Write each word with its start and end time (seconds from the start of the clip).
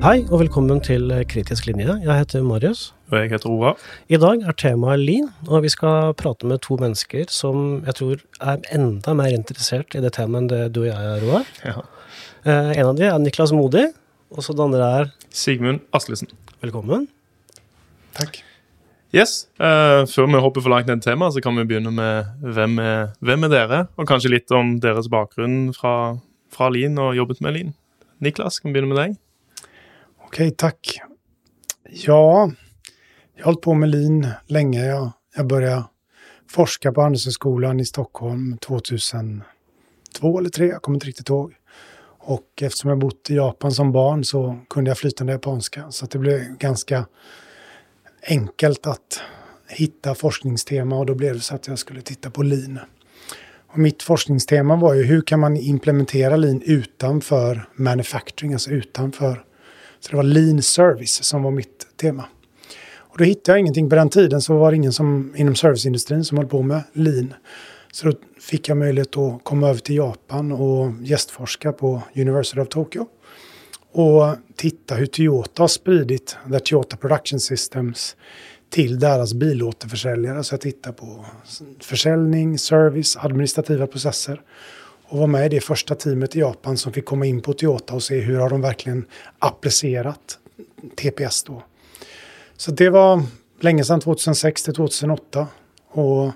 Hei 0.00 0.22
og 0.32 0.38
velkommen 0.40 0.78
til 0.80 1.10
Kritisk 1.28 1.66
linje. 1.68 1.92
Jeg 2.00 2.14
heter 2.22 2.40
Marius. 2.40 2.94
Og 3.12 3.18
jeg 3.18 3.34
heter 3.34 3.50
Ora. 3.52 3.74
I 4.08 4.16
dag 4.16 4.46
er 4.48 4.56
temaet 4.56 5.02
lean, 5.02 5.26
og 5.44 5.66
vi 5.66 5.68
skal 5.68 6.14
prate 6.16 6.48
med 6.48 6.62
to 6.64 6.78
mennesker 6.80 7.28
som 7.28 7.82
jeg 7.84 7.98
tror 7.98 8.22
er 8.40 8.64
enda 8.72 9.12
mer 9.18 9.36
interessert 9.36 9.92
i 9.92 10.00
det 10.00 10.14
temaet 10.16 10.40
enn 10.40 10.48
det 10.48 10.62
du 10.72 10.80
og 10.86 10.88
jeg 10.88 11.10
er, 11.10 11.20
Roar. 11.26 11.52
Ja. 11.68 11.84
Eh, 12.48 12.72
en 12.80 12.88
av 12.94 12.96
de 12.96 13.10
er 13.10 13.20
Niklas 13.20 13.52
Modi, 13.52 13.84
og 14.32 14.40
så 14.40 14.56
den 14.56 14.70
andre 14.70 14.90
er 15.02 15.14
Sigmund 15.28 15.84
Aslesen. 15.92 16.32
Velkommen. 16.64 17.04
Takk. 18.16 18.40
Yes, 19.12 19.50
eh, 19.60 20.08
Før 20.08 20.32
vi 20.32 20.44
hopper 20.48 20.64
for 20.64 20.72
langt 20.72 20.88
ned 20.88 21.04
i 21.04 21.10
temaet, 21.10 21.36
så 21.36 21.44
kan 21.44 21.60
vi 21.60 21.68
begynne 21.68 21.92
med 21.92 22.24
hvem 22.40 22.80
er, 22.80 23.10
hvem 23.20 23.44
er 23.44 23.52
dere? 23.52 23.86
Og 24.00 24.08
kanskje 24.08 24.32
litt 24.32 24.48
om 24.50 24.78
deres 24.80 25.12
bakgrunn 25.12 25.74
fra, 25.76 26.16
fra 26.48 26.72
Lean 26.72 26.96
og 26.96 27.18
jobbet 27.20 27.44
med 27.44 27.58
Lean. 27.58 27.74
Niklas, 28.24 28.62
kan 28.62 28.72
vi 28.72 28.80
begynne 28.80 28.96
med 28.96 29.04
deg? 29.04 29.20
Okej, 30.32 30.50
tack. 30.50 31.00
Ja, 31.90 32.52
jag 33.34 33.44
har 33.44 33.44
hållit 33.44 33.60
på 33.60 33.74
med 33.74 33.88
lin 33.88 34.28
länge. 34.46 34.86
Jag, 34.86 35.12
jag 35.36 35.46
började 35.46 35.84
forska 36.50 36.92
på 36.92 37.00
Handelshögskolan 37.00 37.80
i 37.80 37.84
Stockholm 37.84 38.58
2002 38.58 39.42
eller 40.22 40.50
2003, 40.50 40.66
jag 40.66 40.82
kommer 40.82 40.96
inte 40.96 41.06
riktigt 41.06 41.28
ihåg. 41.28 41.54
Och 42.18 42.62
eftersom 42.62 42.90
jag 42.90 42.98
bott 42.98 43.30
i 43.30 43.34
Japan 43.34 43.72
som 43.72 43.92
barn 43.92 44.24
så 44.24 44.58
kunde 44.68 44.90
jag 44.90 44.98
flytande 44.98 45.32
japanska. 45.32 45.90
Så 45.90 46.06
det 46.06 46.18
blev 46.18 46.56
ganska 46.58 47.06
enkelt 48.28 48.86
att 48.86 49.20
hitta 49.68 50.14
forskningstema 50.14 50.98
och 50.98 51.06
då 51.06 51.14
blev 51.14 51.34
det 51.34 51.40
så 51.40 51.54
att 51.54 51.66
jag 51.66 51.78
skulle 51.78 52.00
titta 52.00 52.30
på 52.30 52.42
lin. 52.42 52.78
Och 53.66 53.78
mitt 53.78 54.02
forskningstema 54.02 54.76
var 54.76 54.94
ju 54.94 55.02
hur 55.02 55.22
kan 55.22 55.40
man 55.40 55.56
implementera 55.56 56.36
lin 56.36 56.62
utanför 56.64 57.68
manufacturing, 57.74 58.52
alltså 58.52 58.70
utanför 58.70 59.44
så 60.00 60.10
det 60.10 60.16
var 60.16 60.22
lean 60.22 60.62
service 60.62 61.24
som 61.24 61.42
var 61.42 61.50
mitt 61.50 61.86
tema. 61.96 62.24
Och 62.98 63.18
då 63.18 63.24
hittade 63.24 63.52
jag 63.52 63.60
ingenting 63.60 63.90
på 63.90 63.96
den 63.96 64.08
tiden 64.08 64.40
så 64.40 64.58
var 64.58 64.70
det 64.70 64.76
ingen 64.76 64.92
som, 64.92 65.34
inom 65.36 65.54
serviceindustrin 65.54 66.24
som 66.24 66.38
höll 66.38 66.46
på 66.46 66.62
med 66.62 66.82
lean. 66.92 67.34
Så 67.92 68.06
då 68.06 68.16
fick 68.40 68.68
jag 68.68 68.76
möjlighet 68.76 69.16
att 69.16 69.44
komma 69.44 69.68
över 69.68 69.80
till 69.80 69.96
Japan 69.96 70.52
och 70.52 70.92
gästforska 71.02 71.72
på 71.72 72.02
University 72.16 72.60
of 72.60 72.68
Tokyo. 72.68 73.06
Och 73.92 74.36
titta 74.56 74.94
hur 74.94 75.06
Toyota 75.06 75.62
har 75.62 75.68
spridit 75.68 76.36
the 76.52 76.60
Toyota 76.60 76.96
Production 76.96 77.40
Systems 77.40 78.16
till 78.70 78.98
deras 78.98 79.34
bilåterförsäljare. 79.34 80.44
Så 80.44 80.54
jag 80.54 80.60
tittar 80.60 80.92
på 80.92 81.24
försäljning, 81.80 82.58
service, 82.58 83.16
administrativa 83.16 83.86
processer 83.86 84.40
och 85.10 85.18
var 85.18 85.26
med 85.26 85.46
i 85.46 85.48
det 85.48 85.60
första 85.60 85.94
teamet 85.94 86.36
i 86.36 86.38
Japan 86.38 86.76
som 86.76 86.92
fick 86.92 87.04
komma 87.04 87.26
in 87.26 87.40
på 87.40 87.52
Toyota 87.52 87.94
och 87.94 88.02
se 88.02 88.34
har 88.34 88.50
de 88.50 88.60
verkligen 88.60 89.04
applicerat 89.38 90.38
TPS 90.96 91.42
då. 91.42 91.62
Så 92.56 92.70
det 92.70 92.90
var 92.90 93.22
länge 93.60 93.84
sedan, 93.84 94.00
2006 94.00 94.62
till 94.62 94.74
2008. 94.74 95.46
Och 95.88 96.30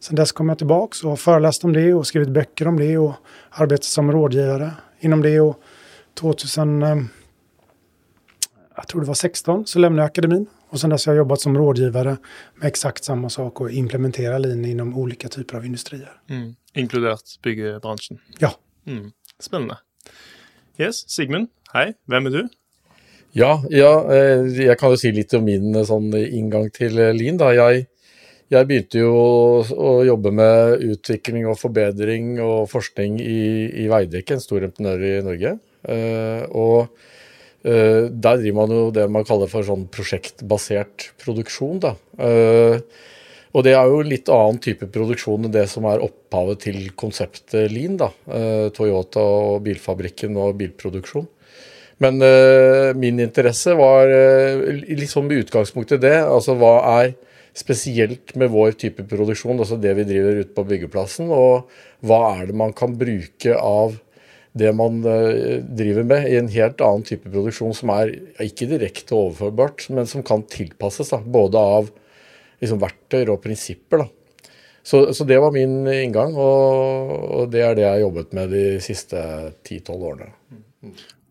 sen 0.00 0.16
dess 0.16 0.32
kom 0.32 0.48
jag 0.48 0.58
tilbake 0.58 0.96
och 1.02 1.10
har 1.10 1.16
föreläst 1.16 1.64
om 1.64 1.72
det 1.72 1.94
och 1.94 2.06
skrivit 2.06 2.28
böcker 2.28 2.68
om 2.68 2.78
det 2.78 2.98
och 2.98 3.12
arbetat 3.50 3.84
som 3.84 4.12
rådgivare 4.12 4.70
inom 5.00 5.22
det. 5.22 5.40
Och 5.40 5.60
2000, 6.14 6.82
eh, 6.82 6.96
jag 8.76 8.88
tror 8.88 9.00
det 9.00 9.06
var 9.06 9.14
16, 9.14 9.66
så 9.66 9.78
lämnade 9.78 10.02
jag 10.02 10.06
akademin. 10.06 10.46
Och 10.70 10.80
sen 10.80 10.90
dess 10.90 11.06
har 11.06 11.12
jag 11.12 11.18
jobbat 11.18 11.40
som 11.40 11.58
rådgivare 11.58 12.16
med 12.54 12.68
exakt 12.68 13.04
samma 13.04 13.30
sak 13.30 13.60
och 13.60 13.70
implementera 13.70 14.38
lean 14.38 14.64
inom 14.64 14.98
olika 14.98 15.28
typer 15.28 15.56
av 15.56 15.66
industrier. 15.66 16.12
Mm. 16.30 16.54
Inkludert 16.74 17.42
byggebransjen. 17.42 18.18
Ja. 18.38 18.52
Mm. 18.86 19.12
Spennende. 19.40 19.76
Yes, 20.78 21.04
Sigmund, 21.08 21.48
hei. 21.72 21.94
Hvem 22.08 22.26
er 22.26 22.30
du? 22.30 22.48
Ja, 23.36 23.58
ja, 23.68 23.90
eh, 24.12 24.46
jeg 24.64 24.78
kan 24.80 24.92
jo 24.92 24.98
si 25.00 25.10
litt 25.12 25.34
om 25.36 25.44
min 25.44 25.74
eh, 25.74 25.84
sånn 25.84 26.08
inngang 26.16 26.70
til 26.72 26.96
eh, 27.00 27.12
Lean. 27.16 27.36
Da. 27.40 27.50
Jeg, 27.52 27.86
jeg 28.52 28.68
begynte 28.68 29.02
jo 29.02 29.10
å, 29.72 29.90
jobbe 30.08 30.32
med 30.32 30.84
utvikling 30.86 31.44
og 31.50 31.58
forbedring 31.60 32.38
og 32.44 32.70
forskning 32.72 33.18
i, 33.20 33.40
i 33.84 33.88
Veidekke, 33.92 34.38
en 34.38 34.44
stor 34.44 34.64
entreprenør 34.64 35.04
i 35.04 35.12
Norge. 35.26 35.52
Og 36.56 36.88
der 37.66 38.40
driver 38.40 38.56
man 38.60 38.72
jo 38.74 38.86
det 38.94 39.06
man 39.10 39.26
kaller 39.26 39.50
for 39.50 39.66
sånn 39.66 39.86
prosjektbasert 39.92 41.10
produksjon. 41.22 41.80
Da. 41.82 41.94
Uh, 42.20 42.78
og 43.56 43.64
det 43.66 43.72
er 43.74 43.88
jo 43.88 44.02
litt 44.04 44.28
annen 44.32 44.60
type 44.62 44.88
produksjon 44.92 45.48
enn 45.48 45.54
det 45.54 45.64
som 45.72 45.86
er 45.88 46.04
opphavet 46.04 46.66
til 46.66 46.80
konseptet 46.98 47.72
Lean. 47.72 47.96
da, 47.96 48.10
Toyota 48.76 49.22
og 49.22 49.62
bilfabrikken 49.64 50.36
og 50.36 50.58
bilproduksjon. 50.60 51.26
Men 52.04 52.20
min 53.00 53.22
interesse 53.24 53.72
var 53.78 54.10
uh, 54.12 54.66
liksom 54.84 55.32
i 55.32 55.40
det. 55.40 56.18
Altså 56.20 56.58
hva 56.60 56.74
er 57.00 57.14
spesielt 57.56 58.34
med 58.36 58.52
vår 58.52 58.76
type 58.76 59.04
produksjon, 59.08 59.56
altså 59.58 59.78
det 59.80 59.94
vi 59.96 60.04
driver 60.04 60.42
ute 60.42 60.52
på 60.52 60.64
byggeplassen, 60.68 61.30
og 61.32 61.70
hva 62.04 62.18
er 62.36 62.50
det 62.50 62.56
man 62.60 62.74
kan 62.76 62.92
bruke 63.00 63.56
av 63.56 63.96
det 64.56 64.72
man 64.76 65.02
uh, 65.04 65.62
driver 65.78 66.06
med 66.08 66.28
i 66.30 66.36
en 66.40 66.50
helt 66.52 66.82
annen 66.84 67.04
type 67.06 67.30
produksjon 67.30 67.74
som 67.76 67.92
er 67.94 68.14
ikke 68.42 68.68
direkte 68.70 69.16
overførbart, 69.16 69.88
men 69.94 70.08
som 70.10 70.24
kan 70.26 70.44
tilpasses, 70.50 71.12
da, 71.12 71.20
både 71.20 71.60
av 71.60 71.90
liksom, 72.62 72.80
verktøyer 72.82 73.34
og 73.34 73.42
prinsipper. 73.44 74.06
Så, 74.86 75.02
så, 75.18 75.26
det 75.26 75.40
var 75.42 75.50
min 75.54 75.80
inngang, 75.90 76.36
og, 76.38 77.12
og, 77.26 77.44
det 77.50 77.64
er 77.66 77.74
det 77.74 77.82
jeg 77.82 77.94
har 77.96 78.04
jobbet 78.04 78.34
med 78.38 78.52
de 78.54 78.64
siste 78.84 79.18
10-12 79.66 79.94
årene. 79.96 80.28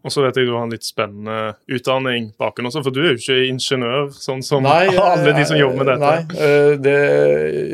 Og 0.05 0.13
så 0.13 0.21
vet 0.21 0.37
jeg 0.37 0.45
du 0.45 0.53
har 0.53 0.67
en 0.67 0.73
litt 0.73 0.85
spennende 0.85 1.55
utdanning 1.65 2.27
baken 2.37 2.69
også, 2.69 2.83
for 2.85 2.93
du 2.93 2.99
er 3.01 3.15
jo 3.15 3.17
ikke 3.17 3.47
ingeniør, 3.49 4.11
sånn 4.13 4.43
som 4.45 4.61
nei, 4.65 4.91
alle 5.01 5.33
de 5.33 5.45
som 5.49 5.57
jobber 5.57 5.81
med 5.81 5.89
dette. 5.89 6.11
Nei, 6.11 6.75
det, 6.85 6.97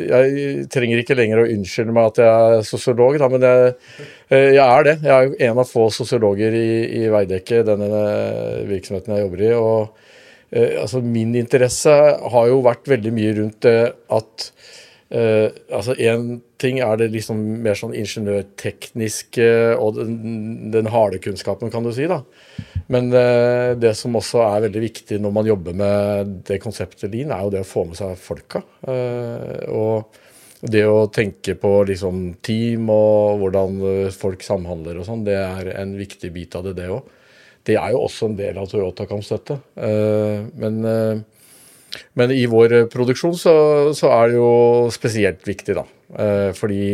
jeg 0.07 0.67
trenger 0.71 1.01
ikke 1.01 1.17
lenger 1.19 1.41
å 1.43 1.47
unnskylde 1.51 1.95
meg 1.97 2.11
at 2.13 2.21
jeg 2.23 2.53
er 2.55 2.67
sosiolog, 2.69 3.17
da, 3.19 3.29
men 3.33 3.47
jeg, 3.47 3.73
jeg, 4.31 4.63
er 4.63 4.87
det. 4.87 4.95
Jeg 5.03 5.33
er 5.33 5.49
en 5.49 5.59
av 5.65 5.67
få 5.67 5.89
sosiologer 5.91 6.55
i, 6.55 6.69
i 7.01 7.09
Veidekke, 7.11 7.65
denne 7.67 8.05
virksomheten 8.69 9.17
jeg 9.17 9.25
jobber 9.25 9.43
i. 9.43 9.51
og 9.57 10.61
altså 10.85 11.01
Min 11.03 11.35
interesse 11.39 11.97
har 12.31 12.47
jo 12.47 12.63
vært 12.63 12.87
veldig 12.91 13.11
mye 13.15 13.35
rundt 13.41 13.59
det 13.67 13.79
at 14.11 14.47
altså 15.11 15.95
Én 15.99 16.37
ting 16.61 16.79
er 16.83 16.97
det 16.99 17.09
liksom 17.13 17.39
mer 17.65 17.77
sånn 17.77 17.95
ingeniørtekniske 17.97 19.47
og 19.81 19.97
den, 19.97 20.17
den, 20.73 20.89
harde 20.93 21.19
kunnskapen, 21.23 21.71
kan 21.73 21.85
du 21.85 21.91
si. 21.95 22.07
da. 22.09 22.21
Men 22.91 23.09
uh, 23.13 23.73
det 23.79 23.95
som 23.97 24.17
også 24.17 24.43
er 24.45 24.67
veldig 24.67 24.83
viktig 24.83 25.21
når 25.21 25.35
man 25.35 25.49
jobber 25.49 25.77
med 25.77 26.35
det 26.47 26.61
konseptet 26.63 27.09
Lean, 27.11 27.33
er 27.33 27.45
jo 27.45 27.53
det 27.55 27.63
å 27.63 27.71
få 27.71 27.85
med 27.89 27.99
seg 27.99 28.19
folka. 28.21 28.63
Uh, 28.85 29.57
og 29.71 30.21
det 30.61 30.83
å 30.85 31.07
tenke 31.09 31.55
på 31.57 31.73
liksom 31.89 32.35
team 32.45 32.91
og 32.93 33.41
hvordan 33.41 33.79
folk 34.13 34.43
samhandler 34.45 34.99
og 35.01 35.07
sånn, 35.07 35.25
det 35.25 35.39
er 35.39 35.71
en 35.73 35.95
viktig 35.97 36.29
bit 36.35 36.53
av 36.59 36.67
det, 36.67 36.75
det 36.77 36.91
òg. 36.93 37.17
Det 37.65 37.77
er 37.77 37.93
jo 37.93 38.03
også 38.05 38.29
en 38.29 38.37
del 38.37 38.57
av 38.57 38.69
Toyota-kampstøtte. 38.69 39.57
men 40.61 40.77
men 42.17 42.31
i 42.33 42.45
vår 42.49 42.85
produksjon 42.91 43.35
så, 43.37 43.53
så, 43.97 44.11
er 44.15 44.31
det 44.31 44.39
jo 44.39 44.51
spesielt 44.93 45.43
viktig, 45.47 45.75
da. 45.77 45.85
Eh, 46.19 46.51
fordi 46.57 46.85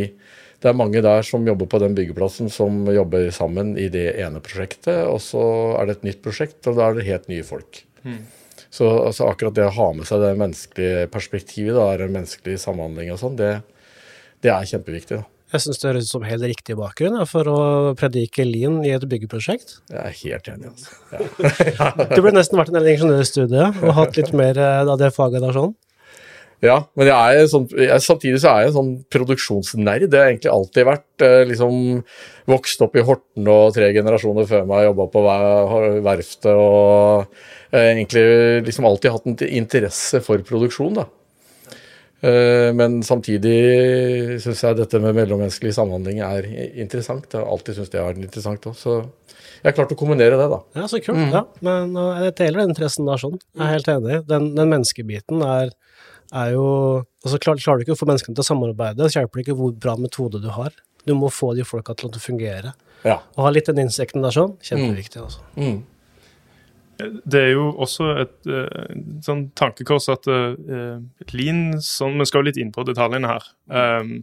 det 0.58 0.72
er 0.72 0.78
mange 0.78 1.04
der 1.06 1.26
som 1.26 1.46
jobber 1.46 1.70
på 1.70 1.80
den 1.84 1.96
byggeplassen 1.98 2.50
som 2.54 2.82
jobber 2.90 3.30
sammen 3.36 3.76
i 3.78 3.88
det 3.94 4.10
ene 4.18 4.42
prosjektet, 4.44 5.06
og 5.06 5.22
så 5.22 5.44
er 5.78 5.88
det 5.88 6.00
et 6.00 6.10
nytt 6.10 6.24
prosjekt, 6.26 6.60
og 6.66 6.80
da 6.80 6.90
er 6.90 6.98
det 6.98 7.08
helt 7.10 7.30
nye 7.30 7.46
folk. 7.46 7.84
Mm. 8.04 8.26
Så 8.74 8.90
altså, 8.90 9.30
akkurat 9.30 9.56
det 9.56 9.68
å 9.68 9.74
ha 9.78 9.88
med 9.96 10.10
seg 10.10 10.22
det 10.24 10.34
menneskelige 10.42 11.08
perspektivet, 11.14 11.78
da, 11.78 11.92
den 12.02 12.14
menneskelige 12.16 12.62
samhandling 12.62 13.14
og 13.14 13.22
sånn, 13.22 13.38
det, 13.40 13.52
det 14.46 14.54
er 14.54 14.70
kjempeviktig. 14.74 15.22
da. 15.22 15.30
Jeg 15.54 15.64
syns 15.64 15.80
det 15.80 15.88
høres 15.88 16.10
ut 16.10 16.12
som 16.12 16.26
helt 16.28 16.44
riktig 16.44 16.76
bakgrunn 16.76 17.22
for 17.30 17.48
å 17.48 17.60
predike 17.96 18.44
lean 18.44 18.82
i 18.84 18.92
et 18.92 19.06
byggeprosjekt. 19.08 19.78
Jeg 19.94 20.02
er 20.02 20.18
helt 20.26 20.50
enig, 20.52 20.74
altså. 20.74 20.98
Ja. 21.78 21.92
du 22.02 22.18
burde 22.18 22.36
nesten 22.36 22.60
vært 22.60 22.74
en 22.74 22.82
ingeniørstudie 22.82 23.70
og 23.72 23.94
hatt 23.96 24.20
litt 24.20 24.34
mer 24.36 24.60
av 24.60 24.98
det 25.00 25.14
faget 25.16 25.46
der 25.46 25.56
sånn. 25.56 25.78
Ja, 26.66 26.80
men 26.98 27.10
jeg 27.10 27.42
er 27.42 27.50
sånn, 27.52 27.68
jeg, 27.70 28.02
samtidig 28.02 28.40
så 28.42 28.50
er 28.50 28.64
jeg 28.64 28.72
en 28.72 28.78
sånn 28.78 28.94
produksjonsnerd. 29.14 30.08
Det 30.10 30.18
har 30.18 30.32
egentlig 30.32 30.50
alltid 30.54 30.88
vært. 30.90 31.26
Eh, 31.26 31.44
liksom 31.52 32.02
Vokst 32.48 32.82
opp 32.82 32.96
i 32.96 33.04
Horten 33.04 33.50
og 33.52 33.76
tre 33.76 33.92
generasjoner 33.92 34.48
før 34.48 34.64
meg 34.70 34.86
jobba 34.88 35.06
på 35.12 35.22
verftet 36.06 36.54
og 36.56 37.28
egentlig 37.76 38.24
liksom 38.64 38.88
alltid 38.88 39.12
hatt 39.12 39.28
en 39.28 39.38
interesse 39.60 40.22
for 40.24 40.42
produksjon. 40.48 41.02
da. 41.02 41.10
Eh, 42.26 42.74
men 42.74 43.02
samtidig 43.06 44.40
syns 44.42 44.64
jeg 44.64 44.78
dette 44.80 45.02
med 45.04 45.18
mellommenneskelig 45.20 45.76
samhandling 45.78 46.22
er 46.26 46.48
interessant. 46.82 47.28
Jeg 47.30 47.44
har 47.44 47.52
alltid 47.52 47.78
syntes 47.78 47.94
det 47.94 48.02
har 48.02 48.10
vært 48.10 48.24
interessant 48.24 48.70
òg. 48.72 48.78
Så 48.80 48.96
jeg 49.62 49.70
har 49.70 49.76
klart 49.78 49.94
å 49.94 50.00
kombinere 50.00 50.40
det, 50.40 50.48
da. 50.54 50.62
Ja, 50.80 50.88
så 50.90 51.02
kult. 51.02 51.20
Mm. 51.20 51.34
Ja. 51.34 51.44
Men 51.66 51.94
uh, 51.98 52.24
jeg 52.26 52.38
deler 52.40 52.64
den 52.64 52.74
interessen 52.74 53.10
der 53.10 53.22
sånn. 53.22 53.38
Jeg 53.58 53.66
er 53.66 53.76
helt 53.76 53.92
enig. 53.94 54.22
Den, 54.30 54.50
den 54.58 54.74
menneskebiten 54.74 55.44
er, 55.46 55.74
er 56.34 56.54
jo 56.56 56.68
altså 57.24 57.40
klar, 57.44 57.60
Klarer 57.62 57.82
du 57.82 57.88
ikke 57.88 57.98
å 57.98 58.00
få 58.00 58.10
menneskene 58.10 58.36
til 58.36 58.44
å 58.44 58.48
samarbeide, 58.48 59.08
så 59.08 59.22
hjelper 59.22 59.40
det 59.40 59.48
ikke 59.48 59.58
hvor 59.60 59.76
bra 59.86 59.98
metode 60.00 60.42
du 60.44 60.50
har. 60.56 60.76
Du 61.08 61.14
må 61.16 61.32
få 61.32 61.54
de 61.56 61.66
folka 61.68 61.96
til 61.98 62.12
å 62.12 62.22
fungere. 62.22 62.74
Ja. 63.06 63.22
Å 63.22 63.46
ha 63.46 63.52
litt 63.54 63.70
den 63.70 63.86
insekten 63.86 64.26
der 64.26 64.36
sånn, 64.36 64.58
kjempeviktig. 64.66 65.24
altså. 65.24 65.46
Mm. 65.56 65.86
Det 66.98 67.40
er 67.40 67.52
jo 67.52 67.68
også 67.78 68.08
et 68.24 68.50
uh, 68.50 68.86
sånn 69.22 69.44
tankekors 69.58 70.08
at 70.10 70.26
uh, 70.32 70.98
lean 71.30 71.78
sånn, 71.84 72.18
Vi 72.18 72.26
skal 72.26 72.42
jo 72.42 72.48
litt 72.50 72.58
inn 72.62 72.74
på 72.74 72.86
detaljene 72.88 73.30
her. 73.30 73.46
Um, 73.70 74.16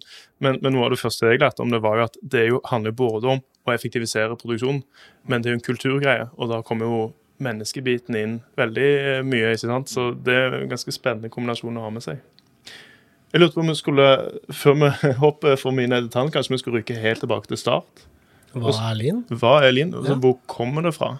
men, 0.42 0.58
men, 0.58 0.74
noe 0.74 0.88
av 0.88 0.94
det 0.96 0.98
første 0.98 1.30
jeg 1.30 1.42
lærte 1.42 1.62
om 1.62 1.70
det, 1.70 1.82
var 1.84 2.00
jo 2.00 2.06
at 2.08 2.18
det 2.34 2.48
jo 2.48 2.62
handler 2.66 2.96
både 2.98 3.36
om 3.36 3.44
å 3.64 3.72
effektivisere 3.72 4.34
produksjon, 4.40 4.82
men 5.30 5.44
det 5.44 5.48
er 5.48 5.54
jo 5.54 5.60
en 5.60 5.68
kulturgreie. 5.68 6.26
Og 6.34 6.50
da 6.50 6.60
kommer 6.66 6.90
jo 6.90 6.98
menneskebiten 7.42 8.16
inn 8.18 8.38
veldig 8.58 9.24
mye. 9.26 9.52
ikke 9.54 9.66
sant? 9.66 9.90
Så 9.90 10.12
det 10.26 10.36
er 10.38 10.58
en 10.60 10.70
ganske 10.70 10.94
spennende 10.94 11.32
kombinasjon 11.32 11.80
å 11.80 11.86
ha 11.86 11.92
med 11.94 12.04
seg. 12.04 12.22
Jeg 13.34 13.42
lurte 13.42 13.58
på 13.58 13.64
om 13.64 13.70
vi 13.72 13.74
skulle, 13.74 14.08
Før 14.54 14.76
vi 14.78 14.90
hopper 15.24 15.56
for 15.58 15.74
mye 15.74 15.90
ned 15.90 16.04
i 16.04 16.08
detalj, 16.08 16.30
kanskje 16.34 16.54
vi 16.54 16.62
skulle 16.62 16.82
rykke 16.82 16.98
helt 17.02 17.24
tilbake 17.24 17.50
til 17.50 17.60
start? 17.60 18.04
Hva 18.54 18.74
er 18.90 18.98
Linn? 19.00 19.24
Hva 19.34 19.56
er 19.66 19.72
lean? 19.74 19.94
Altså, 19.98 20.14
ja. 20.14 20.20
Hvor 20.22 20.36
kommer 20.46 20.84
det 20.86 20.94
fra? 20.94 21.16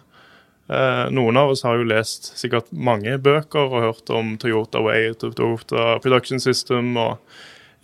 Eh, 0.70 1.06
noen 1.12 1.37
av 1.37 1.50
oss 1.52 1.64
har 1.66 1.76
jo 1.76 1.88
lest 1.88 2.31
sikkert 2.38 2.70
mange 2.72 3.19
bøker 3.20 3.67
og 3.67 3.82
hørt 3.84 4.12
om 4.14 4.37
Toyota 4.40 4.81
Way, 4.84 5.10
Toyota 5.20 5.99
Production 6.00 6.40
System 6.40 6.94
og 6.96 7.19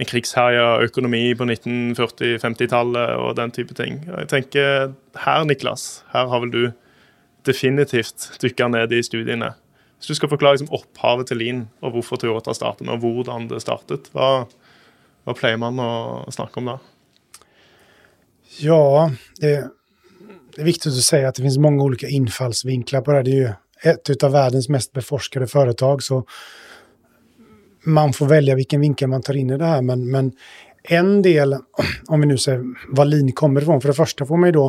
en 0.00 0.08
krigsherja 0.08 0.78
økonomi 0.86 1.26
på 1.36 1.44
1940-50-tallet 1.44 3.18
og 3.20 3.34
den 3.36 3.52
type 3.52 3.76
ting. 3.76 4.00
Jeg 4.06 4.30
tenker 4.32 4.94
Her, 5.26 5.44
Niklas, 5.44 6.04
her 6.14 6.30
har 6.30 6.40
vel 6.46 6.54
du 6.54 6.62
definitivt 7.46 8.30
dykke 8.42 8.68
ned 8.72 8.92
i 8.92 9.02
studiene. 9.06 9.54
Hvis 9.98 10.12
du 10.12 10.16
skal 10.16 10.30
forklare 10.32 10.56
liksom, 10.56 10.72
opphavet 10.74 11.28
til 11.30 11.40
Lean, 11.40 11.66
og 11.84 11.96
hvorfor 11.96 12.20
Toyota 12.20 12.54
startet, 12.56 12.88
og 12.88 13.02
hvordan 13.02 13.50
det 13.50 13.60
startet, 13.64 14.08
hva, 14.16 14.46
hva 15.24 15.36
pleier 15.36 15.60
man 15.60 15.80
å 15.82 15.90
snakke 16.32 16.62
om 16.62 16.72
da? 16.72 16.78
Ja, 18.60 19.10
det 19.40 19.52
det 20.50 20.64
er 20.64 20.66
viktig 20.66 20.90
å 20.90 21.02
si 21.02 21.20
at 21.24 21.36
det 21.36 21.44
finnes 21.44 21.60
mange 21.62 21.84
olika 21.84 22.08
innfallsvinkler 22.10 23.04
på 23.04 23.14
det. 23.14 23.20
Det 23.26 23.34
er 23.36 23.44
jo 23.44 24.08
et 24.10 24.24
av 24.26 24.34
verdens 24.34 24.68
mest 24.72 24.90
beforskede 24.96 25.46
företag, 25.48 26.02
så 26.02 26.18
man 27.88 28.12
får 28.12 28.28
velge 28.28 28.56
hvilken 28.58 28.82
vinkel 28.82 29.08
man 29.08 29.24
tar 29.24 29.38
inn 29.40 29.54
i 29.54 29.58
det 29.60 29.70
her. 29.70 29.84
Men, 29.86 30.02
men 30.10 30.32
en 30.90 31.20
del, 31.24 31.54
om 32.08 32.20
vi 32.20 32.28
nå 32.28 32.36
ser 32.40 32.64
hva 32.90 33.06
Lean 33.06 33.30
kommer 33.36 33.64
ifrån, 33.64 33.80
For 33.80 33.92
det 33.92 34.00
første 34.00 34.26
får 34.26 34.42
man 34.42 34.52
jo 34.52 34.58
då 34.58 34.66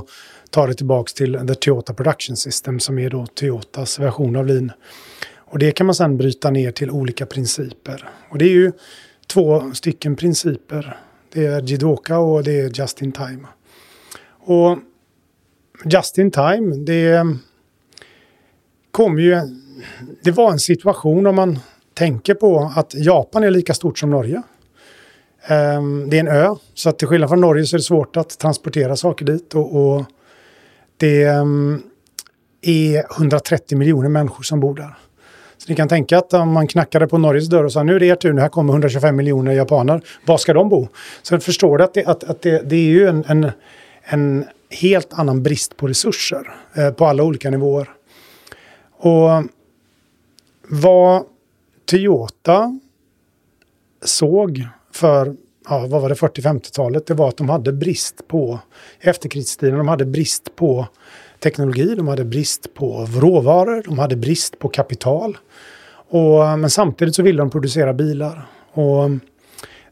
ta 0.51 0.67
det 0.67 0.79
tilbake 0.81 1.13
til 1.15 1.37
The 1.47 1.55
Toyota 1.55 1.93
Production 1.93 2.35
System 2.35 2.79
som 2.79 2.99
er 2.99 3.09
då 3.09 3.25
Toyotas 3.25 3.99
versjon 3.99 4.35
av 4.35 4.47
Lean. 4.47 4.71
Och 5.37 5.59
det 5.59 5.71
kan 5.71 5.85
man 5.85 5.95
sen 5.95 6.17
bryta 6.17 6.49
ned 6.49 6.75
til 6.75 6.91
olika 6.91 7.25
principer. 7.25 8.09
Och 8.29 8.37
det 8.37 8.45
er 8.45 8.53
ju 8.53 8.71
två 9.27 9.73
stycken 9.73 10.15
principer. 10.15 10.97
Det 11.33 11.45
er 11.45 11.61
Jidoka 11.61 12.19
og 12.19 12.43
det 12.43 12.59
er 12.59 12.69
Just 12.79 13.01
in 13.01 13.11
Time. 13.11 13.47
Och 14.39 14.77
just 15.85 16.17
in 16.17 16.31
time, 16.31 16.75
det 16.75 17.25
kom 18.91 19.19
ju... 19.19 19.39
Det 20.23 20.31
var 20.31 20.51
en 20.51 20.59
situation 20.59 21.27
om 21.27 21.35
man 21.35 21.59
tenker 21.93 22.33
på 22.33 22.71
at 22.75 22.93
Japan 22.95 23.43
er 23.43 23.49
lika 23.49 23.73
stort 23.73 23.99
som 23.99 24.09
Norge. 24.09 24.41
Ehm, 25.47 26.09
det 26.09 26.17
er 26.17 26.19
en 26.19 26.27
ø, 26.27 26.55
så 26.73 26.91
til 26.91 27.07
skillnad 27.07 27.29
från 27.29 27.41
Norge 27.41 27.65
så 27.65 27.75
er 27.75 27.81
det 27.81 27.87
svårt 27.87 28.17
å 28.17 28.23
transportera 28.23 28.95
saker 28.95 29.25
dit. 29.25 29.55
Og, 29.55 29.75
och 29.75 30.05
det 31.01 31.15
er 31.25 31.81
är 32.61 33.05
130 33.17 33.77
miljoner 33.77 34.09
mennesker 34.09 34.43
som 34.43 34.59
bor 34.59 34.75
der. 34.75 34.97
Så 35.57 35.69
ni 35.69 35.75
kan 35.75 35.87
tenke 35.87 36.17
at 36.17 36.33
om 36.33 36.49
man 36.53 36.67
knakket 36.67 37.09
på 37.09 37.17
Norges 37.17 37.49
dør 37.49 37.67
og 37.67 37.73
sa 37.73 37.83
nu 37.83 37.95
er 37.95 37.99
det 38.01 38.09
er 38.09 38.19
tur, 38.21 38.37
her 38.37 38.49
kommer 38.49 38.73
125 38.73 39.15
miljoner 39.15 39.53
japaner. 39.53 40.01
hvor 40.25 40.37
skal 40.37 40.55
de 40.55 40.69
bo? 40.69 40.87
Så 41.21 41.39
förstår 41.39 41.77
du 41.77 41.83
at 41.83 41.93
det, 41.93 42.03
at, 42.07 42.23
at 42.23 42.41
det, 42.41 42.69
det 42.69 42.77
er 42.77 42.93
jo 42.93 43.07
en, 43.09 43.23
en, 43.29 43.51
en 44.09 44.45
helt 44.69 45.13
annen 45.13 45.43
brist 45.43 45.77
på 45.77 45.87
resurser 45.87 46.49
eh, 46.75 46.89
på 46.89 47.05
alle 47.05 47.23
olika 47.23 47.49
nivåer. 47.49 47.89
Og 48.99 49.49
vad 50.69 51.23
Toyota 51.85 52.79
såg 54.01 54.67
för 54.91 55.35
ja, 55.69 55.87
vad 55.89 56.01
var 56.01 56.09
det, 56.09 56.15
40-50-talet, 56.15 57.05
det 57.05 57.13
var 57.13 57.29
att 57.29 57.37
de 57.37 57.49
hade 57.49 57.73
brist 57.73 58.27
på 58.27 58.59
efterkrigstiden, 58.99 59.77
de 59.77 59.87
hade 59.87 60.05
brist 60.05 60.55
på 60.55 60.87
teknologi, 61.39 61.95
de 61.95 62.07
hade 62.07 62.25
brist 62.25 62.73
på 62.73 63.07
råvaror, 63.15 63.83
de 63.85 63.99
hade 63.99 64.15
brist 64.15 64.59
på 64.59 64.69
kapital. 64.69 65.37
Och, 66.09 66.59
men 66.59 66.69
samtidigt 66.69 67.15
så 67.15 67.23
ville 67.23 67.41
de 67.41 67.49
producera 67.49 67.93
bilar. 67.93 68.47
Och 68.73 69.09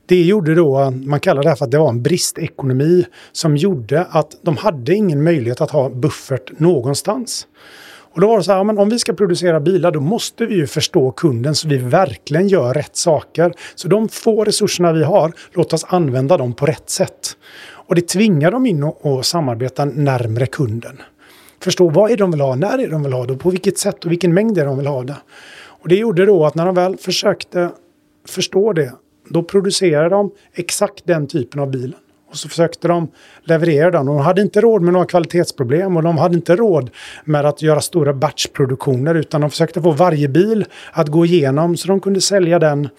det 0.06 0.24
gjorde 0.24 0.56
då, 0.56 0.92
man 0.92 1.20
kallar 1.20 1.44
det 1.44 1.50
här 1.50 1.56
för 1.56 1.66
att 1.66 1.72
det 1.72 1.78
var 1.78 1.90
en 1.90 2.04
bristekonomi 2.04 3.06
som 3.32 3.58
gjorde 3.58 4.06
att 4.10 4.36
de 4.42 4.58
hade 4.58 4.96
ingen 4.96 5.24
möjlighet 5.24 5.62
att 5.62 5.72
ha 5.72 5.90
buffert 5.90 6.60
någonstans. 6.60 7.48
Och 8.14 8.22
då 8.22 8.28
var 8.28 8.38
det 8.38 8.44
så 8.44 8.52
här, 8.52 8.64
men 8.64 8.78
om 8.78 8.90
vi 8.90 9.00
ska 9.00 9.14
producera 9.14 9.60
bilar 9.60 9.92
då 9.92 10.00
måste 10.00 10.46
vi 10.46 10.56
ju 10.56 10.68
förstå 10.68 11.12
kunden 11.12 11.56
så 11.56 11.68
vi 11.68 11.78
verkligen 11.78 12.48
gör 12.48 12.74
rätt 12.74 12.96
saker. 12.96 13.54
Så 13.76 13.88
de 13.88 14.10
få 14.10 14.44
resurserna 14.44 14.94
vi 14.94 15.04
har, 15.04 15.34
låt 15.54 15.74
oss 15.74 15.86
använda 15.88 16.38
dem 16.38 16.54
på 16.54 16.66
rätt 16.66 16.90
sätt. 16.90 17.38
Och 17.72 17.96
det 17.96 18.08
tvingar 18.08 18.52
dem 18.52 18.66
in 18.66 18.84
och 18.84 19.26
samarbeta 19.26 19.86
närmre 19.86 20.46
kunden. 20.46 21.02
Förstå 21.62 21.90
vad 21.90 22.12
är 22.12 22.18
de 22.18 22.32
vill 22.32 22.42
ha, 22.42 22.56
när 22.56 22.78
är 22.78 22.88
de 22.88 23.04
vill 23.04 23.14
ha 23.14 23.26
det, 23.26 23.38
på 23.38 23.50
vilket 23.50 23.78
sätt 23.78 24.06
och 24.06 24.12
vilken 24.12 24.34
mängd 24.34 24.58
är 24.58 24.66
de 24.66 24.78
vill 24.78 24.88
ha 24.88 25.04
det. 25.04 25.16
Och 25.82 25.90
det 25.90 25.96
gjorde 25.96 26.26
då 26.26 26.46
att 26.46 26.56
när 26.56 26.66
de 26.66 26.76
väl 26.76 26.98
försökte 26.98 27.70
förstå 28.28 28.74
det 28.74 28.94
då 29.30 29.44
producerade 29.44 30.10
de 30.10 30.32
exakt 30.54 31.06
den 31.06 31.28
typen 31.28 31.62
av 31.62 31.72
bil. 31.72 31.96
Och 32.30 32.38
så 32.38 32.50
försökte 32.50 32.88
de 32.88 33.08
leverera 33.44 33.92
den. 33.92 34.06
De 34.06 34.18
hade 34.18 34.42
inte 34.42 34.62
råd 34.62 34.82
med 34.82 34.94
några 34.94 35.06
kvalitetsproblem 35.06 35.98
och 35.98 36.04
de 36.04 36.18
hade 36.18 36.36
inte 36.36 36.56
råd 36.56 36.90
med 37.24 37.46
att 37.46 37.62
göra 37.62 37.82
stora 37.82 38.14
batchproduktioner 38.14 39.26
de 39.30 39.50
försökte 39.50 39.82
få 39.82 39.92
varje 39.92 40.28
bil 40.28 40.66
att 40.92 41.08
gå 41.08 41.26
igenom 41.26 41.78
så 41.78 41.88
de 41.88 42.00
kunde 42.00 42.22
sälja 42.22 42.60
den 42.60 42.90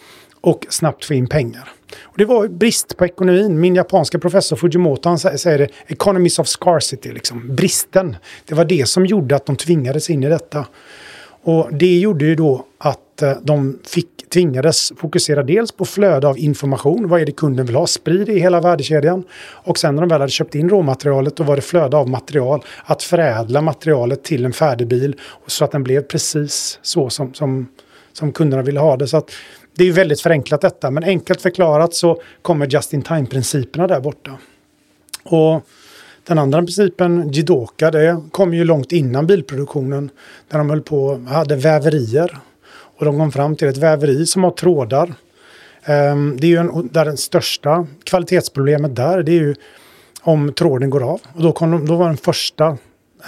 och 0.40 0.66
snabbt 0.68 1.04
få 1.04 1.14
in 1.14 1.26
pengar. 1.26 1.72
Och 2.02 2.18
det 2.18 2.24
var 2.24 2.48
brist 2.48 2.96
på 2.96 3.04
ekonomin. 3.04 3.60
Min 3.60 3.74
japanska 3.74 4.18
professor 4.18 4.56
Fujimoto 4.56 5.08
han 5.08 5.18
säger 5.18 5.58
det, 5.58 5.68
economies 5.86 6.38
of 6.38 6.48
scarcity, 6.48 7.12
liksom. 7.12 7.56
bristen. 7.56 8.16
Det 8.46 8.54
var 8.54 8.64
det 8.64 8.88
som 8.88 9.06
gjorde 9.06 9.36
att 9.36 9.46
de 9.46 9.56
tvingades 9.56 10.10
in 10.10 10.22
i 10.22 10.28
detta. 10.28 10.66
Och 11.42 11.68
det 11.72 11.98
gjorde 11.98 12.24
ju 12.24 12.34
då 12.34 12.64
att 12.78 13.00
de 13.42 13.78
fick, 13.84 14.06
tvingades 14.32 14.92
fokusera 14.96 15.42
dels 15.42 15.72
på 15.72 15.84
flöde 15.84 16.28
av 16.28 16.38
information. 16.38 17.08
Vad 17.08 17.20
är 17.20 17.26
det 17.26 17.32
kunden 17.32 17.66
vill 17.66 17.74
ha? 17.74 17.86
Sprid 17.86 18.28
i 18.28 18.38
hela 18.38 18.60
värdekedjan. 18.60 19.24
Och 19.40 19.78
sen 19.78 19.94
när 19.94 20.02
de 20.02 20.08
väl 20.08 20.20
hade 20.20 20.32
köpt 20.32 20.54
in 20.54 20.68
råmaterialet 20.68 21.36
då 21.36 21.44
var 21.44 21.56
det 21.56 21.62
flöde 21.62 21.96
av 21.96 22.08
material. 22.08 22.64
Att 22.84 23.02
förädla 23.02 23.62
materialet 23.62 24.24
till 24.24 24.44
en 24.44 24.52
färdig 24.52 24.88
bil 24.88 25.16
så 25.46 25.64
att 25.64 25.72
den 25.72 25.82
blev 25.82 26.02
precis 26.02 26.78
så 26.82 27.10
som, 27.10 27.34
som, 27.34 27.68
som 28.12 28.32
kunderna 28.32 28.62
ville 28.62 28.80
ha 28.80 28.96
det. 28.96 29.06
Så 29.06 29.16
att 29.16 29.30
det 29.76 29.84
är 29.84 29.92
väldigt 29.92 30.20
förenklat 30.20 30.60
detta. 30.60 30.90
Men 30.90 31.04
enkelt 31.04 31.42
förklarat 31.42 31.94
så 31.94 32.22
kommer 32.42 32.66
just-in-time-principerna 32.66 33.86
där 33.86 34.00
borta. 34.00 34.38
Och 35.24 35.66
den 36.24 36.38
andra 36.38 36.58
principen, 36.58 37.32
Jidoka, 37.32 37.90
det 37.90 38.20
kom 38.30 38.54
ju 38.54 38.64
långt 38.64 38.92
innan 38.92 39.26
bilproduktionen. 39.26 40.10
Där 40.48 40.58
de 40.58 40.70
höll 40.70 40.80
på, 40.80 41.24
hade 41.28 41.56
väverier. 41.56 42.38
Och 43.00 43.06
de 43.06 43.18
kom 43.18 43.32
fram 43.32 43.56
till 43.56 43.68
ett 43.68 43.76
väveri 43.76 44.26
som 44.26 44.44
har 44.44 44.50
trådar. 44.50 45.14
Ehm, 45.84 46.36
det 46.40 46.46
är 46.46 46.48
ju 46.48 46.56
en, 46.56 46.88
där 46.92 47.04
den 47.04 47.16
största 47.16 47.86
kvalitetsproblemet 48.04 48.96
där, 48.96 49.22
det 49.22 49.32
är 49.32 49.40
ju 49.40 49.54
om 50.22 50.52
tråden 50.52 50.90
går 50.90 51.02
av. 51.02 51.20
Och 51.34 51.42
då, 51.42 51.52
kom 51.52 51.70
de, 51.70 51.86
då 51.86 51.96
var 51.96 52.06
den 52.06 52.16
första 52.16 52.66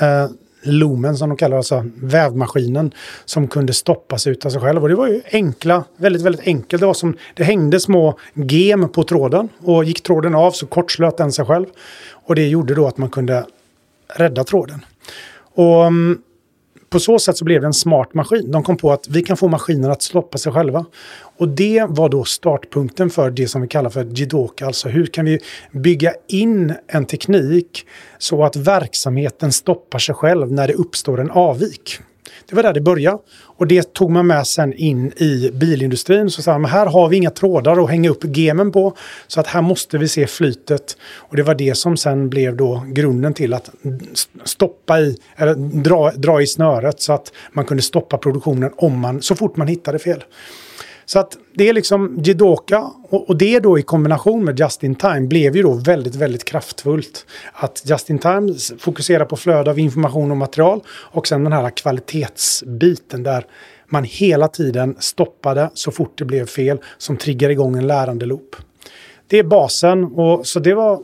eh, 0.00 0.26
loomen 0.62 1.16
som 1.16 1.28
de 1.28 1.36
kallar 1.38 1.56
alltså 1.56 1.84
vävmaskinen 1.94 2.94
som 3.24 3.48
kunde 3.48 3.72
stoppas 3.72 4.26
ut 4.26 4.46
av 4.46 4.50
sig 4.50 4.60
själv. 4.60 4.82
Och 4.82 4.88
det 4.88 4.94
var 4.94 5.08
ju 5.08 5.22
enkla, 5.30 5.84
väldigt, 5.96 6.22
väldigt 6.22 6.46
enkelt. 6.46 6.80
Det 6.80 6.86
var 6.86 6.94
som, 6.94 7.16
det 7.34 7.44
hängde 7.44 7.80
små 7.80 8.18
gem 8.34 8.88
på 8.88 9.04
tråden 9.04 9.48
och 9.58 9.84
gick 9.84 10.02
tråden 10.02 10.34
av 10.34 10.50
så 10.50 10.66
kortslöt 10.66 11.16
den 11.16 11.32
sig 11.32 11.44
själv. 11.44 11.66
Och 12.12 12.34
det 12.34 12.48
gjorde 12.48 12.74
då 12.74 12.86
att 12.86 12.98
man 12.98 13.10
kunde 13.10 13.46
rädda 14.08 14.44
tråden. 14.44 14.84
Och 15.54 15.86
mm, 15.86 16.18
på 16.92 17.00
så 17.00 17.18
sätt 17.18 17.36
så 17.36 17.44
blev 17.44 17.60
det 17.60 17.66
en 17.66 17.72
smart 17.72 18.14
maskin. 18.14 18.50
De 18.50 18.62
kom 18.62 18.76
på 18.76 18.92
att 18.92 19.08
vi 19.08 19.22
kan 19.22 19.36
få 19.36 19.48
maskiner 19.48 19.90
att 19.90 20.02
stoppa 20.02 20.38
sig 20.38 20.52
själva. 20.52 20.84
Och 21.38 21.48
det 21.48 21.86
var 21.88 22.08
då 22.08 22.24
startpunkten 22.24 23.10
för 23.10 23.30
det 23.30 23.48
som 23.48 23.62
vi 23.62 23.68
kallar 23.68 23.90
för 23.90 24.04
Jidoka. 24.04 24.66
Alltså 24.66 24.88
hur 24.88 25.06
kan 25.06 25.24
vi 25.24 25.38
bygga 25.72 26.12
in 26.28 26.74
en 26.86 27.06
teknik 27.06 27.86
så 28.18 28.44
att 28.44 28.56
verksamheten 28.56 29.52
stoppar 29.52 29.98
sig 29.98 30.14
själv 30.14 30.52
när 30.52 30.68
det 30.68 30.74
uppstår 30.74 31.20
en 31.20 31.30
avvik. 31.30 32.00
Det 32.48 32.56
var 32.56 32.62
där 32.62 32.72
det 32.72 32.80
började. 32.80 33.18
Och 33.56 33.66
det 33.66 33.92
tog 33.94 34.10
man 34.10 34.26
med 34.26 34.46
sen 34.46 34.72
in 34.72 35.12
i 35.16 35.50
bilindustrin. 35.54 36.30
Så 36.30 36.42
sa 36.42 36.58
man, 36.58 36.70
här 36.70 36.86
har 36.86 37.08
vi 37.08 37.16
inga 37.16 37.30
trådar 37.30 37.84
att 37.84 37.90
hänga 37.90 38.10
upp 38.10 38.36
gemen 38.36 38.72
på. 38.72 38.96
Så 39.26 39.40
att 39.40 39.46
här 39.46 39.62
måste 39.62 39.98
vi 39.98 40.08
se 40.08 40.26
flytet. 40.26 40.96
Och 41.16 41.36
det 41.36 41.42
var 41.42 41.54
det 41.54 41.74
som 41.74 41.96
sen 41.96 42.28
blev 42.28 42.56
då 42.56 42.84
grunden 42.88 43.34
till 43.34 43.54
att 43.54 43.70
stoppa 44.44 45.00
i, 45.00 45.18
eller 45.36 45.54
dra, 45.82 46.10
dra 46.10 46.42
i 46.42 46.46
snöret 46.46 47.00
så 47.00 47.12
att 47.12 47.32
man 47.52 47.64
kunde 47.64 47.82
stoppa 47.82 48.18
produktionen 48.18 48.72
om 48.76 48.98
man, 48.98 49.22
så 49.22 49.34
fort 49.34 49.56
man 49.56 49.66
hittade 49.66 49.98
fel. 49.98 50.24
Så 51.12 51.18
att 51.18 51.38
det 51.54 51.68
är 51.68 51.72
liksom 51.72 52.20
Jidoka 52.24 52.90
och, 53.08 53.36
det 53.36 53.60
då 53.60 53.78
i 53.78 53.82
kombination 53.82 54.44
med 54.44 54.58
Just 54.58 54.82
In 54.82 54.94
Time 54.94 55.20
blev 55.20 55.56
ju 55.56 55.62
då 55.62 55.72
väldigt, 55.72 56.14
väldigt 56.14 56.44
kraftfullt. 56.44 57.26
Att 57.52 57.82
Just 57.86 58.10
In 58.10 58.18
Time 58.18 58.54
fokuserar 58.78 59.24
på 59.24 59.36
flöde 59.36 59.70
av 59.70 59.78
information 59.78 60.30
och 60.30 60.36
material 60.36 60.80
och 60.88 61.26
sen 61.26 61.44
den 61.44 61.52
här 61.52 61.70
kvalitetsbiten 61.70 63.22
där 63.22 63.46
man 63.86 64.04
hela 64.04 64.48
tiden 64.48 64.96
stoppade 64.98 65.70
så 65.74 65.90
fort 65.90 66.18
det 66.18 66.24
blev 66.24 66.46
fel 66.46 66.78
som 66.98 67.16
triggar 67.16 67.50
igång 67.50 67.76
en 67.76 67.86
lärande 67.86 68.26
loop. 68.26 68.56
Det 69.26 69.38
är 69.38 69.44
basen 69.44 70.04
och 70.04 70.46
så 70.46 70.60
det 70.60 70.74
var 70.74 71.00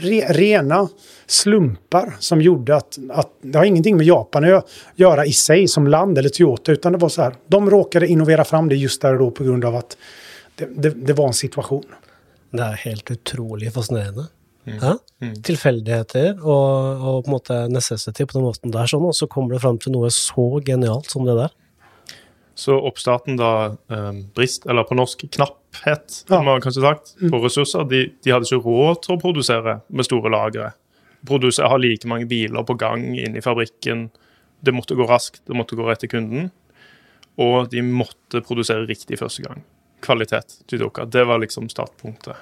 re, 0.00 0.20
rena 0.32 0.88
slumpar 1.26 2.16
som 2.18 2.40
gjorde 2.40 2.76
att, 2.76 2.98
at, 3.10 3.32
det 3.40 3.58
har 3.58 3.64
ingenting 3.64 3.96
med 3.96 4.06
Japan 4.06 4.44
å 4.44 4.62
gjøre 4.96 5.26
i 5.26 5.32
seg 5.32 5.68
som 5.70 5.86
land 5.86 6.18
eller 6.18 6.30
Toyota 6.30 6.72
utan 6.72 6.92
det 6.92 6.98
var 6.98 7.08
så 7.08 7.22
här. 7.22 7.34
De 7.46 7.70
råkade 7.70 8.06
innovera 8.06 8.44
fram 8.44 8.68
det 8.68 8.76
just 8.76 9.02
der 9.02 9.14
og 9.14 9.20
da 9.20 9.30
på 9.30 9.54
at 9.54 9.64
av 9.64 9.76
att 9.76 9.96
det, 10.56 10.68
det, 10.76 10.90
det 10.90 11.12
var 11.12 11.26
en 11.26 11.34
situasjon. 11.34 11.86
Det 12.50 12.62
er 12.62 12.82
helt 12.84 13.10
utrolig 13.10 13.72
fascinerende. 13.72 14.26
Ja? 14.64 14.96
Tilfeldigheter 15.42 16.42
og, 16.42 17.00
og 17.00 17.24
på 17.24 17.30
en 17.30 17.34
måte 17.34 17.60
necessity 17.72 18.26
på 18.26 18.36
den 18.36 18.44
måten 18.44 18.74
der, 18.74 18.90
sånn, 18.90 19.06
og 19.08 19.16
så 19.16 19.28
kommer 19.30 19.56
det 19.56 19.62
fram 19.64 19.78
til 19.80 19.94
noe 19.94 20.10
så 20.14 20.46
genialt 20.66 21.10
som 21.10 21.24
det 21.26 21.38
der. 21.38 21.54
Så 22.58 22.74
oppstarten 22.76 23.36
da 23.38 23.76
eh, 23.90 24.12
brist, 24.36 24.66
eller 24.66 24.84
på 24.84 24.96
norsk 24.98 25.22
knapphet, 25.32 26.24
Ja. 26.28 26.42
man 26.42 26.60
kanskje 26.60 26.82
sagt, 26.82 27.14
på 27.30 27.40
ressurser. 27.44 27.84
De, 27.88 28.02
de 28.24 28.30
hadde 28.34 28.44
ikke 28.48 28.64
råd 28.64 29.02
til 29.06 29.16
å 29.16 29.20
produsere 29.22 29.80
med 29.88 30.04
store 30.04 30.30
lagre. 30.32 30.72
Produsere, 31.26 31.68
ha 31.68 31.76
like 31.80 32.08
mange 32.08 32.26
biler 32.28 32.64
på 32.64 32.76
gang 32.80 33.14
inne 33.16 33.38
i 33.38 33.44
fabrikken. 33.44 34.10
Det 34.60 34.74
måtte 34.76 34.96
gå 34.98 35.06
raskt, 35.08 35.42
det 35.46 35.56
måtte 35.56 35.76
gå 35.78 35.86
rett 35.88 36.00
til 36.04 36.10
kunden. 36.12 36.50
Og 37.40 37.70
de 37.72 37.80
måtte 37.86 38.42
produsere 38.44 38.84
riktig 38.88 39.16
første 39.20 39.42
gang. 39.46 39.62
Kvalitet. 40.04 40.58
Jidoka. 40.68 41.04
Det 41.08 41.24
var 41.28 41.38
liksom 41.40 41.68
startpunktet. 41.72 42.36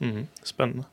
Mhm, 0.00 0.26
spennende. 0.44 0.84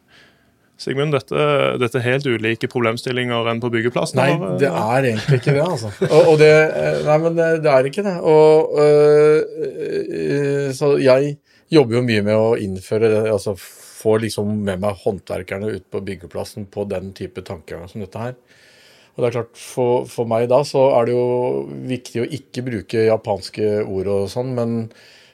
Sigmund, 0.81 1.13
dette, 1.13 1.43
dette 1.77 1.99
er 1.99 2.07
helt 2.07 2.25
ulike 2.25 2.69
problemstillinger 2.71 3.49
enn 3.51 3.61
på 3.61 3.69
byggeplassen? 3.73 4.17
Nei, 4.17 4.31
eller? 4.33 4.55
det 4.61 4.71
er 4.71 5.07
egentlig 5.11 5.37
ikke 5.41 5.53
det, 5.53 5.65
altså. 5.67 5.91
Og, 6.09 6.31
og 6.33 6.39
det, 6.41 6.49
eh, 6.49 7.03
nei, 7.05 7.17
men 7.21 7.37
det, 7.37 7.49
det 7.65 7.75
er 7.75 7.89
ikke 7.91 8.05
det. 8.07 8.15
Og 8.25 8.81
øh, 8.81 10.71
Så 10.77 10.95
jeg 11.03 11.35
jobber 11.71 11.99
jo 11.99 12.03
mye 12.07 12.25
med 12.25 12.35
å 12.39 12.57
innføre 12.59 13.11
det, 13.13 13.21
altså 13.31 13.53
få 14.01 14.17
liksom 14.23 14.49
med 14.65 14.81
meg 14.81 14.97
håndverkerne 15.03 15.69
ut 15.75 15.85
på 15.93 16.01
byggeplassen 16.07 16.65
på 16.73 16.87
den 16.89 17.11
type 17.17 17.43
tankegang 17.45 17.85
som 17.91 18.01
dette 18.03 18.21
her. 18.21 18.35
Og 19.13 19.21
det 19.21 19.27
er 19.27 19.35
klart, 19.35 19.57
for, 19.59 20.05
for 20.09 20.29
meg 20.29 20.47
da 20.51 20.61
så 20.67 20.87
er 20.95 21.07
det 21.07 21.15
jo 21.15 21.25
viktig 21.89 22.23
å 22.23 22.29
ikke 22.37 22.63
bruke 22.65 23.07
japanske 23.09 23.73
ord 23.83 24.09
og 24.09 24.29
sånn, 24.31 24.53
men, 24.57 24.77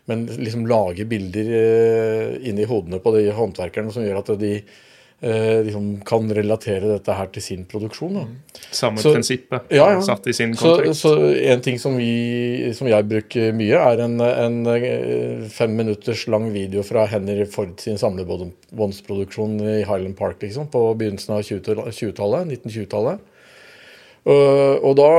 men 0.09 0.25
liksom 0.33 0.65
lage 0.69 1.05
bilder 1.09 1.51
eh, 1.61 2.35
inni 2.49 2.67
hodene 2.67 2.99
på 3.03 3.13
de 3.15 3.27
håndverkerne 3.37 3.93
som 3.93 4.05
gjør 4.05 4.23
at 4.23 4.33
de 4.41 4.55
eh, 5.21 5.63
liksom 5.65 6.01
kan 6.05 6.27
relatere 6.35 6.91
dette 6.91 7.13
her 7.17 7.27
til 7.33 7.41
sin 7.41 7.63
produksjon. 7.65 8.13
Da. 8.19 8.59
Samme 8.71 8.97
Så- 9.01 9.13
prinsippet 9.15 9.71
Ja, 9.73 9.87
ja. 9.95 10.01
satt 10.05 10.27
i 10.27 10.33
sin 10.33 10.53
Så, 10.55 10.75
kontekst. 10.77 11.01
så 11.01 11.13
en 11.53 11.61
ting 11.61 11.79
som, 11.79 11.95
vi, 11.97 12.71
som 12.77 12.87
jeg 12.87 13.07
bruker 13.09 13.53
mye, 13.57 13.79
er 13.79 14.03
en, 14.05 14.19
en 14.21 14.59
eh, 14.67 15.47
fem 15.49 15.73
minutters 15.75 16.27
lang 16.27 16.51
video 16.53 16.83
fra 16.83 17.05
Henry 17.07 17.45
Ford 17.45 17.79
sin 17.79 17.97
samlebåndsproduksjon 17.97 19.59
i 19.61 19.79
Highland 19.83 20.17
Park 20.17 20.41
liksom, 20.41 20.67
på 20.69 20.83
begynnelsen 20.97 21.33
av 21.35 21.41
20-tallet, 21.41 21.93
20-tallet, 21.97 22.47
1920-tallet. 22.61 23.19
Og, 24.27 24.83
og 24.83 24.95
da, 24.99 25.09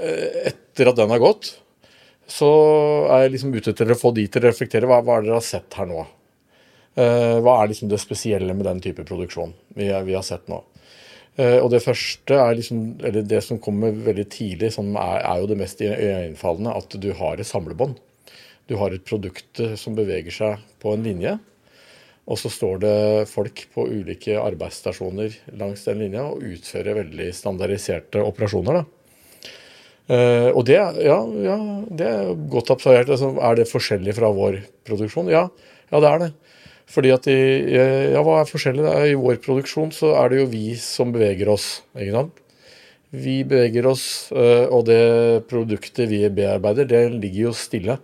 eh, 0.00 0.50
etter 0.50 0.88
at 0.88 0.96
den 0.96 1.10
har 1.12 1.20
gått, 1.20 1.54
så 2.26 2.48
er 3.14 3.26
jeg 3.26 3.36
liksom 3.36 3.52
ute 3.54 3.70
etter 3.70 3.92
å 3.92 3.98
få 4.00 4.10
de 4.16 4.24
til 4.26 4.42
å 4.42 4.48
reflektere. 4.48 4.88
Hva, 4.90 4.98
hva 5.04 5.18
er 5.18 5.22
det 5.22 5.28
dere 5.30 5.36
har 5.38 5.44
sett 5.46 5.76
her 5.78 5.86
nå? 5.86 6.06
Eh, 6.96 7.36
hva 7.44 7.58
er 7.60 7.70
liksom 7.72 7.90
det 7.92 8.00
spesielle 8.00 8.54
med 8.56 8.64
den 8.64 8.80
type 8.80 9.04
produksjon 9.04 9.52
vi, 9.76 9.90
vi 10.06 10.14
har 10.16 10.24
sett 10.24 10.46
nå? 10.48 10.62
Eh, 11.36 11.58
og 11.60 11.68
det 11.74 11.82
første 11.84 12.38
er 12.40 12.56
liksom, 12.56 12.84
eller 13.04 13.26
det 13.28 13.42
som 13.44 13.60
kommer 13.60 13.92
veldig 13.92 14.24
tidlig, 14.32 14.72
som 14.72 14.94
er, 14.96 15.20
er 15.20 15.42
jo 15.42 15.50
det 15.50 15.58
mest 15.60 15.82
iøynefallende, 15.84 16.72
at 16.72 16.96
du 17.02 17.10
har 17.18 17.36
et 17.36 17.48
samlebånd. 17.48 17.98
Du 18.66 18.78
har 18.80 18.94
et 18.94 19.04
produkt 19.04 19.60
eh, 19.60 19.76
som 19.78 19.98
beveger 19.98 20.32
seg 20.32 20.64
på 20.82 20.94
en 20.96 21.04
linje, 21.04 21.36
og 22.26 22.40
så 22.40 22.50
står 22.50 22.80
det 22.82 22.96
folk 23.30 23.66
på 23.74 23.84
ulike 23.86 24.40
arbeidsstasjoner 24.40 25.36
langs 25.60 25.84
den 25.86 26.00
linja 26.02 26.24
og 26.26 26.42
utfører 26.42 27.02
veldig 27.04 27.28
standardiserte 27.36 28.24
operasjoner. 28.24 28.80
Da. 28.80 28.96
Uh, 30.06 30.50
og 30.54 30.64
det, 30.66 30.78
ja, 31.02 31.16
ja, 31.42 31.54
det 31.98 32.06
er 32.06 32.32
godt 32.50 32.72
observert. 32.74 33.10
Altså, 33.10 33.32
er 33.42 33.56
det 33.58 33.68
forskjellig 33.70 34.14
fra 34.14 34.30
vår 34.34 34.60
produksjon? 34.86 35.30
Ja, 35.30 35.44
ja 35.90 36.02
det 36.02 36.10
er 36.10 36.20
det. 36.24 36.28
Fordi 36.86 37.10
at 37.14 37.26
i, 37.26 37.38
ja, 37.74 38.22
Hva 38.22 38.40
er 38.40 38.50
forskjellig? 38.50 38.86
I 39.10 39.16
vår 39.18 39.40
produksjon 39.44 39.92
så 39.94 40.14
er 40.20 40.30
det 40.30 40.42
jo 40.42 40.50
vi 40.52 40.66
som 40.80 41.12
beveger 41.14 41.50
oss. 41.50 41.82
ikke 41.98 42.14
sant? 42.14 42.42
Vi 43.16 43.40
beveger 43.46 43.86
oss, 43.86 44.32
øh, 44.34 44.66
og 44.74 44.86
det 44.88 45.46
produktet 45.50 46.08
vi 46.10 46.24
bearbeider, 46.28 46.88
det 46.90 47.02
ligger 47.14 47.48
jo 47.48 47.52
stille. 47.56 47.98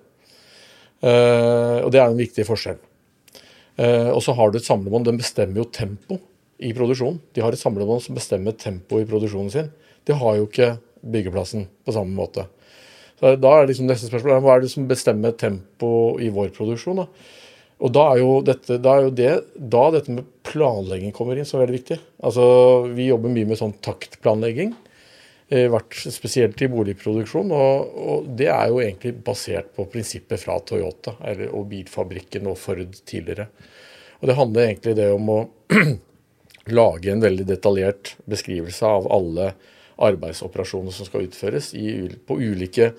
Eh, 1.02 1.78
og 1.82 1.90
det 1.90 2.00
er 2.00 2.06
en 2.06 2.18
viktig 2.18 2.46
forskjell. 2.46 2.78
Eh, 3.82 4.10
og 4.12 4.22
så 4.22 4.34
har 4.38 4.50
du 4.50 4.58
et 4.58 4.66
samlebånd. 4.68 5.08
Den 5.08 5.18
bestemmer 5.18 5.62
jo 5.62 5.70
tempo 5.70 6.20
i 6.62 6.70
produksjonen. 6.76 7.18
De 7.34 7.42
har 7.42 7.52
et 7.52 7.60
samlebånd 7.60 8.04
som 8.04 8.16
bestemmer 8.16 8.54
tempo 8.54 9.00
i 9.00 9.08
produksjonen 9.08 9.50
sin. 9.50 9.70
Det 10.06 10.18
har 10.18 10.38
jo 10.38 10.46
ikke 10.46 10.76
byggeplassen 11.02 11.66
på 11.84 11.94
samme 11.94 12.14
måte. 12.14 12.46
Så 13.18 13.34
Da 13.38 13.50
er 13.58 13.66
liksom 13.66 13.86
neste 13.86 14.10
spørsmål 14.10 14.42
hva 14.42 14.56
er 14.56 14.62
det 14.62 14.70
som 14.70 14.86
bestemmer 14.86 15.34
tempo 15.34 16.18
i 16.20 16.30
vår 16.30 16.54
produksjon. 16.54 17.02
da? 17.02 17.06
Og 17.82 17.90
da 17.90 18.04
er 18.12 18.22
dette, 18.46 18.78
da 18.78 18.94
er 18.94 19.08
jo 19.08 19.14
det, 19.18 19.32
da 19.58 19.88
dette 19.90 20.14
med 20.14 20.28
planlegging 20.46 21.10
kommer 21.14 21.38
inn 21.38 21.48
så 21.48 21.58
veldig 21.58 21.74
viktig. 21.80 21.98
Altså, 22.22 22.44
Vi 22.94 23.08
jobber 23.08 23.32
mye 23.34 23.48
med 23.50 23.58
sånn 23.58 23.74
taktplanlegging, 23.82 24.76
eh, 25.50 25.66
vært 25.72 25.98
spesielt 26.14 26.62
i 26.62 26.70
boligproduksjon. 26.70 27.50
Og, 27.50 27.98
og 28.06 28.30
det 28.38 28.48
er 28.54 28.70
jo 28.70 28.78
egentlig 28.84 29.16
basert 29.26 29.74
på 29.74 29.88
prinsippet 29.90 30.44
fra 30.44 30.60
Toyota 30.62 31.16
eller, 31.26 31.50
og 31.50 31.66
bilfabrikken 31.74 32.46
og 32.52 32.60
Ford 32.62 32.86
tidligere. 33.02 33.48
Og 34.22 34.30
det 34.30 34.38
handler 34.38 34.68
egentlig 34.68 34.96
det 35.00 35.10
om 35.10 35.34
å 35.34 35.40
lage 36.78 37.10
en 37.10 37.26
veldig 37.26 37.48
detaljert 37.50 38.14
beskrivelse 38.30 38.86
av 38.86 39.10
alle 39.10 39.52
arbeidsoperasjoner 40.02 40.94
som 40.94 41.08
skal 41.08 41.26
utføres 41.26 41.72
i, 41.74 42.06
på 42.26 42.38
ulike 42.38 42.92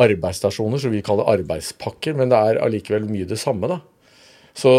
arbeidsstasjoner, 0.00 0.80
som 0.80 0.90
vi 0.90 1.04
kaller 1.04 1.28
arbeidspakker, 1.36 2.16
men 2.18 2.32
det 2.32 2.40
er 2.40 2.64
allikevel 2.64 3.04
mye 3.06 3.28
det 3.28 3.38
samme. 3.38 3.68
da. 3.68 3.84
Så, 4.54 4.70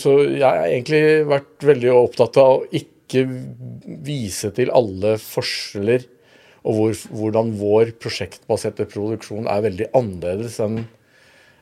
så 0.00 0.14
jeg 0.24 0.40
har 0.46 0.64
egentlig 0.70 1.02
vært 1.28 1.66
veldig 1.68 1.90
opptatt 1.92 2.38
av 2.40 2.62
å 2.62 2.64
ikke 2.72 3.26
vise 4.06 4.48
til 4.56 4.70
alle 4.72 5.18
forskjeller, 5.20 6.06
og 6.64 6.76
hvor, 6.78 6.98
hvordan 7.12 7.50
vår 7.58 7.90
prosjektbaserte 8.00 8.86
produksjon 8.88 9.48
er 9.50 9.64
veldig 9.68 9.90
annerledes 9.98 10.58
enn 10.64 10.84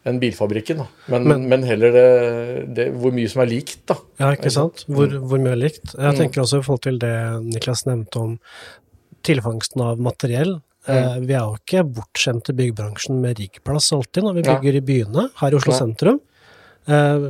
enn 0.09 0.17
bilfabrikken. 0.17 0.79
da. 0.81 0.87
Men, 1.13 1.27
men, 1.29 1.43
Men- 1.51 1.65
heller 1.69 1.93
det, 1.93 2.75
det, 2.75 2.87
hvor 2.97 3.13
mye 3.13 3.29
som 3.29 3.43
er 3.43 3.51
likt. 3.51 3.83
da. 3.91 3.99
Ja, 4.19 4.31
ikke 4.33 4.49
sant? 4.51 4.87
Hvor, 4.89 5.13
hvor 5.29 5.39
mye 5.43 5.53
er 5.53 5.61
likt? 5.61 5.93
Jeg 5.93 6.15
Mm. 6.15 6.17
tenker 6.17 6.41
også 6.41 6.61
i 6.61 6.63
forhold 6.65 6.81
til 6.87 6.97
det 7.03 7.11
Niklas 7.45 7.83
nevnte 7.85 8.17
om 8.17 8.39
tilfangsten 9.23 9.83
av 9.85 9.99
materiell. 10.01 10.63
Eh, 10.89 11.19
vi 11.21 11.35
er 11.37 11.45
jo 11.45 11.59
ikke 11.61 11.85
bortskjemte 11.85 12.55
i 12.55 12.57
byggebransjen 12.63 13.21
med 13.21 13.37
riggplass 13.43 13.91
alltid 13.93 14.25
når 14.25 14.35
vi 14.39 14.43
bygger 14.47 14.61
bygger 14.63 14.77
i 14.81 14.87
byene, 14.89 15.27
her 15.37 15.53
i 15.53 15.59
Oslo 15.61 15.73
Nei. 15.75 15.79
sentrum. 15.83 16.21
Eh, 16.91 17.25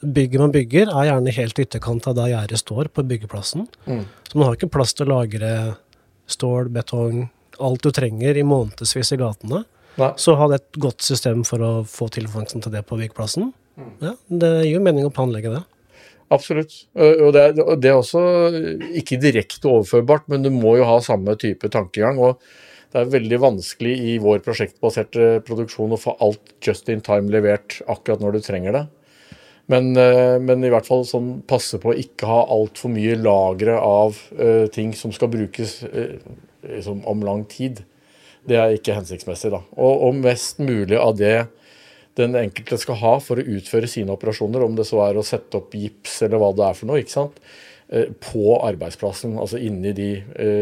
bygget 0.00 0.42
man 0.42 0.52
bygger 0.52 0.90
er 0.92 1.08
gjerne 1.08 1.32
helt 1.38 1.58
i 1.58 1.64
ytterkant 1.64 2.08
av 2.10 2.16
der 2.18 2.32
gjerdet 2.32 2.60
står, 2.60 2.90
på 2.92 3.04
byggeplassen. 3.08 3.64
Mm. 3.86 4.04
Så 4.28 4.38
man 4.38 4.48
har 4.48 4.58
ikke 4.58 4.70
plass 4.74 4.92
til 4.96 5.08
å 5.08 5.16
lagre 5.16 5.52
stål, 6.28 6.68
betong, 6.74 7.28
alt 7.58 7.82
du 7.82 7.90
trenger 7.94 8.36
i 8.36 8.44
månedsvis 8.46 9.14
i 9.16 9.20
gatene. 9.20 9.64
Nei. 9.98 10.12
Så 10.20 10.36
ha 10.38 10.50
et 10.54 10.78
godt 10.78 11.02
system 11.02 11.42
for 11.48 11.64
å 11.64 11.72
få 11.88 12.10
tilfangsten 12.14 12.62
til 12.62 12.74
det 12.74 12.84
på 12.86 13.00
byggeplassen. 13.00 13.50
Mm. 13.78 13.90
Ja, 14.04 14.14
det 14.44 14.52
gir 14.66 14.76
jo 14.76 14.84
mening 14.84 15.08
å 15.08 15.14
planlegge 15.14 15.56
det. 15.56 15.64
Absolutt. 16.34 16.74
Og 16.98 17.30
det 17.32 17.42
er, 17.42 17.54
det 17.80 17.88
er 17.88 17.96
også 17.96 18.20
ikke 19.00 19.16
direkte 19.22 19.70
overførbart, 19.70 20.26
men 20.28 20.44
du 20.44 20.50
må 20.52 20.76
jo 20.76 20.86
ha 20.86 20.98
samme 21.00 21.32
type 21.40 21.70
tankegang. 21.72 22.20
og 22.20 22.42
det 22.92 23.02
er 23.02 23.10
veldig 23.12 23.38
vanskelig 23.42 23.94
i 24.00 24.12
vår 24.22 24.38
prosjektbaserte 24.44 25.42
produksjon 25.44 25.92
å 25.92 26.00
få 26.00 26.14
alt 26.24 26.54
just 26.64 26.88
in 26.88 27.02
time 27.04 27.28
levert 27.32 27.82
akkurat 27.84 28.22
når 28.22 28.38
du 28.38 28.46
trenger 28.46 28.76
det. 28.76 28.84
Men, 29.68 29.90
eh, 29.96 30.38
men 30.40 30.64
i 30.64 30.70
hvert 30.72 30.88
fall 30.88 31.04
sånn 31.04 31.42
passe 31.48 31.76
på 31.80 31.92
å 31.92 31.98
ikke 32.00 32.28
ha 32.28 32.40
altfor 32.54 32.92
mye 32.94 33.18
lagre 33.20 33.76
av 33.76 34.16
uh, 34.38 34.64
ting 34.72 34.94
som 34.96 35.12
skal 35.12 35.28
brukes 35.28 35.82
uh, 35.84 36.16
liksom 36.64 37.02
om 37.08 37.24
lang 37.26 37.44
tid. 37.52 37.82
Det 38.48 38.56
er 38.56 38.72
ikke 38.72 38.96
hensiktsmessig. 38.96 39.52
da. 39.52 39.60
Og, 39.76 40.06
og 40.08 40.22
mest 40.24 40.62
mulig 40.64 40.96
av 40.96 41.18
det 41.20 41.36
den 42.16 42.34
enkelte 42.40 42.80
skal 42.80 42.96
ha 43.02 43.12
for 43.22 43.38
å 43.38 43.58
utføre 43.58 43.90
sine 43.90 44.14
operasjoner, 44.16 44.64
om 44.64 44.78
det 44.78 44.88
så 44.88 45.02
er 45.04 45.20
å 45.20 45.26
sette 45.26 45.60
opp 45.60 45.76
gips 45.76 46.16
eller 46.24 46.40
hva 46.40 46.48
det 46.56 46.64
er 46.66 46.78
for 46.78 46.88
noe, 46.88 47.02
ikke 47.04 47.14
sant? 47.14 47.36
På 48.24 48.56
arbeidsplassen, 48.66 49.36
altså 49.38 49.60
inni 49.62 49.92
de 49.96 50.08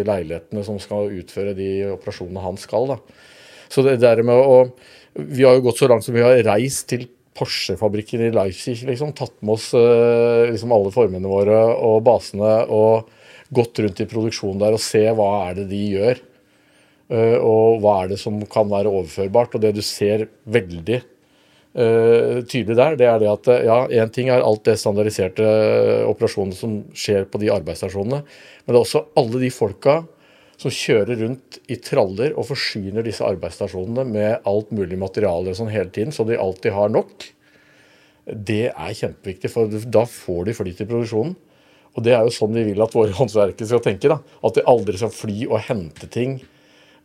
leilighetene 0.06 0.62
som 0.66 0.76
skal 0.82 1.08
utføre 1.16 1.56
de 1.56 1.70
operasjonene 1.94 2.44
han 2.44 2.60
skal. 2.60 2.92
da. 2.92 2.98
Så 3.72 3.86
det 3.86 3.96
der 4.04 4.20
med 4.26 4.36
å 4.36 4.58
Vi 5.16 5.46
har 5.46 5.56
jo 5.56 5.64
gått 5.64 5.80
så 5.80 5.88
langt 5.88 6.04
som 6.04 6.12
vi 6.12 6.20
har 6.20 6.36
reist 6.44 6.90
til 6.92 7.06
Porsche-fabrikken 7.36 8.24
i 8.26 8.30
Leipzig, 8.34 8.80
liksom. 8.88 9.12
Tatt 9.16 9.34
med 9.42 9.56
oss 9.58 9.72
eh, 9.76 10.46
liksom 10.50 10.72
alle 10.74 10.92
formene 10.94 11.28
våre 11.30 11.58
og 11.76 12.00
basene 12.06 12.62
og 12.72 13.10
gått 13.54 13.78
rundt 13.84 14.00
i 14.02 14.08
produksjonen 14.10 14.62
der 14.64 14.74
og 14.74 14.82
se 14.82 15.04
hva 15.14 15.28
er 15.48 15.60
det 15.60 15.68
de 15.70 15.82
gjør. 15.96 16.22
eh, 17.10 17.36
og 17.38 17.82
hva 17.84 18.00
er 18.02 18.14
det 18.14 18.18
som 18.22 18.40
kan 18.50 18.70
være 18.72 18.90
overførbart. 18.90 19.54
Og 19.54 19.62
det 19.62 19.74
du 19.76 19.82
ser 19.84 20.26
veldig 20.44 20.98
eh, 20.98 22.42
tydelig 22.48 22.76
der, 22.76 22.98
det 22.98 23.06
er 23.06 23.22
det 23.22 23.30
at 23.30 23.52
ja, 23.68 23.78
én 24.02 24.10
ting 24.12 24.32
er 24.32 24.42
alt 24.42 24.64
det 24.66 24.78
standardiserte 24.80 25.46
operasjonene 26.08 26.56
som 26.56 26.80
skjer 26.96 27.28
på 27.30 27.38
de 27.42 27.52
arbeidsstasjonene, 27.54 28.24
men 28.24 28.72
det 28.72 28.78
er 28.78 28.82
også 28.82 29.06
alle 29.20 29.42
de 29.44 29.52
folka 29.54 30.00
som 30.60 30.72
kjører 30.72 31.20
rundt 31.20 31.58
i 31.68 31.76
traller 31.84 32.32
og 32.36 32.48
forsyner 32.48 33.04
disse 33.04 33.24
arbeidsstasjonene 33.26 34.06
med 34.08 34.46
alt 34.48 34.72
mulig 34.74 34.98
materiale 35.00 35.54
sånn 35.56 35.72
hele 35.72 35.92
tiden, 35.92 36.14
så 36.16 36.24
de 36.24 36.38
alltid 36.40 36.72
har 36.76 36.92
nok. 36.92 37.26
Det 38.26 38.70
er 38.72 38.96
kjempeviktig, 38.98 39.50
for 39.52 39.70
da 39.70 40.06
får 40.08 40.48
de 40.48 40.56
flyt 40.56 40.82
i 40.82 40.88
produksjonen. 40.88 41.36
Og 41.96 42.04
det 42.04 42.12
er 42.12 42.26
jo 42.26 42.34
sånn 42.34 42.56
vi 42.56 42.66
vil 42.70 42.82
at 42.84 42.96
våre 42.96 43.14
håndverkere 43.20 43.68
skal 43.68 43.84
tenke. 43.84 44.10
da, 44.12 44.20
At 44.44 44.56
de 44.56 44.66
aldri 44.68 45.00
skal 45.00 45.14
fly 45.14 45.46
og 45.48 45.60
hente 45.68 46.08
ting 46.12 46.40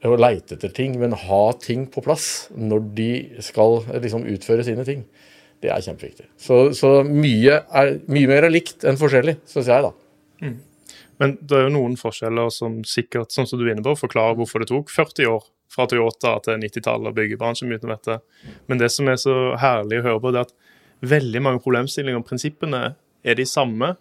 og 0.02 0.18
leite 0.18 0.56
etter 0.56 0.72
ting, 0.74 0.96
men 0.98 1.14
ha 1.14 1.44
ting 1.62 1.84
på 1.92 2.02
plass 2.02 2.48
når 2.58 2.88
de 2.98 3.12
skal 3.46 3.84
liksom 4.02 4.26
utføre 4.32 4.66
sine 4.66 4.86
ting. 4.88 5.04
Det 5.62 5.70
er 5.70 5.84
kjempeviktig. 5.86 6.26
Så, 6.42 6.72
så 6.74 7.04
mye, 7.06 7.60
er, 7.70 8.00
mye 8.10 8.32
mer 8.32 8.48
er 8.48 8.54
likt 8.54 8.88
enn 8.88 8.98
forskjellig, 8.98 9.38
syns 9.46 9.70
jeg, 9.70 9.86
da. 9.86 9.92
Men 11.22 11.36
det 11.46 11.58
er 11.58 11.68
jo 11.68 11.74
noen 11.76 11.98
forskjeller 12.00 12.50
som 12.54 12.80
sikkert, 12.88 13.30
sånn 13.34 13.46
som 13.50 13.60
du 13.60 13.68
er 13.68 13.76
inne 13.76 13.86
på, 13.86 13.94
forklarer 14.00 14.40
hvorfor 14.40 14.64
det 14.64 14.72
tok 14.72 14.90
40 14.90 15.30
år 15.30 15.44
fra 15.72 15.86
Toyota 15.88 16.36
til 16.44 16.60
90-tallet 16.64 17.12
og 17.12 17.18
byggebransjen 17.20 17.70
begynte 17.70 17.90
med 17.90 18.02
dette. 18.02 18.18
Men 18.68 18.82
det 18.82 18.90
som 18.92 19.08
er 19.08 19.20
så 19.22 19.36
herlig 19.62 20.02
å 20.02 20.08
høre 20.10 20.24
på, 20.24 20.32
det 20.34 20.42
er 20.42 20.50
at 20.50 20.56
veldig 21.12 21.44
mange 21.46 21.62
problemstillinger 21.64 22.22
og 22.22 22.28
prinsippene 22.28 22.82
er 23.22 23.38
de 23.38 23.46
samme. 23.48 23.94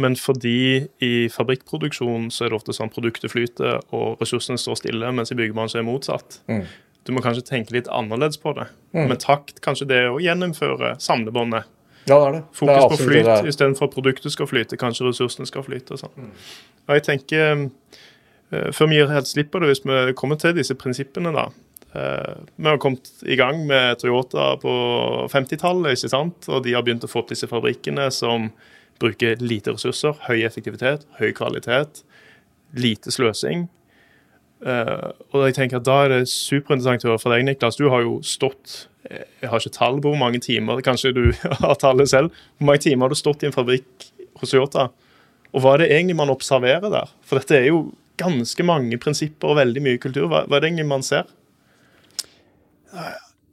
Men 0.00 0.16
fordi 0.16 0.86
i 1.04 1.14
fabrikkproduksjon 1.32 2.30
så 2.32 2.46
er 2.46 2.52
det 2.52 2.60
ofte 2.60 2.74
sånn 2.76 2.92
produktet 2.92 3.32
flyter 3.32 3.82
og 3.96 4.22
ressursene 4.22 4.60
står 4.60 4.80
stille, 4.80 5.12
mens 5.12 5.32
i 5.34 5.38
byggebransjen 5.38 5.82
er 5.82 5.88
motsatt. 5.88 6.40
Mm. 6.50 6.64
Du 7.04 7.12
må 7.16 7.22
kanskje 7.24 7.46
tenke 7.48 7.74
litt 7.76 7.88
annerledes 7.92 8.40
på 8.40 8.52
det. 8.56 8.70
Men 8.96 9.20
takt 9.20 9.60
kanskje 9.64 9.88
det 9.92 10.02
å 10.10 10.20
gjennomføre 10.22 10.94
samlebåndet. 11.02 11.68
Ja, 12.08 12.16
det 12.18 12.26
er 12.26 12.32
det. 12.32 12.42
det 12.42 12.74
er 12.74 12.80
Fokus 12.80 12.98
på 12.98 13.04
flyt 13.10 13.26
istedenfor 13.48 13.84
at 13.84 13.94
produktet 13.94 14.32
skal 14.32 14.46
flyte. 14.46 14.76
Kanskje 14.80 15.06
ressursene 15.10 15.46
skal 15.46 15.62
flyte. 15.62 15.92
og 15.92 15.98
sånn. 15.98 16.30
Og 16.88 16.94
jeg 16.96 17.02
tenker, 17.02 17.68
eh, 18.52 18.70
Før 18.72 18.88
vi 18.88 18.96
gir 18.96 19.06
helt 19.12 19.28
slipp 19.28 19.50
på 19.52 19.60
det, 19.60 19.68
hvis 19.68 19.84
vi 19.84 20.12
kommer 20.18 20.36
til 20.40 20.54
disse 20.56 20.74
prinsippene, 20.74 21.30
da. 21.32 21.44
eh, 21.94 22.34
Vi 22.58 22.64
har 22.66 22.78
kommet 22.78 23.10
i 23.22 23.36
gang 23.36 23.66
med 23.66 23.98
Toyota 23.98 24.56
på 24.58 25.28
50-tallet, 25.30 25.92
ikke 25.98 26.08
sant? 26.10 26.48
og 26.48 26.64
de 26.64 26.72
har 26.72 26.82
begynt 26.82 27.04
å 27.04 27.08
få 27.08 27.20
opp 27.22 27.28
disse 27.28 27.46
fabrikkene 27.46 28.10
som 28.10 28.50
bruker 28.98 29.36
lite 29.40 29.72
ressurser, 29.72 30.16
høy 30.28 30.42
effektivitet, 30.44 31.04
høy 31.20 31.32
kvalitet, 31.32 32.02
lite 32.74 33.10
sløsing. 33.10 33.68
Eh, 34.60 35.10
og 35.32 35.44
jeg 35.46 35.54
tenker 35.56 35.78
at 35.78 35.86
Da 35.88 35.94
er 36.04 36.10
det 36.12 36.24
superinteressant 36.28 37.06
å 37.06 37.14
høre 37.14 37.22
fra 37.22 37.32
deg, 37.34 37.46
Niklas. 37.48 37.78
Du 37.80 37.86
har 37.88 38.04
jo 38.04 38.18
stått 38.26 38.86
Jeg 39.08 39.48
har 39.48 39.56
ikke 39.62 39.72
tall 39.78 39.96
på 40.04 40.12
hvor 40.12 40.20
mange 40.20 40.42
timer, 40.44 40.82
kanskje 40.84 41.14
du 41.16 41.22
har 41.62 41.78
tallet 41.80 42.10
selv. 42.12 42.34
Hvor 42.58 42.68
mange 42.68 42.84
timer 42.84 43.06
har 43.06 43.14
du 43.14 43.18
stått 43.18 43.44
i 43.44 43.48
en 43.48 43.56
fabrikk 43.56 44.10
hos 44.42 44.52
Yota? 44.56 44.90
Og 45.50 45.64
hva 45.64 45.74
er 45.74 45.84
det 45.84 45.90
egentlig 45.96 46.18
man 46.20 46.30
observerer 46.30 46.92
der? 46.92 47.10
For 47.26 47.40
dette 47.40 47.56
er 47.56 47.70
jo 47.70 47.88
ganske 48.20 48.66
mange 48.68 48.98
prinsipper 49.00 49.50
og 49.50 49.58
veldig 49.58 49.82
mye 49.82 50.00
kultur. 50.02 50.28
Hva, 50.28 50.44
hva 50.44 50.58
er 50.58 50.62
det 50.62 50.70
egentlig 50.70 50.90
man 50.92 51.06
ser? 51.06 51.26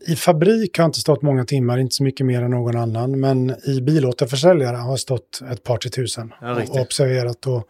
I 0.07 0.15
fabrik 0.15 0.77
har 0.77 0.83
jag 0.83 0.89
inte 0.89 0.99
stått 0.99 1.21
många 1.21 1.45
timmar, 1.45 1.77
inte 1.77 1.95
så 1.95 2.03
mycket 2.03 2.25
mer 2.25 2.41
än 2.41 2.51
någon 2.51 2.77
annan. 2.77 3.19
Men 3.19 3.55
i 3.65 3.81
bilåterförsäljare 3.81 4.75
har 4.75 4.89
jag 4.89 4.99
stått 4.99 5.41
ett 5.51 5.63
par 5.63 5.77
till 5.77 5.91
tusen. 5.91 6.33
Ja, 6.41 6.47
riktigt. 6.47 6.69
och 6.69 6.81
observerat 6.81 7.47
och 7.47 7.67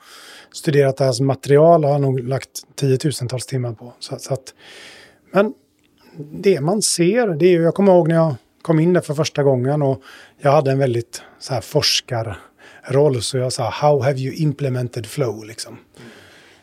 studerat 0.52 0.98
deras 0.98 1.20
material 1.20 1.84
har 1.84 1.92
jag 1.92 2.02
nog 2.02 2.20
lagt 2.20 2.50
tiotusentals 2.76 3.46
timmar 3.46 3.74
på. 3.74 3.94
Så, 4.00 4.20
så 4.20 4.34
att, 4.34 4.54
men 5.34 5.54
det 6.32 6.62
man 6.62 6.82
ser, 6.82 7.28
det 7.28 7.46
är 7.46 7.62
jag 7.62 7.74
kommer 7.74 7.92
ihåg 7.92 8.08
när 8.08 8.16
jag 8.16 8.36
kom 8.62 8.80
in 8.80 8.94
där 8.94 9.02
för 9.02 9.14
första 9.14 9.44
gången 9.44 9.82
och 9.82 10.02
jag 10.40 10.52
hade 10.52 10.72
en 10.72 10.80
väldigt 10.80 11.22
så 11.40 11.54
här 11.54 11.62
forskarroll. 11.62 13.22
Så 13.22 13.38
jag 13.38 13.54
sa, 13.54 13.70
how 13.70 14.04
have 14.04 14.20
you 14.20 14.34
implemented 14.36 15.06
flow? 15.06 15.46
Liksom. 15.46 15.78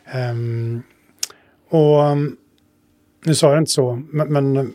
Ehm, 0.05 0.83
och 1.69 1.99
um, 1.99 2.37
nu 3.25 3.35
sa 3.35 3.49
jag 3.49 3.57
inte 3.61 3.71
så, 3.71 4.03
men, 4.11 4.33
men 4.33 4.73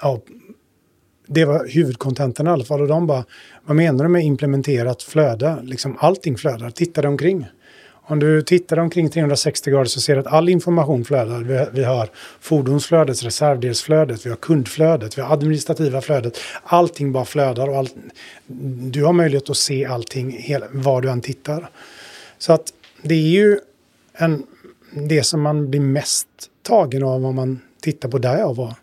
ja, 0.00 0.20
det 1.26 1.44
var 1.44 1.66
huvudkontenten 1.68 2.46
i 2.46 2.50
alla 2.50 2.64
fall. 2.64 2.80
Och 2.80 2.88
de 2.88 3.06
bara, 3.06 3.24
vad 3.64 3.76
menar 3.76 4.04
du 4.04 4.10
med 4.10 4.24
implementerat 4.24 5.02
flöde? 5.02 5.58
Liksom 5.62 5.96
allting 6.00 6.36
flödar, 6.36 6.70
titta 6.70 7.02
dig 7.02 7.08
omkring. 7.08 7.46
Om 8.10 8.18
du 8.18 8.42
tittar 8.42 8.78
omkring 8.78 9.10
360 9.10 9.70
grader 9.70 9.84
så 9.84 10.00
ser 10.00 10.14
du 10.14 10.20
att 10.20 10.26
all 10.26 10.48
information 10.48 11.04
flödar. 11.04 11.70
Vi, 11.72 11.84
har 11.84 12.08
fordonsflödet, 12.40 13.24
reservdelsflödet, 13.24 14.26
vi 14.26 14.30
har 14.30 14.36
kundflödet, 14.36 15.18
vi 15.18 15.22
har 15.22 15.32
administrativa 15.32 16.00
flödet. 16.00 16.38
Allting 16.62 17.12
bara 17.12 17.24
flödar 17.24 17.78
all, 17.78 17.88
du 18.90 19.04
har 19.04 19.12
möjlighet 19.12 19.50
att 19.50 19.56
se 19.56 19.84
allting 19.84 20.30
hela, 20.30 20.66
var 20.72 21.00
du 21.00 21.10
än 21.10 21.20
tittar. 21.20 21.70
Så 22.38 22.52
att 22.52 22.72
det 23.02 23.14
är 23.14 23.28
ju 23.28 23.58
en, 24.12 24.46
det 24.92 25.22
som 25.22 25.40
man 25.40 25.70
blir 25.70 25.80
mest 25.80 26.28
tagen 26.62 27.02
av 27.02 27.26
om 27.26 27.34
man 27.34 27.60
tittar 27.82 28.08
på 28.08 28.18
där 28.18 28.38
jag. 28.38 28.74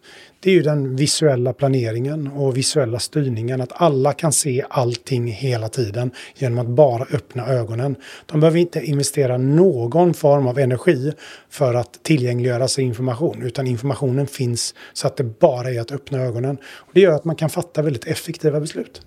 Det 0.45 0.51
är 0.51 0.53
ju 0.53 0.61
den 0.61 0.95
visuella 0.95 1.53
planeringen 1.53 2.27
och 2.27 2.57
visuella 2.57 2.99
styrningen. 2.99 3.61
Att 3.61 3.81
alla 3.81 4.13
kan 4.13 4.31
se 4.31 4.65
allting 4.69 5.27
hela 5.27 5.69
tiden 5.69 6.11
genom 6.35 6.59
att 6.59 6.67
bara 6.67 7.03
öppna 7.03 7.47
ögonen. 7.47 7.95
De 8.25 8.39
behöver 8.39 8.59
inte 8.59 8.79
investera 8.79 9.37
någon 9.37 10.13
form 10.13 10.47
av 10.47 10.59
energi 10.59 11.11
för 11.49 11.73
att 11.73 12.03
tillgängliggöra 12.03 12.67
sig 12.67 12.83
information. 12.83 13.43
Utan 13.43 13.67
informationen 13.67 14.27
finns 14.27 14.75
så 14.93 15.07
att 15.07 15.17
det 15.17 15.23
bara 15.23 15.69
är 15.69 15.81
att 15.81 15.91
öppna 15.91 16.21
ögonen. 16.21 16.57
Och 16.75 16.91
det 16.93 17.01
gör 17.01 17.15
att 17.15 17.25
man 17.25 17.35
kan 17.35 17.49
fatta 17.49 17.81
väldigt 17.81 18.07
effektiva 18.07 18.59
beslut. 18.59 19.01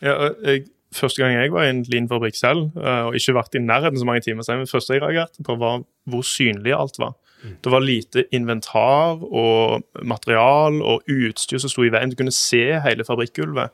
Ja, 0.00 0.30
jeg, 0.46 0.64
første 0.94 1.22
gang 1.22 1.34
jeg 1.34 1.52
var 1.52 1.66
i 1.66 1.72
en 1.74 1.82
Lean-fabrikk 1.84 2.38
selv, 2.38 2.70
eh, 2.78 3.08
og 3.08 3.18
ikke 3.18 3.34
vært 3.36 3.58
i 3.58 3.62
nærheten 3.62 3.98
så 3.98 4.06
mange 4.08 4.22
timer 4.24 4.46
siden, 4.46 4.62
det 4.64 4.72
første 4.72 4.94
jeg 4.94 5.02
reagerte 5.02 5.44
på, 5.46 5.58
var 5.60 5.82
hvor 6.10 6.24
synlig 6.26 6.72
alt 6.76 6.98
var. 7.02 7.12
Det 7.62 7.70
var 7.72 7.80
lite 7.80 8.26
inventar 8.36 9.22
og 9.24 9.82
material 10.04 10.82
og 10.82 11.06
utstyr 11.08 11.58
som 11.62 11.70
sto 11.72 11.82
i 11.86 11.90
veien. 11.92 12.10
Du 12.12 12.16
kunne 12.16 12.34
se 12.34 12.80
hele 12.84 13.06
fabrikkgulvet 13.06 13.70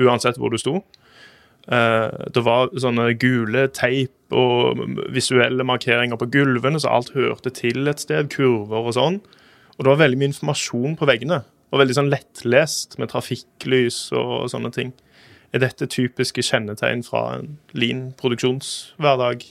uansett 0.00 0.38
hvor 0.40 0.50
du 0.50 0.56
sto. 0.58 0.78
Eh, 1.68 2.08
Det 2.32 2.44
var 2.44 2.72
sånne 2.72 3.10
gule 3.20 3.68
teip 3.68 4.32
og 4.32 4.80
visuelle 5.12 5.64
markeringer 5.64 6.16
på 6.16 6.30
gulvene, 6.30 6.80
så 6.80 6.88
alt 6.88 7.12
hørte 7.12 7.50
til 7.50 7.88
et 7.88 8.00
sted. 8.00 8.30
Kurver 8.30 8.86
og 8.88 8.94
sånn. 8.94 9.20
Og 9.76 9.84
det 9.84 9.90
var 9.92 10.00
veldig 10.06 10.18
mye 10.18 10.32
informasjon 10.32 10.96
på 10.96 11.06
veggene. 11.06 11.42
Og 11.72 11.78
veldig 11.80 11.94
sånn 11.94 12.10
lettlest 12.10 12.98
med 12.98 13.10
trafikklys 13.12 14.12
og 14.12 14.48
sånne 14.50 14.72
ting. 14.72 14.92
Er 15.52 15.58
dette 15.58 15.86
typiske 15.86 16.42
kjennetegn 16.42 17.02
fra 17.04 17.38
en 17.38 17.58
lean-produksjonshverdag? 17.74 19.44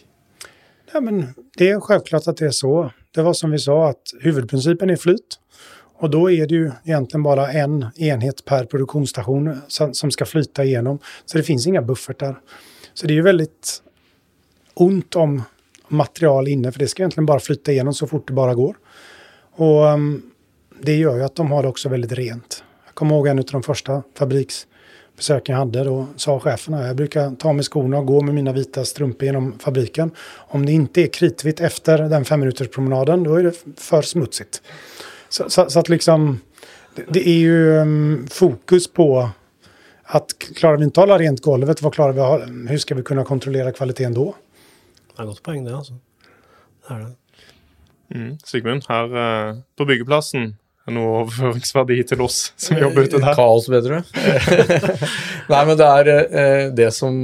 Ja, 0.93 0.99
men 1.01 1.36
det 1.58 1.67
er 1.67 1.73
jo 1.77 1.86
selvklart 1.86 2.27
at 2.32 2.39
det 2.39 2.47
er 2.49 2.55
så. 2.55 2.91
Det 3.15 3.22
var 3.22 3.34
som 3.34 3.52
vi 3.52 3.60
sa 3.60 3.89
att 3.89 4.02
huvudprincipen 4.22 4.89
är 4.89 4.95
flyt. 4.95 5.39
Och 6.00 6.10
då 6.10 6.32
är 6.32 6.48
det 6.48 6.56
ju 6.56 6.72
egentligen 6.84 7.24
bara 7.24 7.52
en 7.52 7.86
enhet 7.95 8.45
per 8.45 8.65
produktionsstation 8.65 9.62
som 9.67 9.93
skal 9.93 10.12
ska 10.12 10.26
flyta 10.26 10.63
igenom. 10.63 11.00
Så 11.26 11.38
det 11.38 11.43
finns 11.43 11.67
inga 11.67 11.82
buffertar. 11.82 12.39
Så 12.93 13.08
det 13.08 13.13
är 13.13 13.15
ju 13.15 13.22
väldigt 13.22 13.82
ont 14.74 15.15
om 15.15 15.43
material 15.88 16.48
inne, 16.48 16.72
för 16.72 16.80
det 16.80 16.88
ska 16.88 17.02
egentligen 17.02 17.26
bara 17.26 17.39
flyta 17.39 17.72
igenom 17.72 17.93
så 17.93 18.08
fort 18.08 18.28
det 18.28 18.34
bara 18.34 18.56
går. 18.56 18.78
Och 19.56 19.84
um, 19.84 20.32
det 20.82 20.95
gör 20.95 21.15
ju 21.15 21.24
att 21.24 21.36
de 21.36 21.52
har 21.52 21.63
det 21.63 21.69
också 21.69 21.89
väldigt 21.89 22.12
rent. 22.12 22.63
Jag 22.86 22.95
kommer 22.95 23.15
ihåg 23.15 23.28
en 23.28 23.39
av 23.39 23.45
de 23.45 23.63
första 23.63 24.04
fabriksbesöken 25.19 25.53
jag 25.53 25.60
hade. 25.60 25.84
Då 25.84 26.08
sa 26.15 26.39
chefen 26.39 26.73
att 26.73 26.88
jag 26.88 26.95
brukar 26.95 27.36
ta 27.36 27.53
med 27.53 27.65
skorna 27.65 27.97
och 27.97 28.05
gå 28.05 28.21
med 28.21 28.36
mina 28.36 28.53
vita 28.53 28.86
strumpor 28.86 29.25
genom 29.25 29.60
fabriken. 29.60 30.12
Om 30.51 30.65
det 30.65 30.71
inte 30.71 31.01
är 31.01 31.08
kritvitt 31.08 31.60
efter 31.60 32.10
den 32.10 32.25
fem 32.25 32.39
minuters 32.39 32.69
promenaden, 32.69 33.23
då 33.23 33.36
är 33.36 33.43
det 33.43 33.53
för 33.77 34.01
smutsigt. 34.01 34.62
Så, 35.29 35.49
så, 35.49 35.69
så 35.69 35.79
att 35.79 35.89
liksom, 35.89 36.39
det, 36.95 37.05
det 37.10 37.27
är 37.27 37.39
ju 37.39 37.77
um, 37.77 38.27
fokus 38.27 38.88
på 38.88 39.29
att 40.03 40.34
klarar 40.55 40.77
vi 40.77 40.84
inte 40.84 41.01
att 41.01 41.10
hålla 41.10 41.19
rent 41.19 41.41
golvet, 41.41 41.82
vad 41.82 41.93
klarar 41.93 42.13
vi 42.13 42.19
att 42.19 42.69
hur 42.69 42.77
ska 42.77 42.95
vi 42.95 43.03
kunna 43.03 43.23
kontrollera 43.23 43.71
kvaliteten 43.71 44.13
då? 44.13 44.36
Det 45.15 45.23
er 45.23 45.27
godt 45.27 45.43
poeng, 45.43 45.65
det, 45.65 45.75
altså. 45.75 45.93
Det 46.88 46.93
er 46.95 46.99
det. 46.99 47.15
Mm. 48.15 48.38
Sigmund, 48.45 48.84
her 48.88 49.05
uh, 49.05 49.58
på 49.77 49.86
byggeplassen 49.86 50.55
noe 50.93 51.23
overføringsverdi 51.23 51.97
til 52.12 52.21
oss 52.25 52.39
som 52.60 52.80
jobber 52.80 53.08
ute 53.08 53.21
der. 53.21 53.36
Kaos, 53.38 53.67
bedre. 53.71 54.02
Nei, 55.52 55.62
men 55.65 55.78
det 55.80 55.88
er 55.88 56.10
eh, 56.13 56.63
det 56.75 56.89
som 56.95 57.15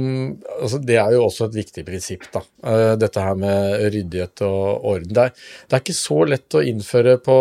altså 0.56 0.80
Det 0.82 0.98
er 0.98 1.14
jo 1.14 1.24
også 1.26 1.48
et 1.48 1.58
viktig 1.60 1.84
prinsipp, 1.86 2.26
da. 2.34 2.42
Eh, 2.66 2.92
Dette 3.00 3.22
her 3.22 3.38
med 3.38 3.86
ryddighet 3.94 4.42
og 4.46 4.86
orden. 4.92 5.12
Det 5.14 5.26
er, 5.28 5.34
det 5.66 5.78
er 5.78 5.84
ikke 5.84 5.98
så 5.98 6.22
lett 6.28 6.56
å 6.58 6.64
innføre 6.66 7.18
på, 7.22 7.38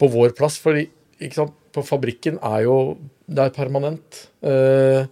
på 0.00 0.10
vår 0.14 0.36
plass. 0.38 0.60
for 0.60 0.80
på 1.70 1.82
fabrikken 1.86 2.40
er 2.42 2.64
jo 2.64 2.76
det 3.30 3.44
er 3.44 3.52
permanent. 3.54 4.24
Eh, 4.42 5.04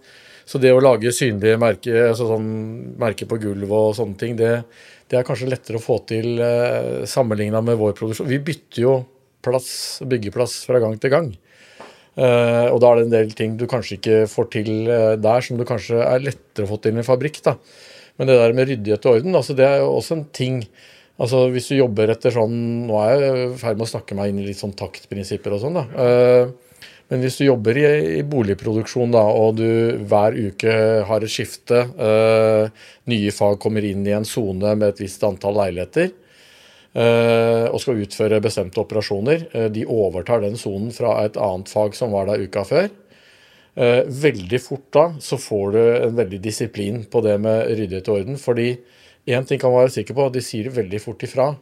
så 0.49 0.59
det 0.59 0.73
å 0.73 0.81
lage 0.81 1.13
synlige 1.13 1.59
merker, 1.61 2.09
altså 2.09 2.25
sånn 2.31 2.49
merker 2.99 3.29
på 3.29 3.37
gulvet 3.39 3.69
og 3.77 3.93
sånne 3.95 4.17
ting, 4.19 4.33
det, 4.35 4.63
det, 5.05 5.19
er 5.19 5.27
kanskje 5.27 5.51
lettere 5.51 5.77
å 5.77 5.83
få 5.83 5.99
til 6.09 6.41
sammenligna 7.07 7.61
med 7.63 7.77
vår 7.79 7.93
produksjon. 7.95 8.27
Vi 8.27 8.41
bytter 8.49 8.83
jo 8.83 8.95
plass, 9.45 9.69
byggeplass 10.09 10.63
fra 10.67 10.81
gang 10.83 10.97
til 11.01 11.13
gang. 11.13 11.31
Uh, 12.19 12.67
og 12.73 12.81
da 12.81 12.89
er 12.89 12.99
det 12.99 13.05
en 13.05 13.13
del 13.13 13.33
ting 13.37 13.55
du 13.55 13.67
kanskje 13.69 13.95
ikke 13.99 14.15
får 14.27 14.49
til 14.57 14.71
uh, 14.89 15.15
der, 15.19 15.43
som 15.45 15.59
du 15.59 15.63
kanskje 15.67 16.01
er 16.03 16.23
lettere 16.25 16.65
å 16.65 16.71
få 16.73 16.79
til 16.83 16.97
i 16.97 16.99
en 16.99 17.07
fabrikk. 17.07 17.39
da. 17.45 17.55
Men 18.19 18.27
det 18.27 18.39
der 18.41 18.55
med 18.57 18.67
ryddighet 18.67 19.05
og 19.07 19.19
orden, 19.19 19.37
altså 19.39 19.55
det 19.55 19.67
er 19.67 19.83
jo 19.83 19.91
også 19.97 20.19
en 20.19 20.29
ting 20.35 20.63
Altså 21.19 21.49
Hvis 21.51 21.65
du 21.67 21.73
jobber 21.75 22.13
etter 22.13 22.31
sånn 22.31 22.53
Nå 22.87 22.95
er 23.03 23.09
jeg 23.19 23.39
i 23.41 23.55
ferd 23.59 23.75
med 23.75 23.83
å 23.83 23.91
snakke 23.91 24.15
meg 24.15 24.29
inn 24.31 24.37
i 24.39 24.45
litt 24.45 24.61
sånn 24.61 24.71
taktprinsipper 24.79 25.51
og 25.51 25.59
sånn, 25.65 25.75
da. 25.75 25.83
Uh, 25.91 26.85
men 27.11 27.25
hvis 27.25 27.41
du 27.41 27.43
jobber 27.43 27.75
i, 27.75 27.83
i, 28.21 28.23
boligproduksjon 28.23 29.11
da, 29.11 29.25
og 29.35 29.57
du 29.57 29.97
hver 30.07 30.37
uke 30.37 30.73
har 31.09 31.25
et 31.25 31.33
skifte, 31.33 31.79
nye 33.09 33.31
fag 33.33 33.57
kommer 33.59 33.87
inn 33.89 34.05
i 34.05 34.13
en 34.13 34.27
sone 34.29 34.75
med 34.77 34.93
et 34.93 35.01
visst 35.01 35.25
antall 35.25 35.57
leiligheter, 35.57 36.11
og 36.95 37.77
skal 37.83 37.99
utføre 38.01 38.41
bestemte 38.41 38.81
operasjoner, 38.81 39.45
eh, 39.53 39.67
de 39.69 39.85
overtar 39.85 40.41
den 40.41 40.57
sonen 40.57 40.89
fra 40.95 41.19
et 41.25 41.37
annet 41.37 41.69
fag 41.69 41.93
som 41.97 42.15
var 42.15 42.25
der 42.31 42.41
uka 42.41 42.63
før. 42.65 42.89
Eh, 43.79 44.03
veldig 44.09 44.59
fort 44.59 44.87
da 44.91 45.05
så 45.23 45.37
får 45.39 45.71
du 45.75 45.79
en 45.79 46.15
veldig 46.17 46.41
disiplin 46.43 47.03
på 47.05 47.21
det 47.23 47.37
med 47.39 47.67
ryddighet 47.69 48.09
og 48.09 48.21
orden. 48.21 48.37
fordi 48.37 48.77
Én 49.27 49.45
ting 49.45 49.59
kan 49.59 49.69
man 49.69 49.83
være 49.83 49.93
sikker 49.93 50.15
på, 50.15 50.29
de 50.33 50.41
sier 50.41 50.71
veldig 50.73 50.99
fort 51.01 51.23
ifra. 51.23 51.55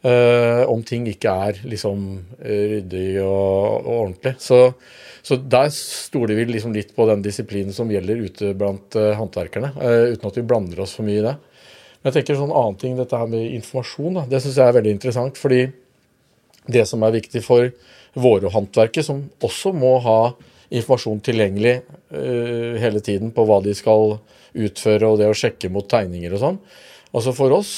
Uh, 0.00 0.64
om 0.64 0.80
ting 0.80 1.04
ikke 1.10 1.28
er 1.28 1.58
liksom 1.68 2.22
ryddig 2.40 3.20
og, 3.20 3.84
og 3.84 3.90
ordentlig. 3.98 4.32
Så, 4.40 4.72
så, 5.20 5.36
der 5.36 5.68
stoler 5.76 6.38
vi 6.38 6.46
liksom 6.48 6.72
litt 6.72 6.94
på 6.96 7.04
den 7.10 7.20
disiplinen 7.20 7.74
som 7.76 7.90
gjelder 7.92 8.22
ute 8.24 8.54
blant 8.56 8.96
uh, 8.96 9.12
håndverkerne. 9.18 9.74
Uh, 9.76 10.14
uten 10.14 10.30
at 10.30 10.38
vi 10.40 10.46
blander 10.46 10.80
oss 10.80 10.96
for 10.96 11.04
mye 11.04 11.20
i 11.20 11.26
det. 11.26 11.34
Men 12.00 12.10
jeg 12.10 12.20
tenker 12.20 12.38
sånn 12.40 12.54
annen 12.54 12.78
ting, 12.80 12.96
dette 12.96 13.18
her 13.18 13.28
med 13.28 13.54
informasjon, 13.58 14.16
da, 14.16 14.26
det 14.30 14.40
syns 14.42 14.56
jeg 14.56 14.72
er 14.72 14.76
veldig 14.78 14.94
interessant. 14.96 15.40
Fordi 15.40 15.62
det 16.70 16.86
som 16.88 17.02
er 17.04 17.16
viktig 17.18 17.42
for 17.44 17.68
våre 18.16 18.50
håndverkere, 18.52 19.04
som 19.04 19.26
også 19.44 19.74
må 19.76 19.98
ha 20.04 20.20
informasjon 20.70 21.20
tilgjengelig 21.26 21.80
hele 22.80 23.02
tiden 23.04 23.32
på 23.34 23.44
hva 23.46 23.58
de 23.64 23.74
skal 23.76 24.16
utføre, 24.54 25.06
og 25.06 25.18
det 25.20 25.30
å 25.30 25.36
sjekke 25.36 25.70
mot 25.72 25.86
tegninger 25.90 26.34
og 26.34 26.42
sånn. 26.42 26.60
Altså 27.10 27.34
For 27.36 27.54
oss 27.54 27.74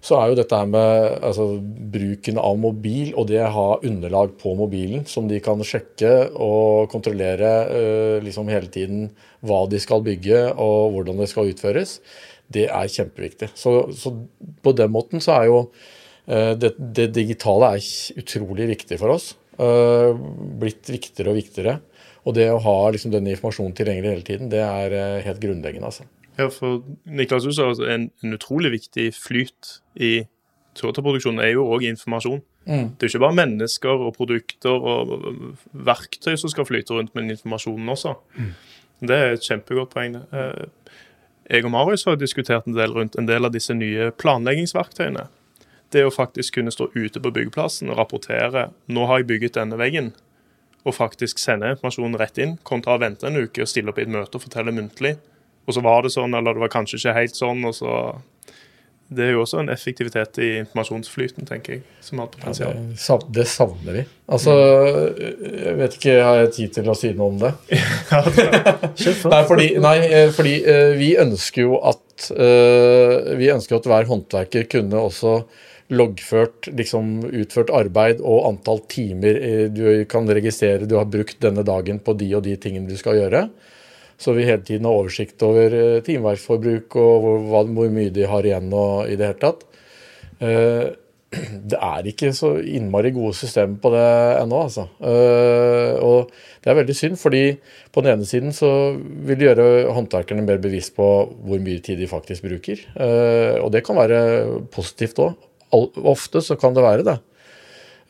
så 0.00 0.16
er 0.16 0.30
jo 0.30 0.36
dette 0.38 0.56
her 0.56 0.68
med 0.70 1.18
altså, 1.20 1.58
bruken 1.92 2.38
av 2.40 2.56
mobil 2.60 3.12
og 3.20 3.26
det 3.28 3.42
å 3.44 3.50
ha 3.52 3.66
underlag 3.84 4.32
på 4.40 4.54
mobilen 4.56 5.04
som 5.08 5.26
de 5.28 5.42
kan 5.44 5.60
sjekke 5.60 6.30
og 6.40 6.88
kontrollere 6.92 7.50
uh, 7.68 8.16
liksom 8.24 8.48
hele 8.48 8.72
tiden 8.72 9.10
hva 9.44 9.66
de 9.68 9.80
skal 9.80 10.00
bygge 10.04 10.46
og 10.54 10.94
hvordan 10.96 11.20
det 11.20 11.28
skal 11.28 11.52
utføres, 11.52 11.98
det 12.52 12.66
er 12.68 12.92
kjempeviktig. 12.92 13.50
Så, 13.58 13.74
så 13.96 14.14
på 14.64 14.74
den 14.76 14.92
måten 14.94 15.22
så 15.22 15.38
er 15.38 15.50
jo 15.50 15.60
uh, 15.66 16.54
det, 16.58 16.74
det, 16.78 17.10
digitale 17.16 17.74
er 17.76 17.90
utrolig 18.20 18.70
viktig 18.74 18.98
for 19.00 19.16
oss. 19.16 19.32
Uh, 19.60 20.16
blitt 20.60 20.90
viktigere 20.90 21.34
og 21.34 21.40
viktigere. 21.40 21.78
Og 22.28 22.36
det 22.36 22.50
å 22.52 22.60
ha 22.60 22.78
liksom, 22.92 23.12
denne 23.14 23.32
informasjonen 23.32 23.76
tilgjengelig 23.76 24.12
hele 24.12 24.26
tiden, 24.26 24.50
det 24.52 24.60
er 24.60 25.22
helt 25.24 25.40
grunnleggende. 25.40 25.88
altså. 25.88 26.04
Ja, 26.36 26.50
for 26.52 26.82
Niklas, 27.04 27.44
du 27.44 27.52
sa 27.52 27.70
en, 27.88 28.10
en 28.22 28.36
utrolig 28.36 28.74
viktig 28.74 29.08
flyt 29.16 29.78
i 29.96 30.12
Toyota-produksjonen 30.78 31.42
er 31.42 31.54
jo 31.54 31.66
òg 31.74 31.84
informasjon. 31.88 32.42
Mm. 32.68 32.92
Det 32.94 33.06
er 33.06 33.08
jo 33.08 33.12
ikke 33.14 33.24
bare 33.24 33.38
mennesker 33.40 34.04
og 34.06 34.12
produkter 34.14 34.84
og 34.92 35.14
verktøy 35.72 36.36
som 36.38 36.52
skal 36.52 36.68
flyte 36.68 36.94
rundt, 36.94 37.14
men 37.16 37.32
informasjonen 37.34 37.88
også. 37.88 38.14
Mm. 38.36 38.52
Det 39.08 39.16
er 39.16 39.34
et 39.34 39.46
kjempegodt 39.46 39.92
poeng. 39.94 40.18
Jeg 41.50 41.66
og 41.66 41.72
Marius 41.74 42.06
har 42.06 42.16
diskutert 42.16 42.66
en 42.66 42.76
del 42.76 42.94
rundt 42.94 43.16
en 43.18 43.26
del 43.26 43.44
av 43.44 43.54
disse 43.54 43.74
nye 43.74 44.12
planleggingsverktøyene. 44.22 45.26
Det 45.90 46.04
å 46.06 46.12
faktisk 46.14 46.54
kunne 46.54 46.70
stå 46.70 46.92
ute 46.94 47.18
på 47.18 47.32
byggeplassen 47.34 47.90
og 47.90 47.98
rapportere 47.98 48.68
nå 48.86 49.08
har 49.10 49.20
jeg 49.20 49.30
bygget 49.32 49.58
denne 49.58 49.78
veggen, 49.80 50.12
og 50.86 50.94
faktisk 50.96 51.42
sende 51.42 51.72
informasjonen 51.74 52.16
rett 52.20 52.38
inn, 52.38 52.54
kontra 52.62 52.94
å 52.94 53.02
vente 53.02 53.26
en 53.26 53.36
uke 53.36 53.64
og 53.64 53.68
stille 53.68 53.90
opp 53.90 53.98
i 53.98 54.06
et 54.06 54.12
møte 54.14 54.38
og 54.38 54.46
fortelle 54.46 54.72
muntlig 54.72 55.16
og 55.70 55.76
så 55.76 55.82
var 55.84 56.02
det 56.02 56.10
sånn, 56.14 56.34
eller 56.34 56.56
det 56.56 56.64
var 56.64 56.72
kanskje 56.72 56.98
ikke 56.98 57.16
helt 57.16 57.38
sånn. 57.38 57.64
og 57.68 57.76
så 57.78 57.96
det 59.10 59.24
er 59.26 59.32
jo 59.34 59.40
også 59.42 59.58
en 59.58 59.70
effektivitet 59.72 60.38
i 60.38 60.48
informasjonsflyten, 60.60 61.46
tenker 61.48 61.76
jeg, 61.76 61.80
som 62.04 62.20
har 62.22 62.28
potensial. 62.30 62.76
Ja, 62.78 62.82
det, 62.94 63.32
det, 63.34 63.46
savner 63.50 63.96
vi. 63.98 64.04
Altså, 64.30 64.52
jeg 65.18 65.72
vet 65.80 65.96
ikke, 65.98 66.14
har 66.22 66.38
jeg 66.44 66.52
tid 66.54 66.76
til 66.76 66.90
å 66.92 66.94
si 66.98 67.10
noe 67.18 67.32
om 67.32 67.40
det? 67.40 67.50
nei, 69.32 69.40
fordi, 69.48 69.66
nei, 69.82 69.96
eh, 70.06 70.28
fordi 70.36 70.54
uh, 70.62 70.92
vi 71.00 71.10
ønsker 71.18 71.66
jo 71.66 71.80
at 71.90 72.28
uh, 72.36 73.34
vi 73.40 73.50
ønsker 73.50 73.80
at 73.80 73.90
hver 73.90 74.06
håndverker 74.12 74.70
kunne 74.70 75.02
også 75.02 75.40
loggført 75.90 76.70
liksom 76.78 77.16
utført 77.26 77.72
arbeid 77.74 78.20
og 78.22 78.44
antall 78.46 78.78
timer 78.86 79.40
du 79.74 80.04
kan 80.06 80.28
registrere 80.30 80.86
du 80.86 80.94
har 81.00 81.08
brukt 81.10 81.40
denne 81.42 81.64
dagen 81.66 81.98
på 81.98 82.14
de 82.14 82.28
og 82.38 82.44
de 82.46 82.54
tingene 82.62 82.86
du 82.86 82.94
skal 82.94 83.18
gjøre. 83.18 83.48
Så 84.20 84.34
vi 84.36 84.44
hele 84.44 84.60
tiden 84.60 84.84
har 84.84 84.98
oversikt 84.98 85.40
over 85.46 85.72
timeverkforbruk 86.04 86.90
timeverksforbruk 86.90 86.96
og 87.00 87.44
hvor, 87.48 87.68
hvor, 87.72 87.92
mye 87.92 88.12
de 88.12 88.26
har 88.28 88.44
igjen 88.44 88.72
og 88.76 89.08
i 89.08 89.16
det 89.16 89.30
hele 89.30 89.40
tatt. 89.40 89.62
Eh, 90.44 90.90
det 91.70 91.78
er 91.78 92.08
ikke 92.10 92.32
så 92.34 92.56
innmari 92.58 93.12
gode 93.14 93.36
systemer 93.38 93.78
på 93.80 93.92
det 93.94 94.06
ennå, 94.42 94.64
altså. 94.66 94.88
Eh, 94.98 95.94
og 96.02 96.32
det 96.60 96.72
er 96.72 96.78
veldig 96.80 96.96
synd, 96.98 97.16
fordi 97.20 97.44
på 97.94 98.02
den 98.04 98.16
ene 98.16 98.28
siden 98.28 98.52
så 98.56 98.70
vil 98.98 99.38
det 99.38 99.48
gjøre 99.48 99.94
håndverkerne 99.96 100.44
mer 100.44 100.60
bevisst 100.60 100.96
på 100.98 101.06
hvor 101.30 101.62
mye 101.62 101.80
tid 101.86 102.02
de 102.02 102.10
faktisk 102.10 102.44
bruker. 102.44 102.82
Og 103.62 103.70
det 103.72 103.84
kan 103.86 103.96
være 103.96 104.20
positivt 104.74 105.22
òg. 105.22 105.38
Ofte 105.70 106.42
så 106.44 106.58
kan 106.60 106.76
det 106.76 106.84
være 106.84 107.06
det. 107.06 107.16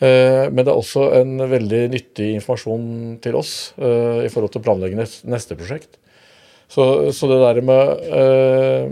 Men 0.00 0.64
det 0.64 0.72
er 0.72 0.80
også 0.80 1.10
en 1.20 1.44
veldig 1.44 1.82
nyttig 1.92 2.32
informasjon 2.40 3.20
til 3.22 3.36
oss 3.38 3.52
i 3.76 4.30
forhold 4.32 4.50
til 4.50 4.62
å 4.62 4.64
planlegge 4.64 5.06
neste 5.28 5.58
prosjekt. 5.60 5.99
Så, 6.70 6.84
så, 7.12 7.26
det 7.26 7.40
der 7.42 7.60
med 7.66 8.04
uh, 8.14 8.90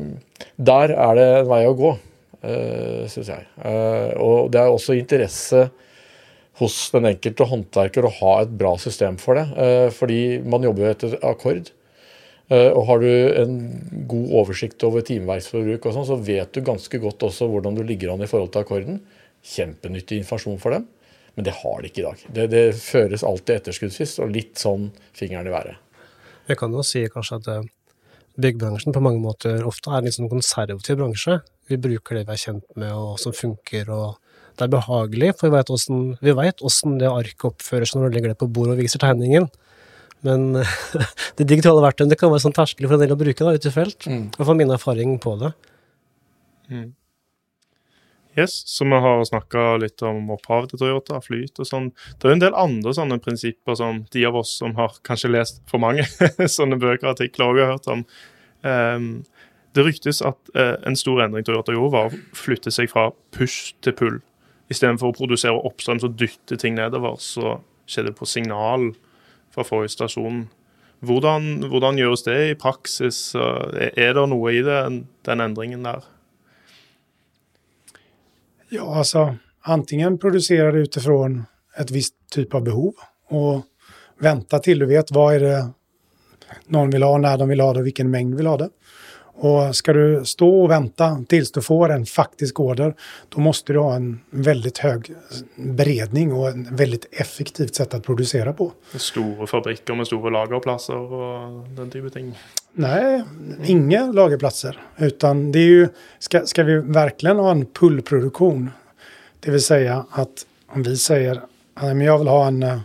Der 0.59 0.95
er 0.95 1.19
det 1.19 1.27
en 1.43 1.51
vei 1.51 1.63
å 1.69 1.77
gå, 1.79 1.93
uh, 1.95 2.49
eh, 2.51 3.05
syns 3.11 3.31
jeg. 3.31 3.47
Uh, 3.63 4.11
og 4.19 4.51
det 4.55 4.63
er 4.63 4.73
også 4.73 4.97
interesse 4.99 5.69
hos 6.59 6.77
den 6.91 7.07
enkelte 7.13 7.47
håndverker 7.47 8.07
å 8.07 8.15
ha 8.19 8.33
et 8.43 8.55
bra 8.59 8.75
system 8.83 9.19
for 9.23 9.39
det. 9.39 9.47
Uh, 9.55 9.89
fordi 9.95 10.41
man 10.43 10.67
jobber 10.67 10.89
jo 10.89 10.95
etter 10.97 11.19
akkord. 11.23 11.75
og 12.49 12.83
har 12.89 13.03
du 13.03 13.11
en 13.37 13.57
god 14.09 14.31
oversikt 14.41 14.85
over 14.89 15.03
timeverksforbruk, 15.05 15.85
og 15.85 15.93
sånn, 15.93 16.07
så 16.09 16.17
vet 16.17 16.55
du 16.55 16.63
ganske 16.65 16.99
godt 16.99 17.27
også 17.27 17.45
hvordan 17.53 17.77
du 17.77 17.83
ligger 17.85 18.15
an 18.15 18.25
i 18.25 18.29
forhold 18.31 18.55
til 18.55 18.65
akkorden. 18.65 19.03
Kjempenyttig 19.45 20.23
informasjon 20.23 20.57
for 20.63 20.73
dem. 20.73 20.87
Men 21.37 21.45
det 21.45 21.55
har 21.61 21.83
de 21.83 21.91
ikke 21.91 22.01
i 22.01 22.07
dag. 22.07 22.23
Det, 22.39 22.47
det 22.55 22.63
føres 22.81 23.23
alltid 23.23 23.61
etterskuddsvis, 23.61 24.17
og 24.25 24.33
litt 24.33 24.57
sånn 24.59 24.89
fingeren 25.13 25.47
i 25.47 25.53
været. 25.53 25.77
Jeg 26.49 26.59
kan 26.61 26.73
jo 26.73 26.85
si 26.87 27.05
kanskje 27.13 27.41
at 27.41 27.69
byggbransjen 28.39 28.95
på 28.95 29.03
mange 29.03 29.21
måter 29.23 29.65
ofte 29.67 29.91
er 29.91 30.01
en 30.01 30.09
litt 30.09 30.17
sånn 30.17 30.31
konservativ 30.31 30.99
bransje. 31.01 31.41
Vi 31.69 31.79
bruker 31.81 32.19
det 32.19 32.27
vi 32.29 32.35
er 32.37 32.43
kjent 32.43 32.67
med 32.79 32.95
og 32.95 33.19
som 33.21 33.35
funker, 33.37 33.91
og 33.93 34.19
det 34.59 34.67
er 34.67 34.75
behagelig, 34.75 35.33
for 35.39 35.51
vi 35.51 36.35
veit 36.35 36.63
åssen 36.65 36.99
det 37.01 37.11
arket 37.11 37.49
oppfører 37.51 37.89
seg 37.89 38.01
når 38.01 38.11
du 38.11 38.17
legger 38.17 38.33
det 38.33 38.41
på 38.41 38.51
bordet 38.51 38.77
og 38.77 38.83
viser 38.83 39.03
tegningen. 39.03 39.49
Men 40.27 40.49
det 41.39 41.47
digitale 41.47 41.83
verktøyet 41.85 42.19
kan 42.19 42.33
være 42.33 42.47
sånn 42.47 42.57
terskelig 42.57 42.91
for 42.91 42.99
en 42.99 43.05
del 43.05 43.15
å 43.15 43.21
bruke 43.21 43.45
da, 43.45 43.55
ute 43.55 43.71
i 43.71 43.75
felt. 43.75 44.09
Mm. 44.09 44.25
Hvert 44.35 44.51
fall 44.51 44.59
min 44.59 44.75
erfaring 44.75 45.19
på 45.23 45.37
det. 45.43 45.53
Mm. 46.73 46.89
Yes, 48.39 48.69
så 48.69 48.85
vi 48.85 48.91
har 48.91 49.25
snakka 49.25 49.77
litt 49.83 50.03
om 50.07 50.29
opphavet 50.31 50.71
til 50.71 50.79
Toyota, 50.79 51.19
flyt 51.25 51.59
og 51.59 51.67
sånn. 51.67 51.89
Det 52.21 52.29
er 52.29 52.37
en 52.37 52.43
del 52.45 52.55
andre 52.55 52.93
sånne 52.95 53.17
prinsipper 53.25 53.75
som 53.81 54.05
de 54.15 54.23
av 54.29 54.37
oss 54.39 54.53
som 54.61 54.77
har 54.79 54.95
kanskje 55.07 55.33
lest 55.33 55.59
for 55.67 55.83
mange 55.83 56.05
sånne 56.59 56.79
bøker 56.79 57.09
og 57.09 57.17
artikler, 57.17 57.51
òg 57.51 57.59
har 57.65 57.73
hørt 57.73 57.89
om. 57.91 58.05
Um, 58.63 59.09
det 59.75 59.85
ryktes 59.89 60.23
at 60.23 60.53
uh, 60.55 60.77
en 60.87 60.99
stor 60.99 61.25
endring 61.25 61.47
Toyota 61.49 61.75
gjorde, 61.75 61.95
var 61.97 62.13
å 62.13 62.37
flytte 62.39 62.71
seg 62.75 62.93
fra 62.93 63.09
push 63.35 63.73
til 63.83 63.97
pull. 63.99 64.21
Istedenfor 64.71 65.11
å 65.11 65.17
produsere 65.17 65.65
oppstrøms 65.67 66.07
og 66.07 66.15
dytte 66.21 66.61
ting 66.61 66.79
nedover, 66.79 67.17
så 67.19 67.57
skjedde 67.91 68.13
det 68.13 68.21
på 68.21 68.29
signal 68.29 68.93
fra 69.55 69.67
forrige 69.67 69.97
stasjon. 69.97 70.45
Hvordan, 71.03 71.71
hvordan 71.73 71.99
gjøres 71.99 72.23
det 72.27 72.39
i 72.53 72.57
praksis? 72.59 73.33
Er 73.35 74.15
det 74.15 74.27
noe 74.31 74.55
i 74.55 74.63
det, 74.67 74.79
den 75.27 75.43
endringen 75.43 75.87
der? 75.87 76.07
Ja, 78.71 78.97
alltså 78.97 79.37
antingen 79.61 80.19
producera 80.19 80.73
det 80.73 80.79
utifrån 80.79 81.45
ett 81.79 81.91
visst 81.91 82.15
typ 82.31 82.55
av 82.55 82.63
behov 82.63 82.95
och 83.29 83.63
vänta 84.21 84.59
till 84.59 84.79
du 84.79 84.87
vet 84.87 85.11
vad 85.11 85.35
är 85.35 85.41
det 85.41 85.69
någon 86.67 86.91
vill 86.91 87.03
ha, 87.03 87.19
när 87.19 87.39
de 87.39 87.49
vill 87.49 87.61
ha 87.61 87.73
det 87.73 87.81
och 87.81 87.87
vilken 87.87 88.11
mängd 88.11 88.35
vill 88.35 88.47
ha 88.47 88.57
det. 88.57 88.69
Och 89.41 89.77
ska 89.77 89.93
du 89.93 90.25
stå 90.25 90.63
och 90.63 90.71
vänta 90.71 91.25
tills 91.29 91.53
du 91.53 91.63
får 91.63 91.89
en 91.89 92.07
faktisk 92.07 92.61
order, 92.61 92.95
da 93.29 93.41
må 93.41 93.53
du 93.67 93.79
ha 93.79 93.93
en 93.95 94.09
veldig 94.31 94.73
høy 94.83 95.13
beredning 95.79 96.33
og 96.35 96.49
en 96.49 96.65
veldig 96.77 96.99
effektivt 97.23 97.79
sätt 97.79 97.95
å 97.95 98.01
produsere 98.03 98.53
på. 98.59 98.73
Store 98.99 99.47
fabrikker 99.47 99.95
med 99.95 100.11
store 100.11 100.33
lagerplasser 100.35 100.99
og 100.99 101.71
den 101.79 101.95
type 101.95 102.11
ting. 102.11 102.33
Nei, 102.83 103.23
ingen 103.65 104.11
lagerplatser. 104.13 104.81
Utan 104.97 105.53
det 105.53 105.59
är 105.59 105.71
ju, 105.71 105.89
ska, 106.19 106.47
ska 106.47 106.63
vi 106.63 106.77
verkligen 106.79 107.39
ha 107.39 107.51
en 107.51 107.67
pullproduktion, 107.67 108.71
det 109.41 109.55
vil 109.55 109.63
si 109.63 109.85
at 109.87 110.47
om 110.75 110.83
vi 110.83 110.97
sier 110.99 111.45
at 111.79 111.95
jeg 111.95 112.19
vil 112.19 112.35
ha 112.35 112.43
en, 112.49 112.63
eh, 112.63 112.85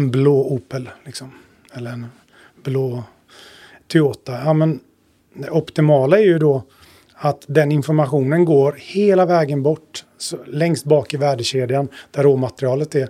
en 0.00 0.10
blå 0.10 0.34
Opel, 0.56 0.88
liksom, 1.04 1.32
eller 1.76 1.90
en 1.90 2.06
blå 2.64 3.04
Toyota. 3.88 4.40
Ja, 4.44 4.52
men 4.52 4.80
det 5.38 5.50
optimala 5.50 6.18
är 6.18 6.24
ju 6.24 6.38
då 6.38 6.62
att 7.14 7.44
den 7.46 7.72
informationen 7.72 8.44
går 8.44 8.74
hela 8.78 9.26
vägen 9.26 9.62
bort, 9.62 10.04
längst 10.46 10.84
bak 10.84 11.14
i 11.14 11.16
värdekedjan, 11.16 11.88
där 12.10 12.22
råmaterialet 12.22 12.94
är. 12.94 13.08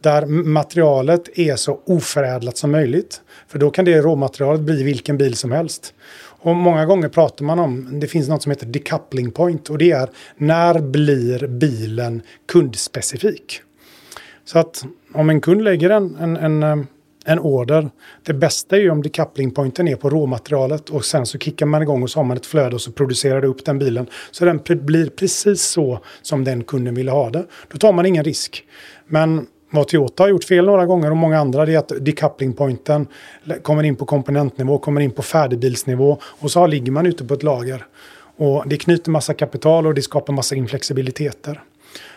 Där 0.00 0.26
materialet 0.26 1.38
är 1.38 1.56
så 1.56 1.80
oförädlat 1.86 2.56
som 2.56 2.70
möjligt. 2.70 3.20
För 3.48 3.58
då 3.58 3.70
kan 3.70 3.84
det 3.84 4.00
råmaterialet 4.00 4.60
bli 4.60 4.82
vilken 4.82 5.18
bil 5.18 5.36
som 5.36 5.52
helst. 5.52 5.94
Och 6.42 6.56
många 6.56 6.86
gånger 6.86 7.08
pratar 7.08 7.44
man 7.44 7.58
om, 7.58 8.00
det 8.00 8.06
finns 8.06 8.28
något 8.28 8.42
som 8.42 8.50
heter 8.50 8.66
decoupling 8.66 9.30
point 9.30 9.70
och 9.70 9.78
det 9.78 9.90
är 9.90 10.10
när 10.36 10.78
blir 10.78 11.46
bilen 11.46 12.22
kundspecifik? 12.46 13.60
Så 14.44 14.58
att 14.58 14.84
om 15.14 15.30
en 15.30 15.40
kund 15.40 15.62
lägger 15.62 15.90
en, 15.90 16.16
en, 16.16 16.62
en, 16.62 16.86
en 17.24 17.38
order, 17.38 17.90
det 18.22 18.34
bästa 18.34 18.76
är 18.76 18.80
ju 18.80 18.90
om 18.90 19.02
decoupling 19.02 19.50
pointen 19.50 19.88
är 19.88 19.96
på 19.96 20.10
råmaterialet 20.10 20.90
och 20.90 21.04
sen 21.04 21.26
så 21.26 21.38
kickar 21.38 21.66
man 21.66 21.82
igång 21.82 22.02
och 22.02 22.10
så 22.10 22.18
har 22.18 22.24
man 22.24 22.36
ett 22.36 22.46
flöde 22.46 22.74
och 22.74 22.80
så 22.80 22.92
producerar 22.92 23.40
det 23.40 23.46
upp 23.46 23.64
den 23.64 23.78
bilen. 23.78 24.06
Så 24.30 24.44
den 24.44 24.60
blir 24.66 25.10
precis 25.10 25.62
så 25.62 26.00
som 26.22 26.44
den 26.44 26.64
kunden 26.64 26.94
ville 26.94 27.10
ha 27.10 27.30
det. 27.30 27.46
Då 27.68 27.78
tar 27.78 27.92
man 27.92 28.06
ingen 28.06 28.24
risk. 28.24 28.64
Men 29.06 29.46
vad 29.70 29.88
Toyota 29.88 30.22
har 30.22 30.28
gjort 30.28 30.44
fel 30.44 30.64
några 30.64 30.86
gånger 30.86 31.10
och 31.10 31.16
många 31.16 31.38
andra 31.38 31.66
det 31.66 31.74
är 31.74 31.78
att 31.78 31.92
decoupling 32.00 32.52
pointen 32.52 33.06
kommer 33.62 33.82
in 33.82 33.96
på 33.96 34.04
komponentnivå, 34.04 34.78
kommer 34.78 35.00
in 35.00 35.10
på 35.10 35.22
färdigbilsnivå 35.22 36.18
och 36.22 36.50
så 36.50 36.66
ligger 36.66 36.92
man 36.92 37.06
ute 37.06 37.24
på 37.24 37.34
ett 37.34 37.42
lager. 37.42 37.86
Och 38.36 38.64
det 38.66 38.76
knyter 38.76 39.10
massa 39.10 39.34
kapital 39.34 39.86
och 39.86 39.94
det 39.94 40.02
skapar 40.02 40.32
massa 40.32 40.54
inflexibiliteter. 40.54 41.62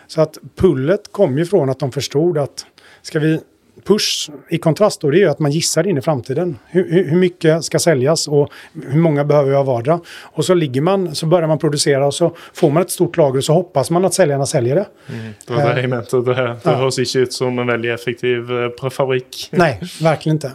Så 0.06 0.20
att 0.20 0.38
pullet 0.56 1.12
kom 1.12 1.38
ju 1.38 1.46
från 1.46 1.70
att 1.70 1.78
de 1.78 1.92
förstod 1.92 2.38
att 2.38 2.66
ska 3.02 3.18
vi 3.18 3.40
push 3.84 4.30
i 4.50 4.58
kontrast 4.58 5.00
då, 5.00 5.10
det 5.10 5.18
är 5.18 5.20
ju 5.20 5.28
att 5.28 5.38
man 5.38 5.50
gissar 5.50 5.86
in 5.86 5.98
i 5.98 6.00
framtiden. 6.00 6.58
Hur, 6.66 7.04
hur, 7.04 7.16
mycket 7.16 7.64
ska 7.64 7.78
säljas 7.78 8.28
och 8.28 8.52
hur 8.88 9.00
många 9.00 9.24
behöver 9.24 9.50
vi 9.50 9.56
av 9.56 9.66
vardera? 9.66 10.00
Och 10.22 10.44
så 10.44 10.54
ligger 10.54 10.80
man, 10.80 11.14
så 11.14 11.26
börjar 11.26 11.48
man 11.48 11.58
producera 11.58 12.06
och 12.06 12.14
så 12.14 12.36
får 12.52 12.70
man 12.70 12.82
ett 12.82 12.90
stort 12.90 13.16
lager 13.16 13.38
och 13.38 13.44
så 13.44 13.52
hoppas 13.52 13.90
man 13.90 14.04
att 14.04 14.14
säljarna 14.14 14.46
säljer 14.46 14.74
det. 14.74 14.86
Mm. 15.08 15.32
Det 15.46 15.52
var 15.52 15.74
det 15.74 15.80
jag 15.80 15.90
mente. 15.90 16.16
Det, 16.16 16.34
det 16.34 16.56
ja. 16.64 16.76
høres 16.76 16.98
ikke 16.98 17.18
ut 17.18 17.32
som 17.32 17.58
en 17.58 17.66
väldigt 17.66 17.94
effektiv 17.94 18.50
eh, 18.52 18.90
fabrik. 18.90 19.48
Nej, 19.50 19.80
verkligen 20.00 20.36
inte. 20.36 20.52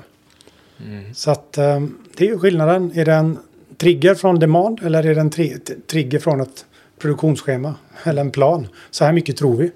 Mm. 0.86 1.14
Så 1.14 1.32
att 1.32 1.58
um, 1.58 1.98
det 2.18 2.26
är 2.26 2.30
ju 2.30 2.40
skillnaden. 2.40 2.92
Är 2.96 3.06
det 3.06 3.14
en 3.14 3.38
trigger 3.78 4.16
från 4.16 4.40
demand 4.40 4.80
eller 4.84 5.06
är 5.06 5.16
det 5.16 5.22
en 5.22 5.30
tri 5.30 5.58
trigger 5.92 6.20
från 6.20 6.42
ett 6.42 6.66
produktionsschema 7.00 7.76
eller 8.04 8.22
en 8.22 8.32
plan? 8.32 8.68
Så 8.92 9.06
här 9.06 9.14
mycket 9.14 9.38
tror 9.38 9.56
vi. 9.56 9.72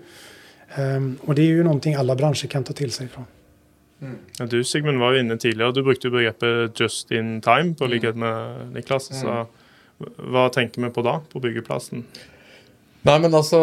Um, 0.78 1.18
och 1.22 1.36
det 1.36 1.42
är 1.42 1.46
ju 1.46 1.64
någonting 1.64 1.96
alla 1.96 2.16
branscher 2.16 2.48
kan 2.48 2.64
ta 2.64 2.74
till 2.74 2.92
sig 2.92 3.08
från. 3.08 3.26
Mm. 4.04 4.20
Ja, 4.40 4.48
du 4.52 4.60
Sigmund 4.68 5.00
var 5.00 5.16
jo 5.16 5.24
inne 5.24 5.40
tidligere. 5.40 5.74
Du 5.76 5.84
brukte 5.86 6.12
begrepet 6.12 6.76
'just 6.76 7.12
in 7.12 7.40
time' 7.42 7.74
på 7.76 7.88
mm. 7.88 7.92
likhet 7.92 8.20
med 8.20 8.74
Niklas. 8.76 9.10
Mm. 9.12 9.20
Så 9.22 9.48
hva 10.04 10.50
tenker 10.52 10.84
vi 10.84 10.92
på 10.92 11.04
da, 11.06 11.20
på 11.32 11.40
byggeplassen? 11.40 12.04
Nei, 13.04 13.18
men 13.20 13.36
altså 13.36 13.60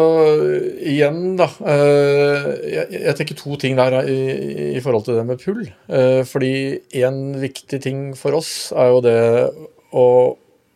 Igjen, 0.85 1.35
da. 1.39 1.47
Eh, 1.65 2.47
jeg, 2.75 2.85
jeg, 2.93 3.15
tenker 3.17 3.39
to 3.39 3.57
ting 3.61 3.77
der 3.77 3.97
i, 4.03 4.19
i, 4.75 4.81
forhold 4.83 5.07
til 5.07 5.17
det 5.17 5.25
med 5.25 5.41
pull. 5.41 5.63
Eh, 5.89 6.21
fordi 6.29 6.53
en 7.01 7.21
viktig 7.41 7.81
ting 7.81 8.03
for 8.17 8.37
oss 8.37 8.53
er 8.77 8.91
jo 8.93 9.01
det 9.05 9.19
å 9.97 10.07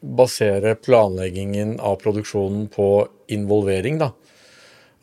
basere 0.05 0.75
planleggingen 0.77 1.77
av 1.81 1.99
produksjonen 2.01 2.67
på 2.73 2.89
involvering, 3.33 4.01
da. 4.01 4.11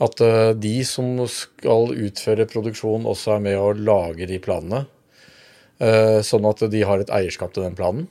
At 0.02 0.22
eh, 0.24 0.50
de 0.58 0.74
som 0.88 1.14
skal 1.30 1.92
utføre 1.94 2.48
produksjon, 2.50 3.06
også 3.06 3.36
er 3.36 3.44
med 3.44 3.60
å 3.60 3.72
lage 3.76 4.26
de 4.30 4.40
planene. 4.42 4.86
Eh, 5.82 6.20
sånn 6.26 6.46
at 6.48 6.64
de 6.70 6.82
har 6.86 7.02
et 7.02 7.12
eierskap 7.14 7.54
til 7.54 7.66
den 7.66 7.78
planen. 7.78 8.08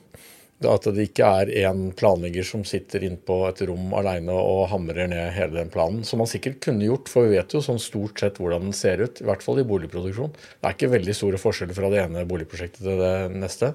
At 0.68 0.86
det 0.94 1.08
ikke 1.08 1.26
er 1.42 1.50
én 1.64 1.88
planlegger 1.98 2.46
som 2.46 2.62
sitter 2.68 3.02
inne 3.02 3.18
på 3.18 3.40
et 3.48 3.64
rom 3.66 3.90
aleine 3.98 4.34
og 4.36 4.68
hamrer 4.70 5.08
ned 5.10 5.32
hele 5.34 5.58
den 5.58 5.72
planen. 5.74 6.04
Som 6.06 6.22
man 6.22 6.30
sikkert 6.30 6.60
kunne 6.62 6.86
gjort, 6.86 7.10
for 7.10 7.26
vi 7.26 7.34
vet 7.38 7.56
jo 7.56 7.62
sånn 7.64 7.82
stort 7.82 8.22
sett 8.22 8.38
hvordan 8.38 8.68
den 8.68 8.76
ser 8.76 9.02
ut. 9.02 9.18
I 9.18 9.26
hvert 9.26 9.42
fall 9.42 9.58
i 9.58 9.66
boligproduksjon. 9.66 10.30
Det 10.36 10.68
er 10.68 10.76
ikke 10.76 10.92
veldig 10.94 11.16
store 11.18 11.42
forskjeller 11.42 11.78
fra 11.78 11.90
det 11.90 12.04
ene 12.04 12.24
boligprosjektet 12.30 12.84
til 12.86 13.02
det 13.02 13.14
neste. 13.34 13.74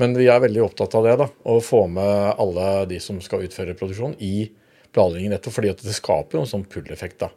Men 0.00 0.14
vi 0.16 0.30
er 0.30 0.40
veldig 0.40 0.62
opptatt 0.64 0.94
av 0.96 1.08
det, 1.08 1.18
da. 1.20 1.28
Å 1.28 1.58
få 1.64 1.84
med 1.90 2.40
alle 2.40 2.70
de 2.94 3.02
som 3.02 3.18
skal 3.24 3.44
utføre 3.48 3.76
produksjon, 3.76 4.14
i 4.22 4.46
planleggingen. 4.94 5.34
Nettopp 5.34 5.58
fordi 5.58 5.74
det 5.82 5.98
skaper 5.98 6.38
jo 6.38 6.46
en 6.46 6.52
sånn 6.54 6.68
pull-effekt. 6.70 7.18
da. 7.26 7.32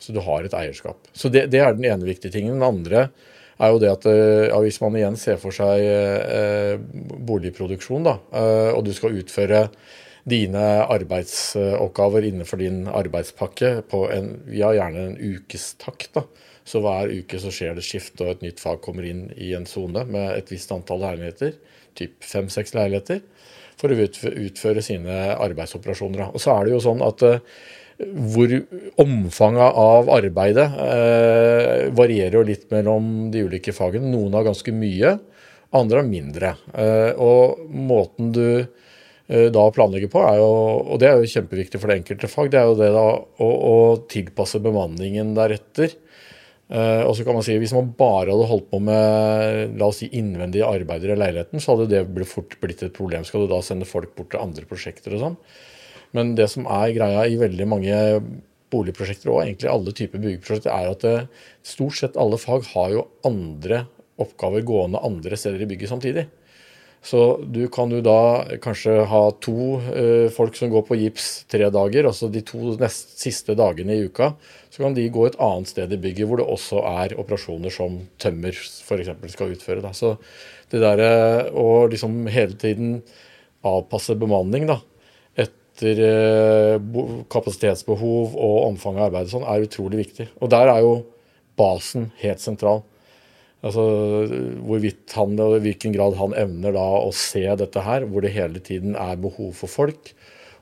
Så 0.00 0.12
du 0.14 0.20
har 0.24 0.44
et 0.44 0.56
eierskap. 0.56 1.08
Så 1.12 1.30
det, 1.32 1.46
det, 1.52 1.62
er 1.62 1.76
den 1.76 1.86
ene 1.88 2.08
viktige 2.08 2.34
tingen. 2.34 2.58
Den 2.58 2.66
andre 2.66 3.08
er 3.62 3.70
jo 3.70 3.80
det 3.82 3.92
at 3.92 4.06
eh, 4.10 4.48
ja, 4.50 4.58
hvis 4.62 4.80
man 4.82 4.96
igjen 4.98 5.18
ser 5.20 5.38
for 5.40 5.54
seg 5.54 5.84
eh, 5.84 6.74
boligproduksjon, 7.28 8.06
da, 8.06 8.18
eh, 8.34 8.70
og 8.74 8.82
du 8.86 8.92
skal 8.96 9.14
utføre 9.20 9.68
dine 10.24 10.64
arbeidsoppgaver 10.88 12.24
innenfor 12.30 12.60
din 12.62 12.86
arbeidspakke 12.88 13.76
på 13.90 14.06
en, 14.12 14.30
ja, 14.48 14.72
gjerne 14.74 15.10
en 15.10 15.18
ukestakt. 15.20 16.14
da. 16.16 16.24
Så 16.64 16.80
hver 16.80 17.12
uke 17.12 17.38
så 17.40 17.52
skjer 17.52 17.76
det 17.76 17.84
skift, 17.84 18.16
og 18.24 18.32
et 18.32 18.44
nytt 18.46 18.62
fag 18.62 18.80
kommer 18.84 19.04
inn 19.04 19.26
i 19.36 19.52
en 19.56 19.68
sone 19.68 20.06
med 20.08 20.32
et 20.32 20.50
visst 20.52 20.72
antall 20.72 21.02
leiligheter, 21.04 21.58
typ 21.98 22.24
fem-seks 22.24 22.72
leiligheter, 22.76 23.20
for 23.76 23.92
å 23.92 23.98
utføre 23.98 24.82
sine 24.84 25.34
arbeidsoperasjoner. 25.34 26.30
Og 26.32 26.40
så 26.40 26.54
er 26.54 26.64
det 26.64 26.72
jo 26.72 26.84
sånn 26.86 27.04
at 27.04 27.24
eh, 27.28 27.42
hvor 27.98 28.50
omfanget 29.00 29.76
av 29.78 30.08
arbeidet 30.10 30.66
eh, 30.82 31.90
varierer 31.94 32.38
jo 32.40 32.46
litt 32.46 32.66
mellom 32.74 33.30
de 33.34 33.44
ulike 33.46 33.74
fagene. 33.74 34.10
Noen 34.10 34.34
har 34.34 34.46
ganske 34.48 34.74
mye, 34.74 35.14
andre 35.74 36.00
har 36.00 36.08
mindre. 36.08 36.54
Eh, 36.74 37.12
og 37.22 37.68
måten 37.70 38.32
du 38.34 38.46
eh, 38.58 39.48
da 39.54 39.66
planlegger 39.74 40.10
på, 40.10 40.22
er 40.26 40.40
jo, 40.42 40.48
og 40.94 41.02
det 41.02 41.10
er 41.10 41.20
jo 41.20 41.34
kjempeviktig 41.36 41.80
for 41.80 41.90
det 41.90 42.00
enkelte 42.00 42.30
fag, 42.30 42.50
det 42.50 42.60
er 42.60 42.70
jo 42.70 42.80
det 42.80 42.90
da 42.96 43.04
å, 43.14 43.50
å 43.50 43.76
tilpasse 44.10 44.62
bemanningen 44.64 45.34
deretter. 45.38 45.94
Eh, 46.74 47.02
og 47.04 47.12
så 47.14 47.26
kan 47.26 47.36
man 47.36 47.44
si 47.44 47.58
Hvis 47.60 47.74
man 47.76 47.90
bare 47.92 48.32
hadde 48.32 48.46
holdt 48.48 48.70
på 48.70 48.78
med 48.80 49.74
la 49.78 49.90
oss 49.90 50.00
si, 50.00 50.08
innvendige 50.16 50.66
arbeider 50.66 51.12
i 51.12 51.18
leiligheten, 51.20 51.62
så 51.62 51.76
hadde 51.76 51.90
det 51.92 52.26
fort 52.26 52.56
blitt 52.62 52.82
et 52.82 52.96
problem. 52.96 53.26
Skal 53.28 53.44
du 53.44 53.52
da 53.52 53.60
sende 53.62 53.86
folk 53.88 54.16
bort 54.16 54.32
til 54.34 54.42
andre 54.42 54.66
prosjekter 54.66 55.14
og 55.14 55.24
sånn? 55.26 55.38
Men 56.14 56.34
det 56.38 56.48
som 56.52 56.68
er 56.70 56.94
greia 56.94 57.26
i 57.26 57.40
veldig 57.40 57.66
mange 57.68 57.96
boligprosjekter 58.74 59.32
og 59.32 59.42
egentlig 59.42 59.70
alle 59.70 59.94
typer 59.96 60.22
byggeprosjekter, 60.22 60.70
er 60.72 60.92
at 60.92 61.04
det, 61.04 61.16
stort 61.66 61.98
sett 61.98 62.18
alle 62.20 62.38
fag 62.40 62.66
har 62.72 62.94
jo 62.94 63.04
andre 63.26 63.84
oppgaver 64.22 64.64
gående 64.66 65.02
andre 65.02 65.38
steder 65.38 65.64
i 65.64 65.68
bygget 65.70 65.90
samtidig. 65.90 66.26
Så 67.04 67.20
du 67.52 67.66
kan 67.68 67.90
jo 67.92 67.98
da 68.00 68.46
kanskje 68.64 68.94
ha 69.10 69.24
to 69.44 69.76
uh, 69.76 70.30
folk 70.32 70.56
som 70.56 70.70
går 70.72 70.86
på 70.88 70.96
gips 71.02 71.26
tre 71.52 71.66
dager, 71.68 72.08
altså 72.08 72.30
de 72.32 72.40
to 72.46 72.78
nest, 72.80 73.18
siste 73.20 73.56
dagene 73.58 73.92
i 73.92 74.06
uka. 74.08 74.30
Så 74.72 74.80
kan 74.80 74.96
de 74.96 75.04
gå 75.12 75.26
et 75.28 75.36
annet 75.42 75.68
sted 75.68 75.92
i 75.92 76.00
bygget 76.00 76.30
hvor 76.30 76.40
det 76.40 76.48
også 76.48 76.80
er 76.94 77.16
operasjoner 77.20 77.74
som 77.74 78.00
tømmer 78.22 78.56
f.eks. 78.56 79.12
skal 79.34 79.52
utføre. 79.52 79.84
Da. 79.84 79.92
Så 79.92 80.14
det 80.72 80.80
derre 80.80 81.52
å 81.52 81.84
liksom 81.92 82.24
hele 82.32 82.56
tiden 82.56 82.96
avpasse 83.64 84.16
bemanning, 84.20 84.64
da, 84.68 84.80
etter 85.74 86.00
eh, 86.06 86.76
kapasitetsbehov 87.32 88.34
og 88.38 88.58
omfang 88.70 88.98
av 89.00 89.08
arbeidet 89.08 89.32
sånn, 89.34 89.46
er 89.46 89.66
utrolig 89.66 90.04
viktig. 90.04 90.28
Og 90.38 90.50
der 90.54 90.70
er 90.70 90.84
jo 90.84 90.94
basen 91.58 92.12
helt 92.22 92.42
sentral. 92.42 92.84
Altså 93.64 93.82
hvorvidt 94.60 95.14
han 95.16 95.38
og 95.40 95.56
i 95.56 95.62
hvilken 95.64 95.94
grad 95.94 96.18
han 96.18 96.36
evner 96.36 96.74
da 96.76 96.84
å 97.00 97.10
se 97.16 97.42
dette 97.58 97.82
her, 97.82 98.04
hvor 98.06 98.24
det 98.24 98.34
hele 98.34 98.60
tiden 98.62 98.94
er 99.00 99.20
behov 99.20 99.54
for 99.56 99.72
folk, 99.72 100.12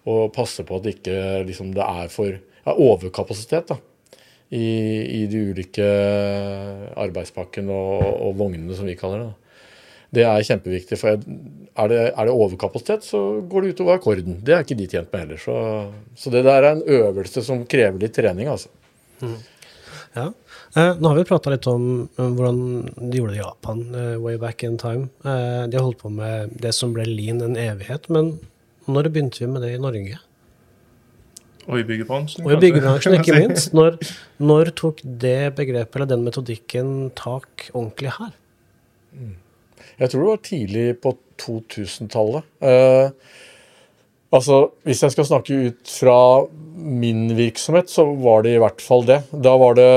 og 0.08 0.32
passe 0.34 0.64
på 0.66 0.78
at 0.78 0.88
ikke 0.90 1.16
liksom, 1.48 1.74
det 1.74 1.82
er 1.82 2.10
for 2.10 2.30
ja, 2.32 2.72
overkapasitet 2.72 3.72
da, 3.72 3.78
i, 4.54 4.62
i, 4.62 5.20
de 5.30 5.44
ulike 5.50 5.86
arbeidspakkene 7.00 7.74
og, 7.74 8.02
og, 8.28 8.34
vognene, 8.38 8.74
som 8.78 8.88
vi 8.88 8.98
kaller 8.98 9.24
det. 9.24 9.30
Da. 9.30 9.38
Det 10.12 10.24
er 10.28 10.44
kjempeviktig. 10.44 10.98
For 11.00 11.16
er 11.16 11.88
det, 11.88 12.00
er 12.10 12.28
det 12.28 12.34
overkapasitet, 12.34 13.06
så 13.06 13.20
går 13.48 13.64
det 13.64 13.76
utover 13.76 13.96
akkorden. 13.96 14.42
Det 14.44 14.54
er 14.54 14.64
ikke 14.64 14.76
de 14.76 14.88
tjent 14.90 15.08
med 15.12 15.24
heller. 15.24 15.40
Så, 15.40 15.56
så, 16.18 16.32
det 16.34 16.44
der 16.44 16.60
er 16.60 16.74
en 16.74 16.84
øvelse 16.98 17.44
som 17.46 17.64
krever 17.64 18.02
litt 18.02 18.14
trening, 18.16 18.50
altså. 18.52 18.68
Mm. 19.22 19.38
Ja. 20.12 20.26
Eh, 20.76 20.98
nå 21.00 21.08
har 21.08 21.16
vi 21.16 21.24
prata 21.28 21.52
litt 21.52 21.68
om 21.70 21.86
um, 22.04 22.34
hvordan 22.36 22.60
de 22.98 23.20
gjorde 23.20 23.32
det 23.32 23.38
i 23.38 23.42
Japan 23.42 23.80
uh, 23.94 24.18
way 24.20 24.36
back 24.40 24.64
in 24.68 24.76
time. 24.80 25.08
Eh, 25.24 25.62
de 25.68 25.78
har 25.78 25.86
holdt 25.86 26.02
på 26.02 26.12
med 26.12 26.52
det 26.60 26.74
som 26.76 26.92
ble 26.92 27.06
lean 27.08 27.40
en 27.44 27.56
evighet. 27.60 28.10
Men 28.12 28.34
Når 28.90 29.08
begynte 29.14 29.38
vi 29.38 29.46
med 29.46 29.62
det 29.62 29.76
i 29.76 29.80
Norge? 29.80 30.18
Og 31.70 31.78
i 31.78 31.84
byggebransjen. 31.86 32.42
Og 32.44 32.56
i 32.56 32.60
byggebransjen, 32.64 33.14
ikke 33.20 33.36
minst. 33.44 33.72
Når, 33.76 34.00
når 34.42 34.72
tok 34.76 35.00
det 35.04 35.54
begrepet 35.56 35.96
eller 35.96 36.10
den 36.10 36.24
metodikken 36.26 37.12
tak 37.16 37.70
ordentlig 37.70 38.16
her? 38.18 38.34
Jeg 40.00 40.10
tror 40.10 40.22
det 40.22 40.30
var 40.30 40.44
tidlig 40.46 40.86
på 41.02 41.14
2000-tallet. 41.42 42.46
Eh, 42.64 43.10
altså, 44.32 44.64
hvis 44.86 45.02
jeg 45.04 45.14
skal 45.14 45.28
snakke 45.28 45.58
ut 45.68 45.92
fra 46.00 46.18
min 46.82 47.26
virksomhet, 47.36 47.90
så 47.92 48.04
var 48.18 48.44
det 48.46 48.56
i 48.56 48.62
hvert 48.62 48.82
fall 48.82 49.04
det. 49.08 49.20
Da 49.44 49.54
var 49.60 49.76
det 49.78 49.88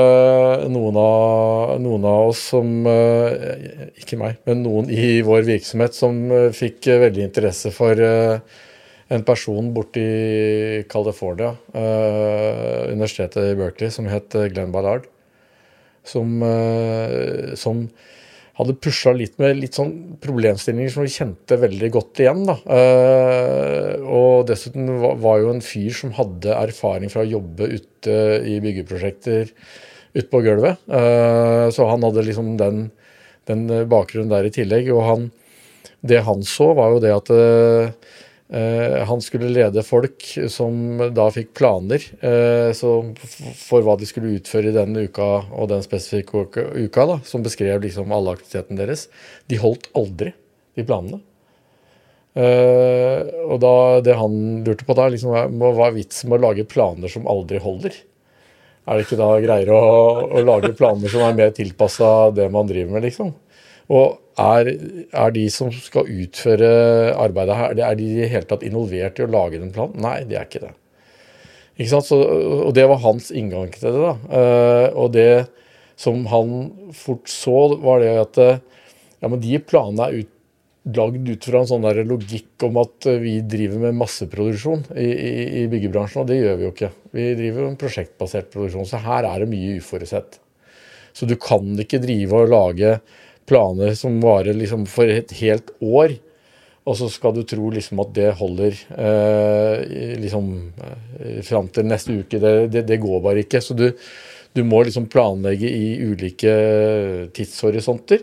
noen 0.72 0.98
av, 1.00 1.74
noen 1.82 2.06
av 2.06 2.30
oss 2.30 2.42
som 2.52 2.86
eh, 2.90 3.90
Ikke 4.02 4.18
meg, 4.20 4.38
men 4.48 4.62
noen 4.66 4.92
i 4.92 5.20
vår 5.26 5.46
virksomhet 5.48 5.96
som 5.96 6.26
eh, 6.30 6.52
fikk 6.54 6.86
eh, 6.92 7.02
veldig 7.06 7.26
interesse 7.26 7.72
for 7.74 7.98
eh, 7.98 8.62
en 9.06 9.22
person 9.26 9.70
borte 9.74 10.02
i 10.02 10.80
California, 10.90 11.52
eh, 11.78 12.90
universitetet 12.90 13.52
i 13.52 13.58
Berkeley, 13.58 13.92
som 13.94 14.08
het 14.10 14.34
Glenn 14.50 14.74
Ballard. 14.74 15.06
Som, 16.06 16.38
som 17.58 17.80
hadde 18.56 18.76
pusha 18.80 19.12
litt 19.12 19.36
med 19.42 19.58
litt 19.58 19.76
sånn 19.76 19.92
problemstillinger 20.22 20.92
som 20.92 21.04
vi 21.04 21.12
kjente 21.12 21.58
veldig 21.60 21.90
godt 21.92 22.22
igjen. 22.24 22.44
da. 22.48 22.56
Eh, 22.76 24.06
og 24.06 24.46
dessuten 24.48 24.88
var, 25.02 25.42
jo 25.42 25.52
en 25.52 25.64
fyr 25.64 25.92
som 25.96 26.14
hadde 26.16 26.54
erfaring 26.56 27.12
fra 27.12 27.24
å 27.24 27.32
jobbe 27.36 27.68
ute 27.76 28.16
i 28.48 28.56
byggeprosjekter 28.64 29.52
ute 30.16 30.28
på 30.32 30.42
gulvet. 30.46 30.80
Eh, 30.88 31.66
så 31.74 31.90
han 31.90 32.06
hadde 32.06 32.24
liksom 32.24 32.54
den, 32.60 32.86
den 33.50 33.66
bakgrunnen 33.92 34.32
der 34.32 34.48
i 34.48 34.54
tillegg. 34.54 34.88
Og 34.94 35.04
han, 35.04 35.28
det 36.00 36.24
han 36.24 36.40
så, 36.46 36.72
var 36.78 36.96
jo 36.96 37.02
det 37.04 37.12
at 37.12 37.34
Eh, 37.36 37.90
han 38.46 39.22
skulle 39.24 39.48
lede 39.50 39.82
folk 39.82 40.22
som 40.54 41.00
da 41.10 41.24
fikk 41.34 41.48
planer 41.58 42.04
eh, 42.22 42.70
for 42.70 43.82
hva 43.82 43.96
de 43.98 44.06
skulle 44.06 44.36
utføre 44.38 44.70
i 44.70 44.76
den 44.76 44.94
uka 44.94 45.26
og 45.50 45.66
den 45.72 45.82
spesifikke 45.82 46.44
uka, 46.78 47.06
da, 47.10 47.16
som 47.26 47.42
beskrev 47.42 47.82
liksom 47.82 48.14
alle 48.14 48.36
aktivitetene 48.36 48.78
deres. 48.84 49.08
De 49.50 49.58
holdt 49.58 49.90
aldri 49.98 50.30
de 50.78 50.86
planene. 50.86 51.18
Eh, 52.36 53.22
og 53.48 53.56
da, 53.64 53.72
det 54.04 54.14
han 54.18 54.36
lurte 54.66 54.84
på 54.84 54.94
da, 54.96 55.08
liksom, 55.12 55.32
hva 55.56 55.88
er 55.88 55.96
vitsen 55.96 56.28
med 56.28 56.38
å 56.38 56.50
lage 56.50 56.68
planer 56.68 57.12
som 57.12 57.28
aldri 57.32 57.60
holder? 57.64 57.96
Er 58.86 58.98
det 58.98 59.06
ikke 59.06 59.18
da 59.18 59.30
greiere 59.42 59.74
å, 59.74 60.26
å 60.36 60.42
lage 60.44 60.74
planer 60.76 61.10
som 61.10 61.24
er 61.26 61.38
mer 61.38 61.54
tilpassa 61.56 62.30
det 62.36 62.50
man 62.52 62.68
driver 62.68 62.94
med, 62.94 63.06
liksom? 63.08 63.32
Og 63.92 64.18
er, 64.42 64.72
er, 65.14 65.30
de 65.32 65.44
som 65.52 65.70
skal 65.72 66.10
utføre 66.10 66.70
arbeidet 67.16 67.56
her, 67.56 67.76
er 67.88 67.98
de 67.98 68.08
i 68.08 68.18
det 68.20 68.30
hele 68.32 68.48
tatt 68.48 68.64
involvert 68.66 69.20
i 69.20 69.24
å 69.24 69.30
lage 69.30 69.60
den 69.62 69.72
planen? 69.74 70.00
Nei, 70.02 70.18
de 70.28 70.36
er 70.36 70.48
ikke 70.48 70.64
det. 70.66 70.72
Ikke 71.76 71.92
sant? 71.92 72.08
Så, 72.08 72.18
og 72.66 72.72
det 72.76 72.86
var 72.90 73.02
hans 73.04 73.30
inngang 73.30 73.70
til 73.74 73.88
det. 73.88 73.94
da. 74.02 74.14
Uh, 74.32 74.88
og 75.04 75.12
det 75.16 75.30
som 75.96 76.24
han 76.28 76.56
fort 76.96 77.30
så, 77.32 77.76
var 77.80 78.02
det 78.02 78.14
at 78.20 78.40
ja, 78.42 79.28
men 79.28 79.40
de 79.40 79.60
planene 79.64 80.08
er 80.08 80.24
ut, 80.24 80.32
lagd 80.96 81.26
ut 81.26 81.46
fra 81.48 81.62
en 81.62 81.66
sånn 81.66 81.86
der 81.86 82.02
logikk 82.06 82.62
om 82.62 82.76
at 82.78 83.08
vi 83.18 83.40
driver 83.42 83.80
med 83.88 83.96
masseproduksjon 83.98 84.84
i, 84.94 85.06
i, 85.08 85.30
i 85.62 85.68
byggebransjen, 85.72 86.22
og 86.22 86.28
det 86.30 86.36
gjør 86.38 86.58
vi 86.60 86.66
jo 86.66 86.72
ikke. 86.74 86.90
Vi 87.16 87.24
driver 87.40 87.64
med 87.70 87.78
prosjektbasert 87.80 88.52
produksjon, 88.52 88.86
så 88.86 89.00
her 89.02 89.26
er 89.26 89.42
det 89.42 89.48
mye 89.50 89.80
uforutsett. 89.80 90.38
Så 91.16 91.26
du 91.26 91.34
kan 91.40 91.72
ikke 91.80 92.02
drive 92.02 92.44
og 92.44 92.52
lage 92.52 92.92
planer 93.46 93.94
som 93.98 94.20
varer 94.22 94.56
liksom 94.56 94.86
for 94.90 95.10
et 95.10 95.32
helt 95.40 95.72
år. 95.80 96.16
Og 96.86 96.94
så 96.94 97.08
skal 97.10 97.34
du 97.34 97.42
tro 97.42 97.70
liksom 97.74 97.98
at 98.04 98.12
det 98.14 98.28
holder 98.38 98.76
eh, 98.94 100.16
liksom 100.22 100.50
eh, 100.78 101.40
fram 101.46 101.66
til 101.74 101.88
neste 101.88 102.14
uke. 102.14 102.38
Det, 102.38 102.54
det, 102.70 102.84
det, 102.86 103.00
går 103.02 103.22
bare 103.24 103.42
ikke. 103.42 103.60
Så 103.62 103.74
du, 103.74 103.88
du, 104.54 104.62
må 104.62 104.84
liksom 104.86 105.08
planlegge 105.10 105.66
i 105.66 105.96
ulike 106.06 106.52
tidshorisonter. 107.34 108.22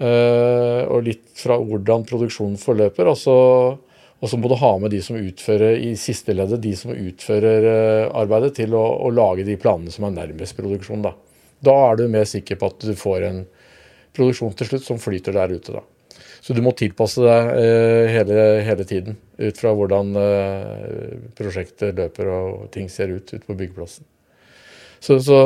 Eh, 0.00 0.82
og 0.88 1.06
litt 1.08 1.24
fra 1.40 1.56
hvordan 1.56 2.04
produksjonen 2.08 2.60
forløper. 2.60 3.08
Og 3.08 3.16
så, 3.16 3.36
og 3.72 4.28
så, 4.28 4.36
må 4.36 4.52
du 4.52 4.58
ha 4.60 4.74
med 4.82 4.92
de 4.92 5.00
som 5.04 5.16
utfører 5.16 5.80
i 5.80 5.94
siste 6.00 6.36
leddet, 6.36 6.60
de 6.60 6.74
som 6.76 6.92
utfører 6.92 7.70
eh, 7.70 8.10
arbeidet, 8.12 8.58
til 8.60 8.76
å, 8.76 8.84
å, 9.06 9.08
lage 9.08 9.48
de 9.48 9.56
planene 9.60 9.92
som 9.92 10.04
er 10.08 10.18
nærmest 10.18 10.58
produksjon. 10.60 11.08
Da. 11.08 11.14
da 11.64 11.78
er 11.88 11.96
du 12.02 12.04
mer 12.12 12.28
sikker 12.28 12.60
på 12.60 12.74
at 12.74 12.88
du 12.90 12.92
får 12.92 13.24
en 13.30 13.42
produksjon 14.16 14.54
til 14.58 14.70
slutt 14.70 14.86
som 14.86 15.00
flyter 15.02 15.36
der 15.36 15.56
ute. 15.56 15.78
da. 15.78 15.84
Så 16.40 16.56
du 16.56 16.62
må 16.64 16.72
tilpasse 16.76 17.20
deg 17.20 17.50
eh, 17.60 18.06
hele, 18.14 18.44
hele, 18.64 18.86
tiden 18.88 19.18
ut 19.40 19.60
fra 19.60 19.74
hvordan 19.76 20.14
eh, 20.16 21.18
prosjektet 21.36 21.98
løper 21.98 22.32
og 22.32 22.70
ting 22.74 22.88
ser 22.92 23.12
ut 23.12 23.28
ute 23.28 23.44
på 23.44 23.56
byggeplassen. 23.58 24.06
Så, 25.00 25.16
så, 25.24 25.38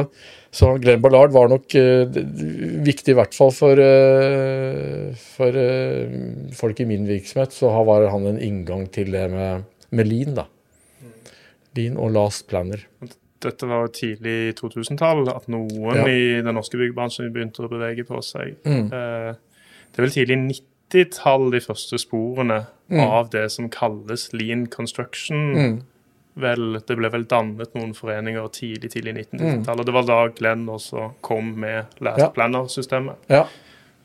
så, 0.54 0.72
Glenn 0.82 1.02
Ballard 1.02 1.34
var 1.34 1.50
nok 1.50 1.74
eh, 1.78 2.06
viktig 2.86 3.14
i 3.14 3.18
hvert 3.18 3.34
fall 3.36 3.52
for, 3.54 3.78
eh, 3.78 5.10
for 5.34 5.58
eh, 5.58 6.14
folk 6.58 6.82
i 6.82 6.88
min 6.90 7.06
virksomhet. 7.10 7.54
Så 7.54 7.70
var 7.86 8.08
han 8.10 8.30
en 8.30 8.42
inngang 8.42 8.88
til 8.94 9.14
det 9.14 9.28
med, 9.34 9.66
med 9.94 10.10
lean. 10.10 10.38
da. 10.38 10.48
Lean 11.74 11.98
og 11.98 12.14
last 12.14 12.46
planner 12.50 12.86
dette 13.44 13.68
var 13.68 13.88
tidlig 13.94 14.54
2000-tall, 14.58 15.26
at 15.32 15.48
noen 15.52 15.98
ja. 16.00 16.04
i 16.08 16.42
den 16.44 16.56
norske 16.56 16.78
byggebransjen 16.80 17.32
begynte 17.34 17.64
å 17.64 17.70
bevege 17.70 18.06
på 18.08 18.20
seg. 18.24 18.56
Mm. 18.66 18.86
Eh, 18.88 19.32
det 19.94 20.00
er 20.00 20.06
vel 20.06 20.14
tidlig 20.14 20.38
90-tall 20.42 21.50
de 21.54 21.60
første 21.64 22.00
sporene 22.02 22.62
mm. 22.92 23.02
av 23.04 23.28
det 23.34 23.46
som 23.54 23.68
kalles 23.72 24.30
lean 24.34 24.66
construction. 24.72 25.44
Mm. 25.54 25.76
Vel, 26.44 26.80
det 26.82 26.96
ble 26.98 27.10
vel 27.14 27.28
dannet 27.30 27.76
noen 27.78 27.92
foreninger 27.94 28.48
tidlig 28.56 28.90
tidlig 28.96 29.14
1990-tallet. 29.20 29.84
Mm. 29.84 29.86
Det 29.86 29.96
var 29.98 30.08
da 30.08 30.18
Glenn 30.34 30.64
også 30.72 31.12
kom 31.22 31.52
med 31.62 31.94
Last 32.02 32.32
Planner-systemet. 32.34 33.28
Ja. 33.30 33.44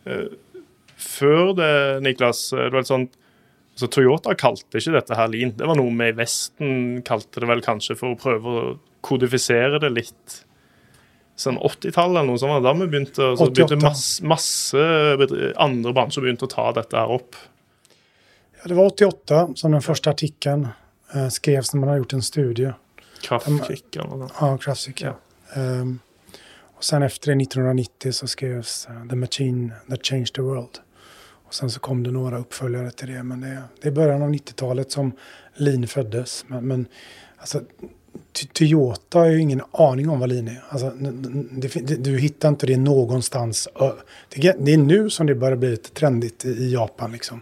Uh, 0.05 0.29
før 0.99 1.55
det, 1.57 1.73
Niklas, 2.05 2.49
det 2.53 2.69
var 2.75 2.85
sånn 2.85 3.07
så 3.79 3.87
Toyota 3.91 4.35
kalte 4.37 4.81
ikke 4.81 4.97
dette 4.97 5.15
her 5.15 5.31
lean. 5.31 5.53
Det 5.55 5.67
var 5.67 5.77
noe 5.79 5.93
vi 5.95 6.11
i 6.11 6.15
Vesten 6.17 7.01
kalte 7.07 7.41
det 7.43 7.49
vel 7.49 7.63
kanskje 7.63 7.95
for 7.99 8.13
å 8.13 8.19
prøve 8.19 8.53
å 8.53 8.63
kodifisere 9.05 9.79
det 9.79 9.91
litt. 9.93 10.39
Sånn 11.39 11.55
80-tallet 11.55 12.19
eller 12.19 12.27
noe 12.27 12.41
sånt. 12.41 12.65
Da 12.65 12.73
vi 12.75 12.89
begynte, 12.91 13.29
så 13.39 13.47
begynte 13.47 13.79
masse, 13.79 14.25
masse 14.27 14.83
andre 15.55 15.95
bransjer 15.95 16.25
begynte 16.25 16.49
å 16.49 16.51
ta 16.51 16.67
dette 16.75 16.99
her 16.99 17.15
opp. 17.15 17.39
Ja, 18.59 18.67
det 18.67 18.75
var 18.75 18.91
88 18.91 19.39
som 19.55 19.71
den 19.71 19.85
første 19.85 20.11
artikkelen 20.11 20.67
eh, 21.13 21.29
skrevs 21.31 21.71
når 21.71 21.79
man 21.79 21.91
hadde 21.93 22.03
gjort 22.03 22.17
en 22.17 22.27
studie. 22.27 22.75
Kraftkick 23.23 23.95
eller 23.95 24.25
noe. 24.25 24.29
Ja, 24.35 24.51
Kraftkick. 24.59 25.05
Ja. 25.07 25.15
Um, 25.55 25.99
og 26.75 26.83
sen 26.87 27.03
efter 27.03 27.31
1990 27.35 28.19
så 28.19 28.27
skrevs 28.27 28.81
uh, 28.91 29.05
The 29.07 29.15
Machine 29.19 29.79
That 29.87 30.03
Changed 30.03 30.35
the 30.35 30.43
World. 30.43 30.81
Och 31.49 31.55
sen 31.55 31.69
så 31.69 31.79
kom 31.79 32.03
det 32.03 32.11
några 32.11 32.37
uppföljare 32.37 32.91
till 32.91 33.07
det. 33.07 33.23
Men 33.23 33.41
det, 33.41 33.63
det 33.81 33.87
är 33.87 33.91
början 33.91 34.21
av 34.21 34.29
90-talet 34.29 34.91
som 34.91 35.11
Lean 35.55 35.87
föddes. 35.87 36.45
Men, 36.47 36.67
men 36.67 36.85
alltså, 37.37 37.61
Toyota 38.53 39.19
har 39.19 39.25
ju 39.25 39.41
ingen 39.41 39.61
aning 39.71 40.09
om 40.09 40.19
vad 40.19 40.29
lean 40.29 40.47
är. 40.47 40.63
Alltså, 40.69 40.89
du 41.99 42.17
hittar 42.17 42.49
inte 42.49 42.65
det 42.65 42.77
någonstans. 42.77 43.67
Det 44.29 44.73
är 44.73 44.77
nu 44.77 45.09
som 45.09 45.27
det 45.27 45.35
börjar 45.35 45.55
bli 45.55 45.69
lite 45.69 45.89
trendigt 45.89 46.45
i 46.45 46.73
Japan. 46.73 47.11
Liksom. 47.11 47.41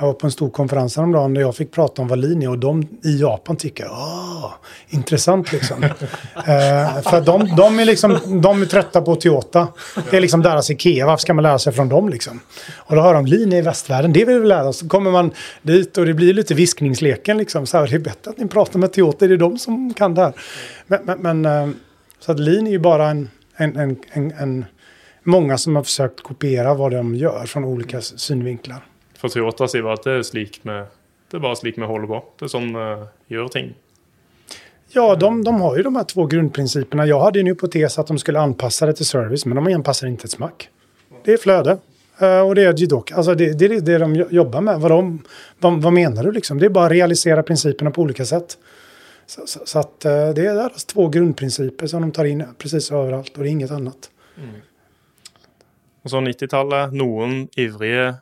Jag 0.00 0.06
var 0.06 0.14
på 0.14 0.26
en 0.26 0.30
stor 0.30 0.50
konferens 0.50 0.96
häromdagen 0.96 1.34
där 1.34 1.40
jag 1.40 1.56
fick 1.56 1.70
prata 1.70 2.02
om 2.02 2.08
vad 2.08 2.18
lean 2.18 2.46
och 2.46 2.58
de 2.58 2.82
i 3.04 3.20
Japan 3.20 3.56
tycker 3.56 3.86
åh, 3.90 4.52
intressant 4.88 5.52
liksom. 5.52 5.82
eh, 6.34 7.02
för 7.02 7.20
de, 7.20 7.56
de, 7.56 7.78
är 7.78 7.84
liksom, 7.84 8.40
de 8.42 8.62
är 8.62 8.66
trötta 8.66 9.02
på 9.02 9.14
Toyota. 9.14 9.68
Det 10.10 10.16
är 10.16 10.20
liksom 10.20 10.42
deras 10.42 10.70
Ikea, 10.70 11.06
varför 11.06 11.20
ska 11.20 11.34
man 11.34 11.42
lära 11.42 11.58
sig 11.58 11.72
från 11.72 11.88
dem 11.88 12.08
liksom? 12.08 12.40
Och 12.76 12.96
då 12.96 13.02
hör 13.02 13.14
de 13.14 13.26
lean 13.26 13.52
i 13.52 13.60
västvärlden, 13.60 14.12
det 14.12 14.24
vill 14.24 14.40
vi 14.40 14.46
lära 14.46 14.68
oss. 14.68 14.78
Så 14.78 14.88
kommer 14.88 15.10
man 15.10 15.30
dit 15.62 15.98
och 15.98 16.06
det 16.06 16.14
blir 16.14 16.34
lite 16.34 16.54
viskningsleken 16.54 17.38
liksom. 17.38 17.66
Så 17.66 17.78
här, 17.78 17.86
det 17.86 17.94
är 17.94 17.98
bättre 17.98 18.30
att 18.30 18.38
ni 18.38 18.48
pratar 18.48 18.78
med 18.78 18.92
Toyota, 18.92 19.26
det 19.26 19.34
är 19.34 19.38
de 19.38 19.58
som 19.58 19.94
kan 19.94 20.14
det 20.14 20.22
här. 20.22 20.32
Men, 20.86 21.00
men, 21.04 21.18
men 21.18 21.44
eh, 21.44 21.74
så 22.20 22.32
att 22.32 22.40
lean 22.40 22.66
är 22.66 22.70
ju 22.70 22.78
bara 22.78 23.10
en, 23.10 23.30
en, 23.56 23.96
en, 24.12 24.32
en 24.32 24.64
många 25.24 25.58
som 25.58 25.76
har 25.76 25.82
försökt 25.82 26.22
kopiera 26.22 26.74
vad 26.74 26.92
de 26.92 27.14
gör 27.14 27.46
från 27.46 27.64
olika 27.64 28.00
synvinklar. 28.00 28.89
For 29.20 29.28
Toyota 29.28 29.68
si 29.68 29.82
bare 29.84 29.98
at 29.98 30.06
det 30.08 30.16
er, 30.16 30.22
slik 30.24 30.58
med, 30.64 30.88
det 31.28 31.36
er 31.36 31.44
bare 31.44 31.58
slik 31.60 31.78
vi 31.78 31.88
holder 31.88 32.08
på. 32.08 32.20
Det 32.40 32.46
er 32.46 32.52
sånn 32.54 32.70
vi 32.72 32.84
uh, 32.88 33.06
gjør 33.28 33.50
ting. 33.52 33.74
Ja, 34.92 35.14
de, 35.14 35.44
de, 35.44 35.60
har 35.60 35.76
ju 35.76 35.82
de 35.82 35.96
här 35.96 36.04
två 36.04 36.26
grundprinciperna. 36.26 37.06
Jag 37.06 37.20
hade 37.20 37.40
en 37.40 37.46
hypotes 37.46 37.98
att 37.98 38.06
de 38.06 38.18
skulle 38.18 38.40
anpassa 38.40 38.86
det 38.86 38.92
till 38.92 39.06
service, 39.06 39.46
men 39.46 39.56
de 39.56 39.74
anpassar 39.74 40.06
inte 40.06 40.24
ett 40.24 40.30
smack. 40.30 40.68
Det 41.24 41.32
är 41.32 41.36
flöde. 41.36 41.78
Uh, 42.22 42.40
och 42.40 42.54
det 42.54 42.64
är 42.64 42.78
Jidoka. 42.78 43.16
Alltså 43.16 43.34
det, 43.34 43.58
det 43.58 43.64
är 43.64 43.80
det 43.80 43.98
de 43.98 44.14
jobbar 44.30 44.60
med. 44.60 44.80
Vad, 44.80 44.90
de, 44.90 45.22
vad, 45.58 45.82
vad, 45.82 45.92
menar 45.92 46.24
du 46.24 46.32
liksom? 46.32 46.58
Det 46.58 46.66
är 46.66 46.70
bara 46.70 46.86
att 46.86 46.92
realisera 46.92 47.42
principerna 47.42 47.90
på 47.90 48.02
olika 48.02 48.24
sätt. 48.24 48.58
Så, 49.26 49.46
så, 49.46 49.60
så 49.64 49.78
att 49.78 50.06
uh, 50.06 50.10
det 50.10 50.46
är 50.46 50.54
deras 50.54 50.84
två 50.84 51.08
grundprinciper 51.08 51.86
som 51.86 52.02
de 52.02 52.12
tar 52.12 52.24
in 52.24 52.44
precis 52.58 52.92
överallt 52.92 53.36
och 53.36 53.42
det 53.42 53.48
är 53.48 53.52
inget 53.52 53.70
annat. 53.70 54.10
Mm. 54.36 54.60
Og 56.02 56.10
så 56.10 56.20
90-tallet. 56.20 56.92
Noen 56.92 57.48
ivrige 57.56 58.14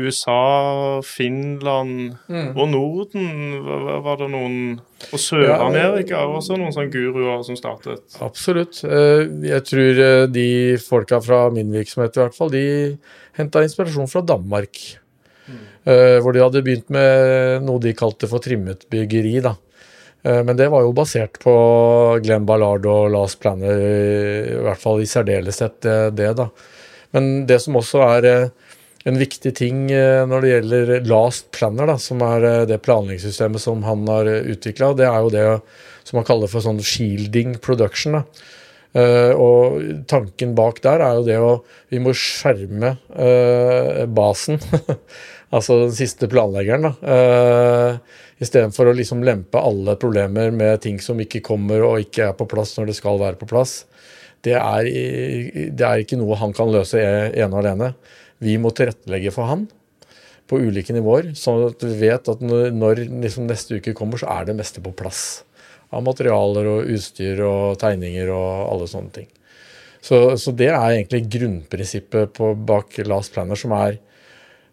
USA, 0.00 1.00
Finland 1.04 2.14
Mm. 2.28 2.56
og 2.56 2.68
Norden 2.72 3.64
var, 3.66 4.00
var 4.00 4.16
det 4.22 4.28
noen 4.32 4.80
Og 5.12 5.18
Sør-Amerika 5.20 6.16
var 6.16 6.38
også 6.38 6.56
noen 6.56 6.72
sånne 6.72 6.92
guruer 6.94 7.42
som 7.44 7.56
startet. 7.58 8.02
Absolutt. 8.24 8.82
Eh, 8.84 9.26
Jeg 9.50 9.64
tror 9.68 10.00
eh, 10.06 10.26
de 10.32 10.76
folka 10.80 11.20
fra 11.20 11.50
min 11.52 11.70
virksomhet 11.74 12.16
i 12.16 12.20
hvert 12.22 12.34
fall, 12.36 12.50
de 12.54 12.98
henta 13.36 13.62
inspirasjon 13.62 14.08
fra 14.08 14.22
Danmark. 14.22 14.78
Mm. 15.48 15.58
Hvor 16.22 16.32
de 16.32 16.38
hadde 16.40 16.62
begynt 16.62 16.88
med 16.94 17.64
noe 17.66 17.80
de 17.82 17.90
kalte 17.98 18.28
for 18.30 18.38
trimmet 18.38 18.84
byggeri. 18.88 19.40
da. 19.42 19.56
Eh, 20.24 20.42
Men 20.42 20.56
det 20.56 20.70
var 20.70 20.82
jo 20.82 20.92
basert 20.94 21.40
på 21.42 22.20
Glenn 22.22 22.46
Ballard 22.46 22.86
og 22.86 23.10
Lars 23.10 23.34
Planner, 23.34 23.74
i 23.74 24.62
hvert 24.62 24.78
fall 24.78 25.00
i 25.02 25.08
særdeleshet 25.10 25.80
det, 25.82 26.14
det 26.16 26.36
da. 26.38 26.48
Men 27.12 27.44
det 27.46 27.60
som 27.60 27.74
også 27.76 28.00
er 28.18 28.24
eh, 28.30 28.48
en 29.08 29.18
viktig 29.18 29.54
ting 29.58 29.86
eh, 29.90 30.22
når 30.28 30.44
det 30.44 30.50
gjelder 30.52 30.92
Last 31.10 31.50
Planner, 31.54 31.90
da, 31.90 31.98
som 32.00 32.22
er 32.26 32.48
eh, 32.48 32.64
det 32.70 32.82
planleggingssystemet 32.84 33.62
som 33.62 33.82
han 33.86 34.06
har 34.10 34.30
utvikla, 34.54 34.92
det 34.98 35.08
er 35.08 35.20
jo 35.20 35.32
det 35.34 35.46
som 36.06 36.18
man 36.20 36.26
kaller 36.28 36.50
for 36.50 36.64
sånn 36.64 36.82
shielding 36.82 37.56
production. 37.62 38.20
da. 38.20 38.24
Eh, 38.92 39.32
og 39.32 40.04
tanken 40.10 40.52
bak 40.56 40.82
der 40.84 41.00
er 41.00 41.16
jo 41.16 41.22
det 41.24 41.36
å 41.40 41.52
Vi 41.88 42.00
må 42.02 42.12
skjerme 42.12 42.90
eh, 43.16 44.02
basen, 44.04 44.60
altså 45.54 45.78
den 45.86 45.94
siste 45.96 46.28
planleggeren, 46.32 46.90
da. 46.90 46.92
Uh, 47.00 48.20
Istedenfor 48.42 48.88
å 48.90 48.94
liksom 48.96 49.20
lempe 49.22 49.60
alle 49.60 49.94
problemer 50.00 50.50
med 50.50 50.80
ting 50.82 50.96
som 51.04 51.20
ikke 51.22 51.44
kommer 51.46 51.84
og 51.86 52.00
ikke 52.02 52.24
er 52.30 52.32
på 52.34 52.48
plass 52.50 52.72
når 52.74 52.88
det 52.90 52.96
skal 52.98 53.20
være 53.20 53.38
på 53.38 53.46
plass. 53.46 53.84
Det 54.42 54.56
er, 54.58 54.88
det 55.70 55.84
er 55.86 56.02
ikke 56.02 56.18
noe 56.18 56.40
han 56.40 56.54
kan 56.56 56.72
løse 56.72 56.98
e- 56.98 57.28
ene 57.36 57.52
og 57.52 57.60
alene. 57.60 57.92
Vi 58.42 58.58
må 58.60 58.72
tilrettelegge 58.74 59.32
for 59.34 59.50
han 59.50 59.68
på 60.50 60.58
ulike 60.60 60.94
nivåer, 60.94 61.30
sånn 61.38 61.68
at 61.70 61.84
vi 61.86 61.94
vet 62.02 62.28
at 62.28 62.42
når, 62.44 63.04
liksom 63.22 63.46
neste 63.48 63.78
uke 63.78 63.94
kommer, 63.96 64.20
så 64.20 64.28
er 64.34 64.48
det 64.48 64.58
meste 64.58 64.82
på 64.84 64.92
plass. 64.96 65.44
Av 65.92 66.02
materialer 66.04 66.68
og 66.68 66.90
utstyr 66.92 67.40
og 67.46 67.78
tegninger 67.80 68.32
og 68.32 68.48
alle 68.66 68.88
sånne 68.90 69.14
ting. 69.14 69.28
Så, 70.02 70.18
så 70.40 70.52
det 70.58 70.72
er 70.72 70.96
egentlig 70.96 71.22
grunnprinsippet 71.30 72.32
på, 72.34 72.52
bak 72.68 72.96
Last 73.06 73.34
Planner, 73.36 73.58
som 73.58 73.74
er 73.76 74.00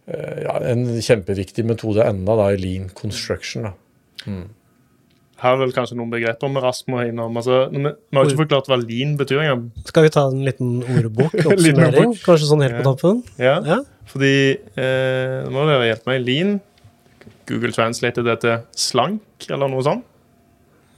eh, 0.10 0.40
ja, 0.48 0.56
en 0.72 0.88
kjempeviktig 0.98 1.68
metode 1.70 2.08
enda 2.08 2.38
da 2.40 2.50
i 2.56 2.60
lean 2.60 2.90
construction. 2.98 3.70
da. 3.70 3.76
Her 5.40 5.56
er 5.56 5.62
vel 5.62 5.72
kanskje 5.76 5.96
noen 5.96 6.10
begreper 6.12 6.52
vi 6.52 6.62
raskt 6.64 6.90
må 6.92 7.00
innom. 7.08 7.38
Altså, 7.40 7.62
vi, 7.72 7.80
vi 7.86 8.18
har 8.20 8.28
ikke 8.28 8.42
forklart 8.42 8.68
hva 8.68 8.78
lean 8.82 9.14
betyr 9.20 9.40
engang. 9.46 9.62
Skal 9.88 10.04
vi 10.08 10.12
ta 10.16 10.26
en 10.28 10.42
liten 10.48 10.74
ordbok? 10.84 11.36
Oppsummering? 11.48 12.16
Kanskje 12.26 12.50
sånn 12.50 12.66
helt 12.66 12.80
på 12.82 12.84
toppen 12.90 13.24
tampen? 13.24 13.40
Ja, 13.40 13.58
Ja. 13.64 13.80
fordi 14.12 14.34
eh, 14.58 15.40
Nå 15.48 15.56
må 15.56 15.64
dere 15.70 15.88
hjelpe 15.94 16.12
meg. 16.12 16.26
Lean 16.28 16.58
Google 17.50 17.72
translated 17.74 18.28
det 18.28 18.40
til 18.44 18.60
slank, 18.78 19.24
eller 19.50 19.72
noe 19.72 19.86
sånt. 19.88 20.06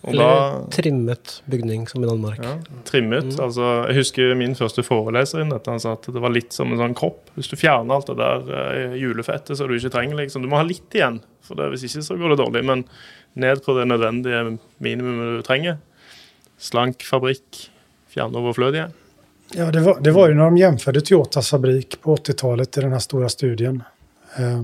Og 0.01 0.15
Eller 0.15 0.25
da 0.25 0.61
trimmet 0.73 1.35
bygning, 1.45 1.83
som 1.87 2.01
i 2.01 2.07
Danmark. 2.09 2.39
ja, 2.41 2.55
trimmet. 2.89 3.35
Altså, 3.37 3.67
jeg 3.85 3.99
husker 3.99 4.31
min 4.39 4.55
første 4.57 4.81
foreleser 4.81 5.43
innen 5.43 5.53
dette. 5.53 5.69
Han 5.69 5.79
sa 5.83 5.91
at 5.93 6.09
det 6.09 6.23
var 6.23 6.33
litt 6.33 6.55
som 6.57 6.71
en 6.73 6.81
sånn 6.81 6.95
kropp. 6.97 7.29
Hvis 7.37 7.51
du 7.51 7.55
fjerner 7.61 7.93
alt 7.99 8.09
det 8.09 8.17
der 8.17 8.49
eh, 8.49 8.95
julefettet 8.97 9.59
så 9.59 9.67
du 9.69 9.75
ikke 9.77 9.93
trenger, 9.93 10.17
liksom. 10.23 10.41
Du 10.41 10.49
må 10.49 10.57
ha 10.57 10.65
litt 10.65 10.89
igjen, 10.97 11.19
for 11.45 11.59
det, 11.61 11.69
hvis 11.75 11.85
ikke 11.85 12.01
så 12.07 12.17
går 12.17 12.33
det 12.33 12.39
dårlig. 12.41 12.63
Men 12.65 12.81
ned 13.33 13.63
på 13.65 13.73
det 13.79 13.85
nødvendige 13.85 14.57
minimumet 14.77 15.37
du 15.37 15.41
trenger. 15.47 15.77
Slank 16.59 17.03
fabrikk. 17.03 17.67
Fjerne 18.11 18.37
overflødige. 18.41 18.89
Ja, 19.55 19.71
det 19.71 19.81
var, 19.83 19.99
det 20.03 20.11
var 20.15 20.29
jo 20.29 20.35
når 20.35 20.49
de 20.51 20.57
jämförde 20.61 21.01
Toyotas 21.01 21.49
fabrik 21.51 22.01
på 22.01 22.15
80-talet 22.15 22.77
i 22.77 22.81
den 22.81 22.91
här 22.91 22.99
stora 22.99 23.29
studien. 23.29 23.83
Eh, 24.37 24.61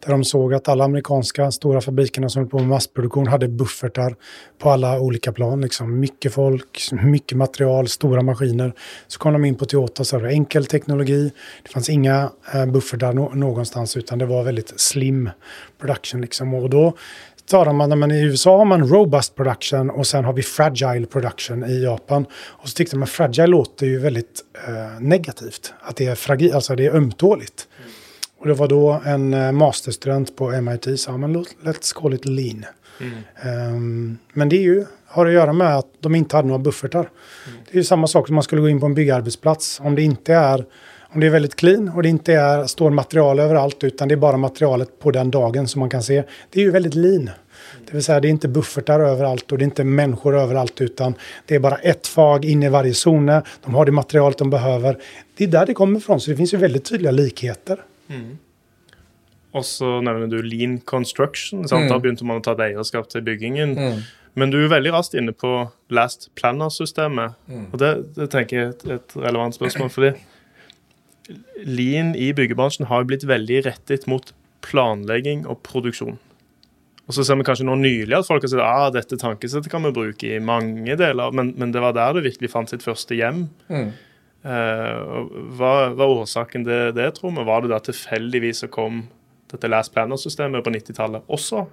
der 0.00 0.10
de 0.14 0.24
såg 0.24 0.54
at 0.54 0.68
alle 0.68 0.84
amerikanske 0.84 1.50
stora 1.52 1.80
fabrikerna 1.80 2.28
som 2.28 2.40
höll 2.42 2.48
på 2.50 2.58
med 2.58 2.68
massproduktion 2.68 3.26
hadde 3.28 3.48
buffertar 3.48 4.14
på 4.58 4.70
alle 4.70 4.98
olika 4.98 5.32
plan. 5.32 5.60
Liksom. 5.60 6.00
Mycket 6.00 6.32
folk, 6.34 6.80
mycket 6.92 7.38
material, 7.38 7.88
stora 7.88 8.22
maskiner. 8.22 8.72
Så 9.08 9.18
kom 9.18 9.32
de 9.32 9.44
inn 9.44 9.56
på 9.60 9.64
Toyota 9.68 10.04
så 10.04 10.16
var 10.18 10.26
det 10.28 10.32
enkel 10.32 10.66
teknologi. 10.66 11.32
Det 11.62 11.68
fanns 11.72 11.88
inga 11.88 12.30
eh, 12.54 12.66
buffertar 12.66 13.12
nå- 13.12 13.32
någonstans 13.34 13.96
utan 13.96 14.18
det 14.18 14.26
var 14.26 14.44
veldig 14.44 14.64
slim 14.76 15.30
production. 15.78 16.20
Liksom. 16.20 16.54
Och 16.54 16.70
då 16.70 16.92
tar 17.50 17.64
de, 17.64 17.80
att, 17.80 17.98
men 17.98 18.10
i 18.10 18.22
USA 18.22 18.58
har 18.58 18.64
man 18.64 18.88
robust 18.88 19.34
production 19.34 19.90
och 19.90 20.06
sen 20.06 20.24
har 20.24 20.32
vi 20.32 20.42
fragile 20.42 21.06
production 21.06 21.64
i 21.64 21.82
Japan. 21.82 22.26
Och 22.32 22.68
så 22.68 22.74
tyckte 22.74 22.98
att 23.02 23.10
fragile 23.10 23.46
låter 23.46 23.86
ju 23.86 23.98
väldigt 23.98 24.40
eh, 24.68 25.00
negativt. 25.00 25.72
Att 25.80 25.96
det 25.96 26.06
är 26.06 26.14
fragil, 26.14 26.54
alltså 26.54 26.76
det 26.76 26.86
är 26.86 26.96
ömtåligt. 26.96 27.68
Och 28.38 28.46
det 28.46 28.54
var 28.54 28.68
då 28.68 29.02
en 29.04 29.34
eh, 29.34 29.52
masterstudent 29.52 30.36
på 30.36 30.60
MIT 30.60 31.00
sa, 31.00 31.16
men 31.16 31.36
let's 31.36 31.94
call 31.94 32.14
it 32.14 32.24
lean. 32.24 32.64
Ehm, 33.42 34.18
men 34.32 34.48
det 34.48 34.56
är 34.56 34.62
ju, 34.62 34.86
har 35.06 35.26
att 35.26 35.32
göra 35.32 35.52
med 35.52 35.76
att 35.76 35.86
de 36.00 36.14
inte 36.14 36.36
hade 36.36 36.48
några 36.48 36.58
buffertar. 36.58 37.10
Det 37.64 37.72
är 37.72 37.76
ju 37.76 37.84
samma 37.84 38.06
sak 38.06 38.26
som 38.26 38.34
man 38.34 38.42
skulle 38.42 38.60
gå 38.60 38.68
in 38.68 38.80
på 38.80 38.86
en 38.86 38.94
byggarbetsplats. 38.94 39.80
Om 39.80 39.94
det 39.94 40.02
inte 40.02 40.34
är 40.34 40.64
om 41.12 41.20
det 41.20 41.26
är 41.26 41.30
väldigt 41.30 41.56
clean 41.56 41.88
och 41.88 42.02
det 42.02 42.08
inte 42.08 42.34
är, 42.34 42.66
står 42.66 42.90
material 42.90 43.38
överallt 43.38 43.84
utan 43.84 44.08
det 44.08 44.14
är 44.14 44.16
bara 44.16 44.36
materialet 44.36 44.98
på 44.98 45.10
den 45.10 45.30
dagen 45.30 45.68
som 45.68 45.80
man 45.80 45.90
kan 45.90 46.02
se. 46.02 46.22
Det 46.50 46.60
är 46.60 46.64
ju 46.64 46.70
väldigt 46.70 46.94
lean. 46.94 47.30
Det 47.86 47.92
vill 47.92 48.04
säga 48.04 48.20
det 48.20 48.28
är 48.28 48.30
inte 48.30 48.48
buffertar 48.48 49.00
överallt 49.00 49.52
och 49.52 49.58
det 49.58 49.62
är 49.62 49.66
inte 49.66 49.84
människor 49.84 50.36
överallt 50.36 50.80
utan 50.80 51.14
det 51.46 51.54
är 51.54 51.58
bara 51.58 51.76
ett 51.76 52.06
fag 52.06 52.44
in 52.44 52.62
i 52.62 52.68
varje 52.68 52.92
zone. 53.06 53.42
De 53.64 53.74
har 53.74 53.84
det 53.84 53.92
materialet 53.92 54.38
de 54.38 54.50
behöver. 54.50 54.98
Det 55.36 55.44
är 55.44 55.48
där 55.48 55.66
det 55.66 55.74
kommer 55.74 55.98
ifrån 55.98 56.20
så 56.20 56.30
det 56.30 56.36
finns 56.36 56.54
ju 56.54 56.58
väldigt 56.58 56.84
tydliga 56.84 57.10
likheter. 57.10 57.78
Og 59.52 59.64
så 59.66 60.00
nevner 60.00 60.26
du 60.30 60.42
lean 60.42 60.78
construction. 60.78 61.68
Sant? 61.68 61.82
Mm. 61.82 61.90
Da 61.90 61.98
begynte 61.98 62.26
man 62.26 62.38
å 62.38 62.44
ta 62.44 62.54
et 62.54 62.64
eierskap 62.70 63.08
til 63.10 63.24
byggingen. 63.26 63.74
Mm. 63.78 64.02
Men 64.38 64.52
du 64.52 64.60
er 64.60 64.68
veldig 64.70 64.92
raskt 64.94 65.16
inne 65.18 65.34
på 65.34 65.50
last 65.90 66.28
planner-systemet. 66.38 67.34
Mm. 67.50 67.64
Og 67.72 67.80
det, 67.82 67.90
det 68.14 68.28
tenker 68.30 68.56
jeg 68.56 68.68
er 68.68 68.76
et, 68.76 68.84
et 68.98 69.16
relevant 69.18 69.56
spørsmål. 69.56 69.90
fordi 69.90 70.12
lean 71.66 72.14
i 72.18 72.32
byggebransjen 72.36 72.88
har 72.90 73.06
blitt 73.08 73.26
veldig 73.28 73.64
rettet 73.68 74.06
mot 74.10 74.32
planlegging 74.66 75.46
og 75.48 75.62
produksjon. 75.66 76.18
Og 77.10 77.16
så 77.16 77.24
ser 77.26 77.40
vi 77.40 77.46
kanskje 77.48 77.66
nå 77.66 77.74
nylig 77.80 78.14
at 78.14 78.28
folk 78.28 78.44
har 78.44 78.52
sagt 78.52 78.62
ah, 78.62 78.86
dette 78.94 79.18
tankesettet 79.18 79.70
kan 79.72 79.82
vi 79.82 79.90
bruke 79.94 80.28
i 80.30 80.42
mange 80.42 80.94
deler, 80.98 81.34
men, 81.34 81.50
men 81.58 81.72
det 81.74 81.82
var 81.82 81.96
der 81.96 82.14
det 82.16 82.28
virkelig 82.28 82.52
fant 82.52 82.70
sitt 82.70 82.86
første 82.86 83.18
hjem. 83.18 83.48
Mm. 83.66 83.90
Uh, 84.40 85.26
hva 85.58 85.72
var 85.98 86.14
årsaken 86.20 86.64
til 86.64 86.94
det, 86.96 87.08
tror 87.18 87.34
vi? 87.34 87.44
Var 87.48 87.64
det 87.64 87.72
da 87.74 87.80
tilfeldigvis 87.84 88.62
så 88.62 88.70
kom 88.72 89.02
dette 89.50 89.68
Last 89.68 89.92
Planner-systemet 89.96 90.62
på 90.62 90.72
90-tallet 90.72 91.26
også? 91.34 91.64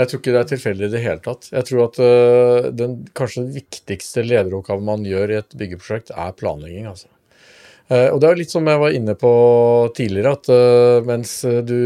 Jeg 0.00 0.10
tror 0.10 0.20
ikke 0.20 0.34
det 0.34 0.40
er 0.40 0.50
tilfeldig 0.50 0.88
i 0.88 0.92
det 0.96 1.04
hele 1.04 1.22
tatt. 1.22 1.48
Jeg 1.52 1.68
tror 1.68 1.84
at 1.86 2.00
uh, 2.02 2.68
den 2.74 2.98
kanskje 3.16 3.44
den 3.44 3.54
viktigste 3.60 4.26
lederoppgaven 4.26 4.90
man 4.90 5.06
gjør 5.06 5.36
i 5.36 5.38
et 5.38 5.56
byggeprosjekt, 5.60 6.10
er 6.16 6.34
planlegging. 6.36 6.90
altså. 6.90 7.12
Eh, 7.88 8.08
og 8.12 8.20
det 8.20 8.28
er 8.28 8.40
litt 8.40 8.52
som 8.52 8.66
jeg 8.68 8.80
var 8.80 8.96
inne 8.96 9.14
på 9.18 9.30
tidligere, 9.96 10.34
at 10.36 10.50
øh, 10.52 11.06
mens 11.08 11.38
øh, 11.48 11.62
du 11.64 11.78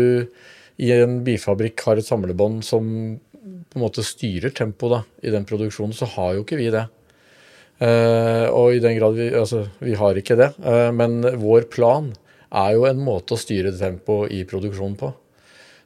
i 0.83 0.91
en 0.97 1.21
bilfabrikk 1.27 1.85
har 1.87 2.01
et 2.01 2.09
samlebånd 2.09 2.63
som 2.67 2.89
på 3.73 3.79
en 3.79 3.85
måte 3.85 4.05
styrer 4.05 4.53
tempoet 4.55 5.07
i 5.23 5.33
den 5.33 5.47
produksjonen, 5.49 5.95
så 5.97 6.09
har 6.17 6.37
jo 6.37 6.45
ikke 6.45 6.59
vi 6.59 6.69
det. 6.75 6.87
Eh, 7.83 8.47
og 8.53 8.77
i 8.77 8.83
den 8.83 8.95
grad 8.99 9.17
vi 9.17 9.31
Altså, 9.35 9.65
vi 9.83 9.97
har 9.99 10.19
ikke 10.19 10.37
det. 10.39 10.53
eh, 10.63 10.91
men 10.95 11.23
vår 11.41 11.67
plan 11.73 12.13
er 12.53 12.75
jo 12.77 12.87
en 12.87 13.01
måte 13.03 13.35
å 13.35 13.41
styre 13.41 13.73
tempoet 13.73 14.33
i 14.33 14.45
produksjonen 14.45 14.97
på. 15.01 15.13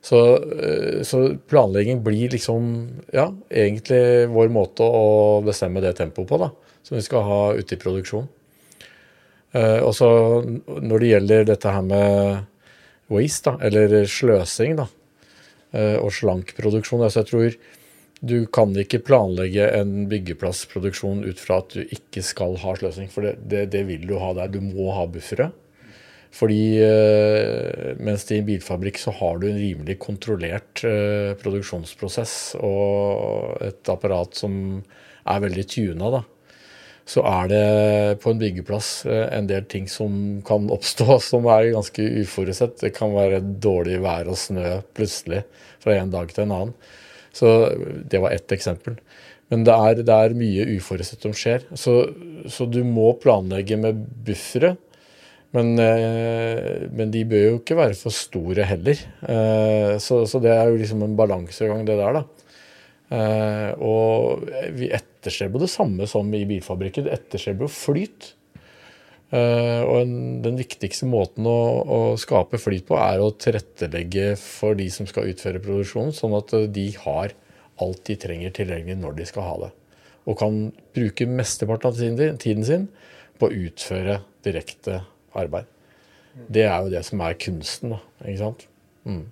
Så, 0.03 0.19
eh, 0.63 1.03
så 1.03 1.39
planlegging 1.49 2.03
blir 2.05 2.31
liksom, 2.31 2.89
ja, 3.13 3.33
egentlig 3.51 4.29
vår 4.31 4.51
måte 4.55 4.83
å 4.83 5.43
bestemme 5.47 5.81
det 5.81 5.97
tempoet 5.97 6.29
på, 6.29 6.39
da. 6.39 6.51
Som 6.83 6.97
vi 6.97 7.03
skal 7.03 7.23
ha 7.27 7.41
ute 7.55 7.75
i 7.75 7.81
produksjon. 7.81 8.29
Eh, 9.55 9.81
og 9.85 9.95
så 9.97 10.09
når 10.43 11.03
det 11.03 11.11
gjelder 11.13 11.49
dette 11.53 11.73
her 11.73 11.87
med 11.87 13.13
waste, 13.13 13.53
da, 13.53 13.69
eller 13.69 14.09
sløsing, 14.11 14.77
da, 14.81 14.89
eh, 15.73 15.97
og 16.01 16.11
slank 16.15 16.55
produksjon, 16.59 17.05
altså 17.07 17.23
jeg 17.23 17.31
tror 17.31 17.59
du 18.27 18.39
kan 18.49 18.73
ikke 18.81 19.03
planlegge 19.05 19.69
en 19.77 20.07
byggeplassproduksjon 20.11 21.21
ut 21.29 21.41
fra 21.41 21.61
at 21.61 21.77
du 21.77 21.85
ikke 21.85 22.25
skal 22.25 22.57
ha 22.63 22.75
sløsing, 22.79 23.11
for 23.13 23.29
det, 23.29 23.37
det, 23.45 23.67
det 23.75 23.85
vil 23.91 24.07
du 24.09 24.17
ha 24.19 24.33
der. 24.39 24.51
Du 24.51 24.63
må 24.65 24.89
ha 24.97 25.05
buffere. 25.05 25.51
Fordi 26.37 26.81
eh, 26.83 27.93
mens 28.03 28.25
i 28.33 28.41
en 28.41 28.49
bilfabrikk 28.49 28.99
så 29.01 29.13
har 29.21 29.39
du 29.41 29.47
en 29.49 29.61
rimelig 29.61 29.99
kontrollert 30.03 30.83
produksjonsprosess 31.41 32.57
og 32.61 33.63
et 33.65 33.93
apparat 33.93 34.37
som 34.37 34.57
er 35.27 35.45
veldig 35.47 35.67
tuna, 35.71 36.11
da. 36.19 36.25
Så 37.07 37.23
er 37.23 37.51
det 37.51 37.67
på 38.23 38.33
en 38.33 38.41
byggeplass 38.41 38.91
eh, 39.07 39.29
en 39.37 39.47
del 39.47 39.67
ting 39.71 39.87
som 39.91 40.41
kan 40.47 40.67
oppstå 40.75 41.21
som 41.31 41.47
er 41.55 41.71
ganske 41.77 42.03
uforutsett. 42.23 42.81
Det 42.83 42.95
kan 42.97 43.15
være 43.15 43.45
dårlig 43.63 44.01
vær 44.03 44.33
og 44.33 44.39
snø 44.41 44.81
plutselig 44.97 45.45
fra 45.83 45.95
en 46.01 46.11
dag 46.15 46.33
til 46.35 46.47
en 46.47 46.57
annen. 46.59 46.75
Så 47.37 47.53
det 48.11 48.19
var 48.23 48.35
ett 48.35 48.51
eksempel. 48.53 48.97
Men 49.53 49.63
det 49.69 49.77
er, 49.77 50.03
det 50.03 50.17
er 50.17 50.35
mye 50.35 50.67
uforutsett 50.75 51.23
som 51.23 51.35
skjer. 51.37 51.69
Så, 51.79 52.01
så 52.51 52.67
du 52.67 52.81
må 52.83 53.13
planlegge 53.23 53.79
med 53.79 54.03
buffere. 54.27 54.75
Men, 55.55 55.77
eh, 55.79 56.89
men, 56.91 57.13
de 57.15 57.23
bør 57.29 57.45
jo 57.45 57.59
ikke 57.61 57.79
være 57.79 58.01
for 58.01 58.13
store 58.13 58.67
heller. 58.67 58.99
Eh, 59.23 59.93
så, 60.03 60.25
så, 60.27 60.43
det 60.43 60.51
er 60.57 60.73
jo 60.73 60.81
liksom 60.81 61.07
en 61.07 61.15
balansegang, 61.17 61.87
det 61.87 62.01
der, 62.01 62.19
da. 62.19 62.25
Og 63.79 64.43
vi 64.75 64.89
etterstreber 65.27 65.63
det 65.63 65.71
samme 65.73 66.07
som 66.11 66.29
i 66.35 66.45
bilfabrikken. 66.49 67.07
Det 67.07 67.17
etterstreber 67.17 67.71
flyt. 67.73 68.33
Uh, 69.35 69.83
og 69.83 69.97
en, 70.05 70.13
den 70.45 70.59
viktigste 70.61 71.09
måten 71.11 71.49
å, 71.51 71.59
å, 71.83 71.99
skape 72.21 72.61
flyt 72.63 72.87
på, 72.87 72.95
er 73.01 73.19
å 73.19 73.33
tilrettelegge 73.35 74.37
for 74.39 74.79
de 74.79 74.87
som 74.93 75.09
skal 75.11 75.33
utføre 75.33 75.63
produksjonen, 75.65 76.15
sånn 76.15 76.37
at 76.39 76.55
de 76.71 76.87
har 77.03 77.35
alt 77.83 78.05
de 78.07 78.17
trenger 78.23 78.55
tilgjengelig 78.55 79.01
når 79.03 79.19
de 79.19 79.27
skal 79.29 79.49
ha 79.49 79.57
det. 79.67 79.73
Og 80.31 80.39
kan 80.39 80.61
bruke 80.95 81.27
mesteparten 81.29 81.91
av 81.91 82.39
tiden 82.39 82.65
sin 82.67 82.87
på 83.39 83.51
å 83.51 83.59
utføre 83.67 84.21
direkte 84.47 85.03
arbeid. 85.37 85.67
Det 86.53 86.67
er 86.69 86.85
jo 86.85 86.93
det 86.93 87.03
som 87.07 87.23
er 87.25 87.37
kunsten, 87.41 87.97
da. 87.97 88.01
Ikke 88.23 88.41
sant? 88.43 88.67
Mm. 89.09 89.25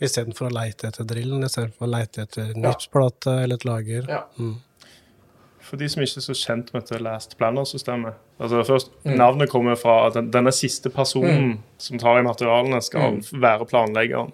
Istedenfor 0.00 0.48
å 0.48 0.54
leite 0.54 0.88
etter 0.88 1.06
drillen, 1.06 1.44
istedenfor 1.46 1.86
å 1.86 1.90
leite 1.92 2.24
etter 2.24 2.52
nypsplate 2.56 3.36
ja. 3.36 3.44
eller 3.44 3.60
et 3.60 3.66
lager. 3.68 4.06
Ja. 4.08 4.22
Mm. 4.40 4.56
For 5.70 5.78
de 5.78 5.86
som 5.86 6.02
ikke 6.02 6.18
er 6.18 6.24
så 6.24 6.34
kjent 6.34 6.72
med 6.74 6.82
dette 6.82 6.98
Last 6.98 7.36
Planner-systemet 7.38 8.16
altså 8.42 8.64
først, 8.66 8.90
mm. 9.04 9.12
Navnet 9.20 9.52
kommer 9.52 9.76
fra 9.78 10.08
at 10.08 10.16
den, 10.16 10.32
denne 10.34 10.50
siste 10.54 10.90
personen 10.90 11.44
mm. 11.44 11.52
som 11.78 12.00
tar 12.02 12.18
i 12.18 12.26
materialene, 12.26 12.80
skal 12.82 13.20
mm. 13.20 13.20
være 13.44 13.68
planleggeren. 13.70 14.32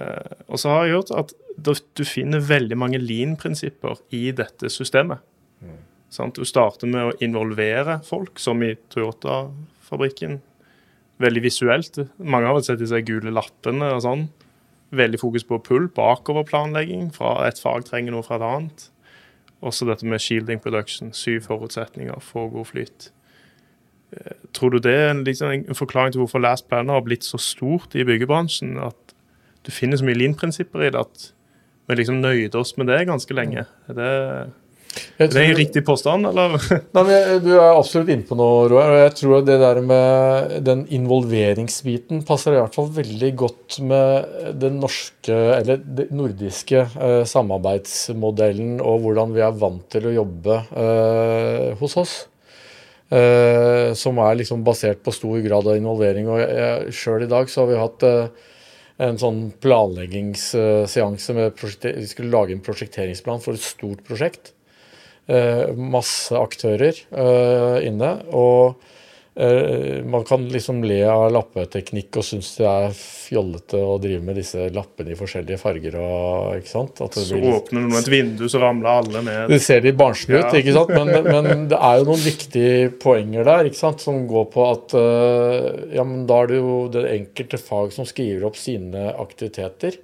Uh, 0.00 0.34
og 0.48 0.58
så 0.58 0.72
har 0.72 0.86
jeg 0.86 0.98
hørt 0.98 1.14
at 1.14 1.34
du, 1.60 1.74
du 1.94 2.02
finner 2.08 2.42
veldig 2.42 2.78
mange 2.78 2.98
lean-prinsipper 2.98 4.00
i 4.16 4.30
dette 4.34 4.72
systemet. 4.72 5.22
Mm. 5.62 5.78
Du 6.34 6.42
starter 6.48 6.90
med 6.90 7.06
å 7.06 7.16
involvere 7.22 8.00
folk, 8.06 8.40
som 8.42 8.64
i 8.66 8.72
Toyota-fabrikken. 8.90 10.40
Veldig 11.22 11.42
visuelt. 11.44 12.00
Mange 12.18 12.48
har 12.48 12.56
vel 12.56 12.66
sett 12.66 12.80
disse 12.82 12.98
gule 13.06 13.30
lappene 13.34 13.92
og 13.94 14.02
sånn. 14.02 14.30
Veldig 14.96 15.20
fokus 15.22 15.46
på 15.46 15.60
pull, 15.62 15.86
bakoverplanlegging. 15.94 17.12
Fra 17.14 17.36
et 17.46 17.60
fag 17.62 17.86
trenger 17.86 18.16
noe 18.16 18.26
fra 18.26 18.40
et 18.40 18.46
annet. 18.48 18.88
Også 19.60 19.86
dette 19.88 20.06
med 20.06 20.22
shielding 20.22 20.60
production. 20.62 21.12
Syv 21.12 21.42
forutsetninger 21.48 22.20
for 22.24 22.48
god 22.48 22.70
flyt. 22.70 23.10
Eh, 24.12 24.36
tror 24.56 24.70
du 24.74 24.78
det 24.78 24.94
er 24.94 25.10
en, 25.10 25.24
liksom, 25.24 25.50
en 25.52 25.78
forklaring 25.78 26.12
til 26.12 26.22
hvorfor 26.22 26.42
Last 26.42 26.68
Planner 26.68 26.96
har 26.96 27.04
blitt 27.06 27.24
så 27.24 27.38
stort 27.38 27.94
i 27.94 28.04
byggebransjen? 28.04 28.78
At 28.78 29.14
du 29.66 29.70
finner 29.70 30.00
så 30.00 30.06
mye 30.08 30.16
lean-prinsipper 30.18 30.86
i 30.86 30.90
det 30.90 31.00
at 31.00 31.28
vi 31.88 31.98
liksom 31.98 32.22
nøyde 32.22 32.58
oss 32.58 32.76
med 32.78 32.88
det 32.88 33.04
ganske 33.06 33.34
lenge? 33.34 33.66
Er 33.88 33.98
det 33.98 34.10
er 35.20 35.28
det 35.30 35.42
en 35.42 35.56
riktig 35.58 35.82
påstand, 35.86 36.26
eller? 36.30 36.56
Nei, 36.96 37.02
men 37.06 37.42
Du 37.44 37.50
er 37.54 37.76
absolutt 37.76 38.10
inne 38.10 38.26
på 38.26 38.38
noe, 38.38 38.64
Roar. 38.72 38.94
og 38.94 39.02
Jeg 39.04 39.12
tror 39.20 39.44
det 39.46 39.58
der 39.62 39.80
med 39.84 40.56
den 40.66 40.82
involveringsbiten 40.96 42.24
passer 42.28 42.56
i 42.56 42.60
hvert 42.60 42.74
fall 42.74 42.90
veldig 42.96 43.30
godt 43.38 43.78
med 43.86 44.56
den 44.62 44.80
norske, 44.82 45.36
eller 45.60 45.78
den 45.84 46.10
nordiske 46.18 46.82
eh, 46.88 47.22
samarbeidsmodellen 47.28 48.80
og 48.80 49.04
hvordan 49.04 49.36
vi 49.36 49.44
er 49.46 49.56
vant 49.62 49.86
til 49.92 50.10
å 50.10 50.16
jobbe 50.22 50.60
eh, 50.72 51.70
hos 51.80 51.96
oss. 52.00 52.18
Eh, 53.10 53.90
som 53.98 54.20
er 54.22 54.36
liksom 54.38 54.62
basert 54.66 55.02
på 55.02 55.14
stor 55.14 55.40
grad 55.42 55.66
av 55.66 55.78
involvering. 55.78 56.30
og 56.30 56.94
Sjøl 56.94 57.26
i 57.26 57.30
dag 57.30 57.50
så 57.50 57.64
har 57.64 57.70
vi 57.70 57.80
hatt 57.80 58.06
eh, 58.06 58.48
en 59.02 59.18
sånn 59.18 59.42
planleggingsseanse 59.62 61.34
med 61.36 61.60
Vi 61.60 62.06
skulle 62.10 62.32
lage 62.32 62.54
en 62.54 62.64
prosjekteringsplan 62.64 63.42
for 63.42 63.56
et 63.56 63.64
stort 63.64 64.04
prosjekt. 64.06 64.52
Eh, 65.30 65.68
masse 65.76 66.34
aktører 66.34 66.96
eh, 66.96 67.76
inne. 67.86 68.08
Og 68.34 68.80
eh, 69.38 70.00
man 70.02 70.24
kan 70.26 70.42
liksom 70.50 70.80
le 70.82 71.04
av 71.06 71.28
lappeteknikk 71.36 72.18
og 72.18 72.26
synes 72.26 72.48
det 72.58 72.66
er 72.66 72.96
fjollete 72.96 73.78
å 73.78 73.94
drive 74.02 74.24
med 74.26 74.40
disse 74.40 74.66
lappene 74.74 75.14
i 75.14 75.18
forskjellige 75.18 75.60
farger. 75.60 76.00
Og, 76.02 76.58
ikke 76.58 76.72
sant? 76.72 76.98
så 76.98 77.22
blir, 77.30 77.46
åpner 77.60 77.86
du 77.86 77.96
et 78.00 78.10
vindu, 78.10 78.44
så 78.50 78.64
ramler 78.64 78.90
alle 79.04 79.22
ned. 79.28 79.54
Det 79.54 79.60
ser 79.62 79.86
litt 79.86 80.00
barnslig 80.00 80.34
ut, 80.40 80.48
ja. 80.48 80.64
ikke 80.64 80.74
sant? 80.74 80.94
Men, 80.98 81.30
men, 81.46 81.64
det 81.70 81.78
er 81.78 82.02
jo 82.02 82.10
noen 82.10 82.26
viktige 82.26 82.90
poenger 83.06 83.46
der 83.46 83.70
ikke 83.70 83.82
sant? 83.84 84.02
som 84.02 84.24
går 84.30 84.50
på 84.50 84.66
at 84.66 84.98
ja, 85.94 86.02
men 86.02 86.26
da 86.26 86.42
er 86.42 86.50
det 86.50 86.62
jo 86.62 86.76
det 86.90 87.06
enkelte 87.14 87.62
fag 87.62 87.94
som 87.94 88.08
skriver 88.08 88.50
opp 88.50 88.58
sine 88.58 89.12
aktiviteter. 89.14 90.02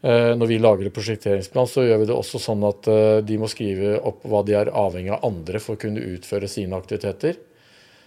Eh, 0.00 0.32
når 0.36 0.48
vi 0.48 0.58
lager 0.58 0.88
en 0.88 0.94
prosjekteringsplan, 0.96 1.68
så 1.68 1.84
gjør 1.84 2.00
vi 2.00 2.08
det 2.08 2.16
også 2.16 2.40
sånn 2.40 2.62
at 2.64 2.88
eh, 2.88 3.18
de 3.26 3.36
må 3.40 3.50
skrive 3.52 3.98
opp 4.08 4.24
hva 4.24 4.40
de 4.48 4.56
er 4.56 4.72
avhengig 4.72 5.12
av 5.12 5.26
andre 5.28 5.60
for 5.60 5.76
å 5.76 5.80
kunne 5.82 6.04
utføre 6.14 6.48
sine 6.48 6.78
aktiviteter. 6.78 7.36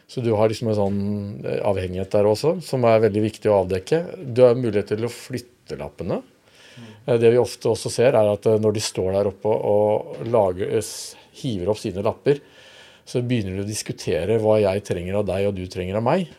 Så 0.10 0.24
du 0.26 0.32
har 0.36 0.50
liksom 0.50 0.72
en 0.72 0.80
sånn 0.80 1.04
eh, 1.46 1.60
avhengighet 1.62 2.16
der 2.16 2.30
også, 2.30 2.56
som 2.66 2.88
er 2.89 3.04
veldig 3.06 3.26
viktig 3.28 3.52
å 3.52 3.60
avdekke. 3.62 4.02
Du 4.26 4.41
har 4.48 4.58
mulighet 4.58 4.89
til 4.96 5.06
å 5.06 5.14
flytte 5.14 5.78
lappene. 5.80 6.24
Det 7.06 7.30
vi 7.30 7.38
ofte 7.38 7.70
også 7.70 7.91
ser, 7.94 8.16
er 8.18 8.32
at 8.32 8.48
når 8.64 8.74
de 8.74 8.82
står 8.82 9.12
der 9.14 9.28
oppe 9.30 9.52
og 9.52 10.24
lager, 10.34 10.72
hiver 11.38 11.70
opp 11.70 11.78
sine 11.78 12.02
lapper, 12.02 12.39
så 13.06 13.22
begynner 13.22 13.60
de 13.60 13.66
å 13.66 13.68
diskutere 13.68 14.39
hva 14.41 14.56
jeg 14.64 14.82
trenger 14.88 15.20
av 15.20 15.28
deg 15.28 15.50
og 15.50 15.58
du 15.58 15.68
trenger 15.70 16.00
av 16.00 16.06
meg. 16.08 16.32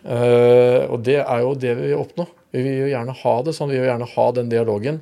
Og 0.89 0.97
det 1.07 1.21
er 1.21 1.45
jo 1.45 1.53
det 1.61 1.75
vi 1.79 1.91
vil 1.93 2.01
oppnå. 2.01 2.27
Vi 2.57 2.65
vil 2.65 2.81
jo 2.81 2.91
gjerne 2.91 3.15
ha 3.21 3.35
det 3.47 3.55
sånn. 3.55 3.71
Vi 3.71 3.79
vil 3.79 3.91
gjerne 3.93 4.09
ha 4.17 4.27
den 4.35 4.51
dialogen 4.51 4.99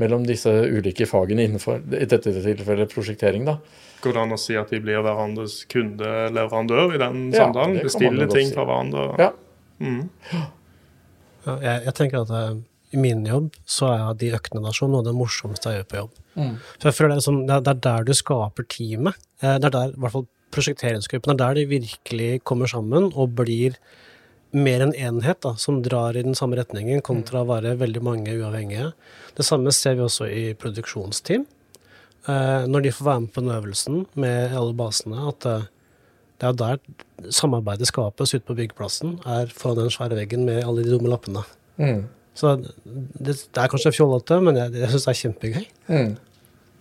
mellom 0.00 0.24
disse 0.26 0.50
ulike 0.50 1.06
fagene 1.08 1.46
innenfor 1.48 1.80
i 1.82 2.06
dette 2.08 2.32
tilfellet 2.32 2.92
prosjektering. 2.92 3.44
da. 3.48 3.58
Går 4.00 4.16
det 4.16 4.22
an 4.22 4.32
å 4.36 4.40
si 4.40 4.56
at 4.56 4.72
de 4.72 4.80
blir 4.80 5.02
hverandres 5.04 5.60
kundeleverandør 5.70 6.96
i 6.96 7.00
den 7.02 7.28
ja, 7.34 7.44
samtalen? 7.44 7.80
Bestiller 7.84 8.30
ting 8.32 8.48
si. 8.48 8.56
fra 8.56 8.64
hverandre? 8.68 9.06
Ja. 9.20 9.30
Mm. 9.80 10.02
ja 11.44 11.54
jeg, 11.64 11.76
jeg, 11.86 11.94
tenker 11.96 12.24
at 12.24 12.32
jeg, 12.36 12.58
i 12.96 13.00
min 13.00 13.22
jobb 13.28 13.54
så 13.68 13.92
er 13.92 14.18
de 14.20 14.32
øktene 14.36 14.72
sånn 14.76 14.92
noe 14.94 15.04
av 15.04 15.08
det 15.10 15.16
morsomste 15.16 15.72
jeg 15.72 15.82
gjør 15.82 15.88
på 15.90 16.00
jobb. 16.00 16.20
Mm. 16.36 16.52
For 16.76 16.90
jeg 16.90 16.98
føler 16.98 17.12
det 17.14 17.18
er, 17.18 17.26
sånn, 17.28 17.40
det, 17.46 17.56
er, 17.56 17.64
det 17.66 17.72
er 17.74 17.82
der 17.88 18.06
du 18.08 18.14
skaper 18.16 18.68
teamet. 18.72 19.24
Eh, 19.42 19.56
det 19.56 19.70
er 19.70 19.76
der, 19.76 19.96
i 19.96 20.04
hvert 20.04 20.16
fall 20.16 20.28
prosjekteringsgruppen, 20.54 21.34
er 21.34 21.42
der 21.42 21.60
de 21.60 21.66
virkelig 21.70 22.30
kommer 22.48 22.70
sammen 22.70 23.10
og 23.12 23.36
blir 23.38 23.76
mer 24.50 24.82
enn 24.84 24.94
enhet 24.98 25.40
da, 25.44 25.54
som 25.60 25.80
drar 25.84 26.16
i 26.18 26.24
den 26.26 26.36
samme 26.38 26.58
retningen, 26.58 27.02
kontra 27.06 27.44
å 27.44 27.48
være 27.48 27.76
veldig 27.80 28.02
mange 28.02 28.34
uavhengige. 28.34 28.92
Det 29.36 29.46
samme 29.46 29.72
ser 29.74 29.98
vi 29.98 30.06
også 30.06 30.28
i 30.30 30.44
produksjonsteam. 30.58 31.46
Eh, 32.28 32.64
når 32.68 32.84
de 32.84 32.94
får 32.94 33.06
være 33.06 33.24
med 33.24 33.34
på 33.34 33.44
den 33.44 33.52
øvelsen 33.54 34.00
med 34.20 34.56
alle 34.56 34.74
basene, 34.76 35.28
at 35.30 35.46
eh, 35.48 35.68
det 36.40 36.48
er 36.48 36.56
der 36.56 37.30
samarbeidet 37.32 37.88
skapes 37.88 38.34
ute 38.34 38.46
på 38.48 38.56
byggeplassen, 38.58 39.18
er 39.28 39.52
foran 39.54 39.84
den 39.84 39.92
svære 39.92 40.18
veggen 40.18 40.46
med 40.48 40.64
alle 40.64 40.84
de 40.84 40.94
dumme 40.94 41.12
lappene. 41.12 41.44
Mm. 41.80 42.02
Så 42.34 42.56
det, 42.56 43.36
det, 43.36 43.60
er 43.60 43.70
kanskje 43.70 43.92
fjollete, 43.92 44.40
men 44.44 44.56
jeg, 44.56 44.74
jeg 44.82 44.92
syns 44.92 45.06
det 45.06 45.12
er 45.12 45.20
kjempegøy. 45.20 45.64
Mm. 45.88 46.12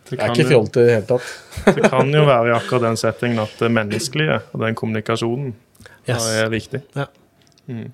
Det, 0.09 0.17
det 0.17 0.20
er 0.26 0.34
ikke 0.34 0.49
fjollete 0.49 0.82
i 0.82 0.88
det 0.88 0.93
hele 0.95 1.07
tatt. 1.09 1.32
det 1.78 1.91
kan 1.91 2.13
jo 2.15 2.26
være 2.28 2.51
i 2.51 2.53
akkurat 2.55 2.88
den 2.88 2.99
settingen 2.99 3.43
at 3.43 3.55
det 3.61 3.72
menneskelige 3.76 4.39
og 4.51 4.63
den 4.63 4.78
kommunikasjonen 4.80 5.51
yes. 6.07 6.30
er 6.39 6.53
viktig. 6.53 6.84
Ja. 6.97 7.09
Mm. 7.70 7.91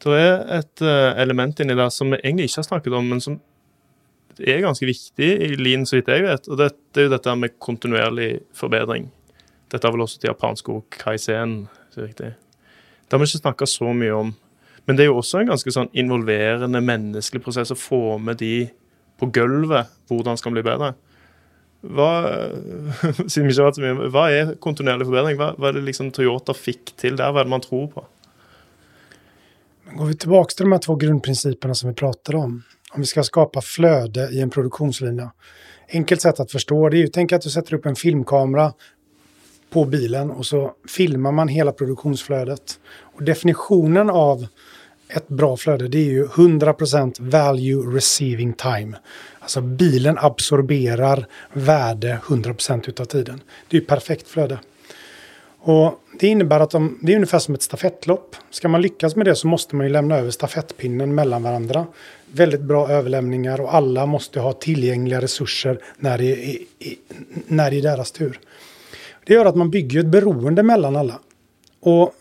Det 0.00 0.16
er 0.16 0.36
et 0.60 0.82
uh, 0.84 1.12
element 1.20 1.60
inni 1.60 1.76
der 1.76 1.90
som 1.92 2.12
vi 2.12 2.20
egentlig 2.22 2.48
ikke 2.48 2.62
har 2.62 2.68
snakket 2.70 2.96
om, 2.96 3.08
men 3.10 3.20
som 3.20 3.40
er 4.40 4.62
ganske 4.64 4.86
viktig 4.88 5.28
i 5.44 5.56
Lean, 5.60 5.84
så 5.86 5.98
vidt 5.98 6.08
jeg 6.08 6.24
vet. 6.24 6.48
Og 6.48 6.60
det, 6.60 6.70
det 6.94 7.02
er 7.02 7.08
jo 7.08 7.14
dette 7.16 7.34
med 7.36 7.58
kontinuerlig 7.60 8.30
forbedring. 8.56 9.10
Dette 9.70 9.86
er 9.86 9.94
vel 9.94 10.04
også 10.04 10.20
til 10.20 10.30
japansk 10.30 10.70
ord 10.72 10.86
kaisen. 10.94 11.66
Det 11.94 12.32
har 13.12 13.20
vi 13.20 13.28
ikke 13.28 13.42
snakka 13.42 13.68
så 13.68 13.92
mye 13.94 14.14
om. 14.16 14.32
Men 14.86 14.96
det 14.96 15.04
er 15.04 15.10
jo 15.10 15.20
også 15.20 15.42
en 15.42 15.52
ganske 15.52 15.74
sånn 15.74 15.90
involverende 15.98 16.80
menneskelig 16.82 17.42
prosess 17.44 17.72
å 17.74 17.78
få 17.78 18.16
med 18.22 18.40
de 18.40 18.70
på 19.20 19.28
gulvet 19.34 19.90
hvordan 20.10 20.38
skal 20.40 20.56
bli 20.56 20.64
bedre. 20.66 20.94
Hva, 21.80 22.08
siden 23.30 23.46
vi 23.46 23.52
ikke 23.52 23.60
har 23.60 23.68
vært 23.68 23.78
så 23.78 23.84
mye, 23.84 24.08
hva 24.12 24.24
er 24.34 24.54
kontinuerlig 24.64 25.06
forbedring? 25.08 25.38
Hva, 25.40 25.52
hva 25.60 25.70
er 25.70 25.78
det 25.78 25.84
liksom 25.86 26.10
Toyota 26.16 26.56
fikk 26.56 26.94
til 27.00 27.20
der? 27.20 27.30
Hva 27.30 27.44
er 27.44 27.50
det 27.50 27.54
man 27.54 27.64
tror 27.64 27.86
på? 27.92 28.06
Går 29.94 30.06
vi 30.06 30.14
tilbake 30.14 30.54
til 30.54 30.64
de 30.64 30.72
här 30.72 30.78
två 30.78 30.94
grundprinciperna 30.94 31.74
som 31.74 31.88
vi 31.88 31.94
prater 31.94 32.34
om, 32.34 32.62
om 32.90 33.00
vi 33.00 33.06
skal 33.06 33.24
skapa 33.24 33.60
flöde 33.60 34.28
i 34.32 34.40
en 34.40 34.50
produktionslinje. 34.50 35.30
Enkelt 35.92 36.20
sätt 36.20 36.40
att 36.40 36.52
förstå 36.52 36.88
det 36.88 36.96
är 36.96 36.98
ju, 36.98 37.08
tänk 37.08 37.32
att 37.32 37.42
du 37.42 37.50
setter 37.50 37.74
opp 37.74 37.86
en 37.86 37.96
filmkamera 37.96 38.72
på 39.70 39.84
bilen 39.84 40.30
og 40.30 40.46
så 40.46 40.72
filmer 40.88 41.32
man 41.32 41.48
hele 41.48 41.72
produktionsflödet. 41.72 42.78
Och 43.16 43.22
definitionen 43.22 44.10
av 44.10 44.46
ett 45.08 45.28
bra 45.28 45.56
flöde 45.56 45.88
det 45.88 45.98
är 45.98 46.10
ju 46.10 46.26
100% 46.26 47.30
value 47.30 47.96
receiving 47.96 48.52
time. 48.52 48.96
Alltså 49.40 49.60
bilen 49.60 50.18
absorberer 50.18 51.26
värde 51.52 52.20
100% 52.26 52.88
utav 52.88 53.04
tiden. 53.04 53.40
Det 53.68 53.76
er 53.76 53.80
ju 53.80 53.86
perfekt 53.86 54.28
flöde. 54.28 54.58
Och 55.62 56.00
det 56.20 56.26
innebär 56.26 56.60
att 56.60 56.70
de, 56.70 56.98
det 57.02 57.12
är 57.12 57.16
ungefär 57.16 57.38
som 57.38 57.54
ett 57.54 57.62
stafettlopp. 57.62 58.36
Ska 58.50 58.68
man 58.68 58.82
lyckas 58.82 59.16
med 59.16 59.26
det 59.26 59.34
så 59.34 59.46
måste 59.46 59.76
man 59.76 59.86
ju 59.86 59.92
lämna 59.92 60.16
över 60.16 60.30
stafettpinnen 60.30 61.14
mellan 61.14 61.42
varandra. 61.42 61.86
Väldigt 62.32 62.60
bra 62.60 62.88
överlämningar 62.88 63.60
och 63.60 63.74
alla 63.74 64.06
måste 64.06 64.40
ha 64.40 64.52
tillgängliga 64.52 65.20
resurser 65.20 65.80
när 65.98 66.18
det 66.18 66.50
är, 66.50 66.58
när 67.46 67.70
det 67.70 67.78
är 67.78 67.82
deras 67.82 68.12
tur. 68.12 68.40
Det 69.26 69.34
gör 69.34 69.46
att 69.46 69.56
man 69.56 69.70
bygger 69.70 70.00
ett 70.00 70.06
beroende 70.06 70.62
mellan 70.62 70.96
alla. 70.96 71.18
Och 71.80 72.14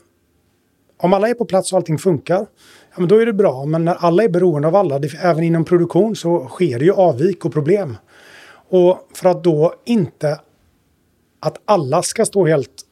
om 0.98 1.14
alla 1.14 1.30
är 1.30 1.34
på 1.34 1.46
plats 1.46 1.72
och 1.72 1.78
allting 1.78 1.98
funkar, 1.98 2.48
ja, 2.92 2.96
men 2.98 3.08
då 3.08 3.18
är 3.22 3.26
det 3.26 3.34
bra. 3.34 3.66
Men 3.66 3.86
när 3.86 3.96
alla 3.96 4.24
är 4.24 4.30
beroende 4.30 4.68
av 4.68 4.76
alla, 4.76 5.00
det, 5.00 5.14
även 5.22 5.44
inom 5.44 5.66
produktion, 5.66 6.16
så 6.16 6.48
sker 6.48 6.80
det 6.80 6.86
ju 6.86 6.94
avvik 6.94 7.46
och 7.46 7.54
problem. 7.54 7.98
Och 8.70 9.10
för 9.14 9.30
att 9.30 9.44
då 9.44 9.74
inte 9.86 10.40
att 11.40 11.62
alla 11.66 12.04
ska 12.04 12.26
stå 12.26 12.46
helt 12.46 12.86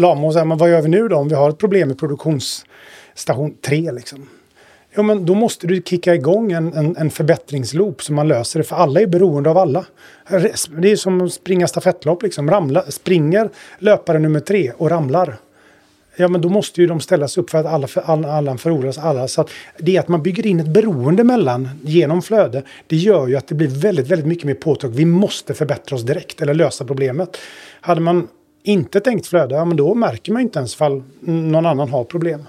lama 0.00 0.26
och 0.26 0.32
säga, 0.32 0.44
men 0.44 0.58
vad 0.58 0.70
gör 0.70 0.82
vi 0.82 0.88
nu 0.88 1.08
då 1.08 1.16
om 1.16 1.28
vi 1.28 1.34
har 1.34 1.50
ett 1.50 1.58
problem 1.58 1.88
med 1.88 1.98
produktionsstation 1.98 3.54
3 3.62 3.92
liksom? 3.92 4.28
Ja, 4.94 5.02
men 5.02 5.26
då 5.26 5.34
måste 5.34 5.66
du 5.66 5.82
kicka 5.82 6.14
igång 6.14 6.52
en, 6.52 6.72
en, 6.72 6.96
en 6.96 7.10
förbättringsloop 7.10 8.02
så 8.02 8.12
man 8.12 8.28
löser 8.28 8.60
det, 8.60 8.64
för 8.64 8.76
alla 8.76 9.00
är 9.00 9.06
beroende 9.06 9.50
av 9.50 9.58
alla. 9.58 9.84
Det 10.80 10.90
är 10.90 10.96
som 10.96 11.20
att 11.20 11.32
springa 11.32 11.68
stafettlopp, 11.68 12.22
liksom. 12.22 12.50
Ramla, 12.50 12.82
springer 12.82 13.50
löpare 13.78 14.18
nummer 14.18 14.40
tre 14.40 14.72
och 14.76 14.90
ramlar. 14.90 15.36
Ja, 16.16 16.28
men 16.28 16.40
då 16.40 16.48
måste 16.48 16.80
ju 16.80 16.86
de 16.86 17.00
ställas 17.00 17.38
upp 17.38 17.50
för 17.50 17.58
att 17.58 17.66
alla, 17.66 17.86
för, 17.86 18.00
alla, 18.00 18.32
alla 18.32 18.56
förloras. 18.58 18.98
Alla. 18.98 19.28
Så 19.28 19.40
att 19.40 19.50
det 19.78 19.98
att 19.98 20.08
man 20.08 20.22
bygger 20.22 20.46
in 20.46 20.60
ett 20.60 20.66
beroende 20.66 21.24
mellan 21.24 21.68
genom 21.82 22.22
flöde, 22.22 22.62
det 22.86 22.96
gör 22.96 23.26
ju 23.28 23.36
att 23.36 23.46
det 23.46 23.54
blir 23.54 23.68
väldigt, 23.68 24.08
väldigt 24.08 24.26
mycket 24.26 24.44
mer 24.44 24.54
påtag. 24.54 24.88
Vi 24.88 25.04
måste 25.04 25.54
förbättra 25.54 25.96
oss 25.96 26.02
direkt 26.02 26.40
eller 26.42 26.54
lösa 26.54 26.84
problemet. 26.84 27.36
Hade 27.80 28.00
man 28.00 28.28
inte 28.62 29.00
tänkt 29.00 29.26
flöde, 29.26 29.54
ja, 29.54 29.64
men 29.64 29.76
då 29.76 29.94
märker 29.94 30.32
man 30.32 30.42
inte 30.42 30.58
ens 30.58 30.74
fall 30.74 31.02
någon 31.20 31.66
annan 31.66 31.88
har 31.88 32.04
problem. 32.04 32.46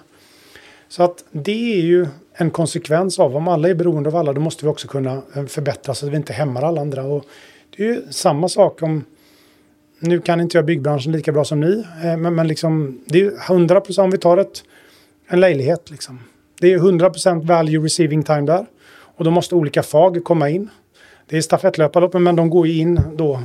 Så 0.90 1.04
att 1.04 1.24
det 1.32 1.74
är 1.74 1.82
ju 1.82 2.08
en 2.34 2.52
konsekvens 2.52 3.20
av 3.20 3.36
om 3.36 3.48
alla 3.48 3.70
är 3.70 3.76
beroende 3.76 4.10
av 4.10 4.16
alla, 4.16 4.34
då 4.34 4.42
måste 4.42 4.66
vi 4.66 4.72
också 4.72 4.88
kunna 4.88 5.22
eh, 5.36 5.46
förbättra 5.46 5.94
så 5.94 6.06
att 6.06 6.12
vi 6.12 6.18
inte 6.18 6.34
hämmar 6.34 6.62
alla 6.62 6.82
andra. 6.82 7.04
Och 7.04 7.26
det 7.78 7.84
är 7.84 7.88
ju 7.88 8.02
samma 8.10 8.50
sak 8.50 8.82
om 8.82 9.04
nu 10.00 10.22
kan 10.22 10.42
inte 10.42 10.58
jag 10.58 10.66
byggbranschen 10.66 11.12
lika 11.12 11.32
bra 11.32 11.44
som 11.44 11.60
ni, 11.60 11.86
eh, 12.04 12.18
men, 12.18 12.36
men 12.36 12.48
liksom, 12.48 13.02
det 13.06 13.22
är 13.22 13.52
100 13.52 13.82
procent 13.82 14.06
om 14.06 14.12
vi 14.12 14.18
tar 14.18 14.38
ett, 14.38 14.64
en 15.28 15.40
leilighet. 15.40 15.92
Liksom. 15.92 16.20
Det 16.60 16.74
är 16.74 16.78
100 16.78 17.10
procent 17.10 17.46
value 17.46 17.86
receiving 17.86 18.24
time 18.24 18.42
där. 18.42 18.66
Och 19.16 19.26
då 19.26 19.32
måste 19.32 19.56
olika 19.56 19.84
fag 19.84 20.24
komma 20.24 20.50
in. 20.50 20.70
Det 21.26 21.38
är 21.38 21.42
stafettlöparloppen, 21.42 22.24
men 22.24 22.36
de 22.36 22.50
går 22.50 22.68
ju 22.68 22.78
in 22.78 23.02
då 23.16 23.42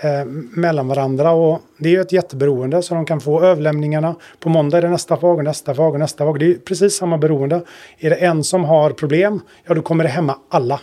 eh, 0.00 0.24
mellan 0.50 0.88
varandra. 0.88 1.30
Och 1.30 1.60
det 1.78 1.88
är 1.88 1.92
ju 1.92 2.00
ett 2.00 2.12
jätteberoende, 2.12 2.82
så 2.82 2.94
de 2.94 3.06
kan 3.06 3.20
få 3.20 3.42
överlämningarna. 3.42 4.14
På 4.40 4.48
måndag 4.48 4.78
är 4.78 4.82
det 4.82 4.88
nästa 4.88 5.16
fag 5.16 5.44
nästa 5.44 5.74
fag 5.74 5.92
och 5.92 6.00
nästa 6.00 6.24
fag. 6.24 6.38
Det 6.38 6.46
är 6.46 6.54
precis 6.54 6.94
samma 6.94 7.18
beroende. 7.18 7.62
Är 7.98 8.10
det 8.10 8.16
en 8.16 8.44
som 8.44 8.64
har 8.64 8.90
problem, 8.90 9.40
ja 9.64 9.74
då 9.74 9.82
kommer 9.82 10.04
det 10.04 10.10
hämma 10.10 10.38
alla. 10.48 10.80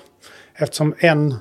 Eftersom 0.55 0.95
en 0.97 1.35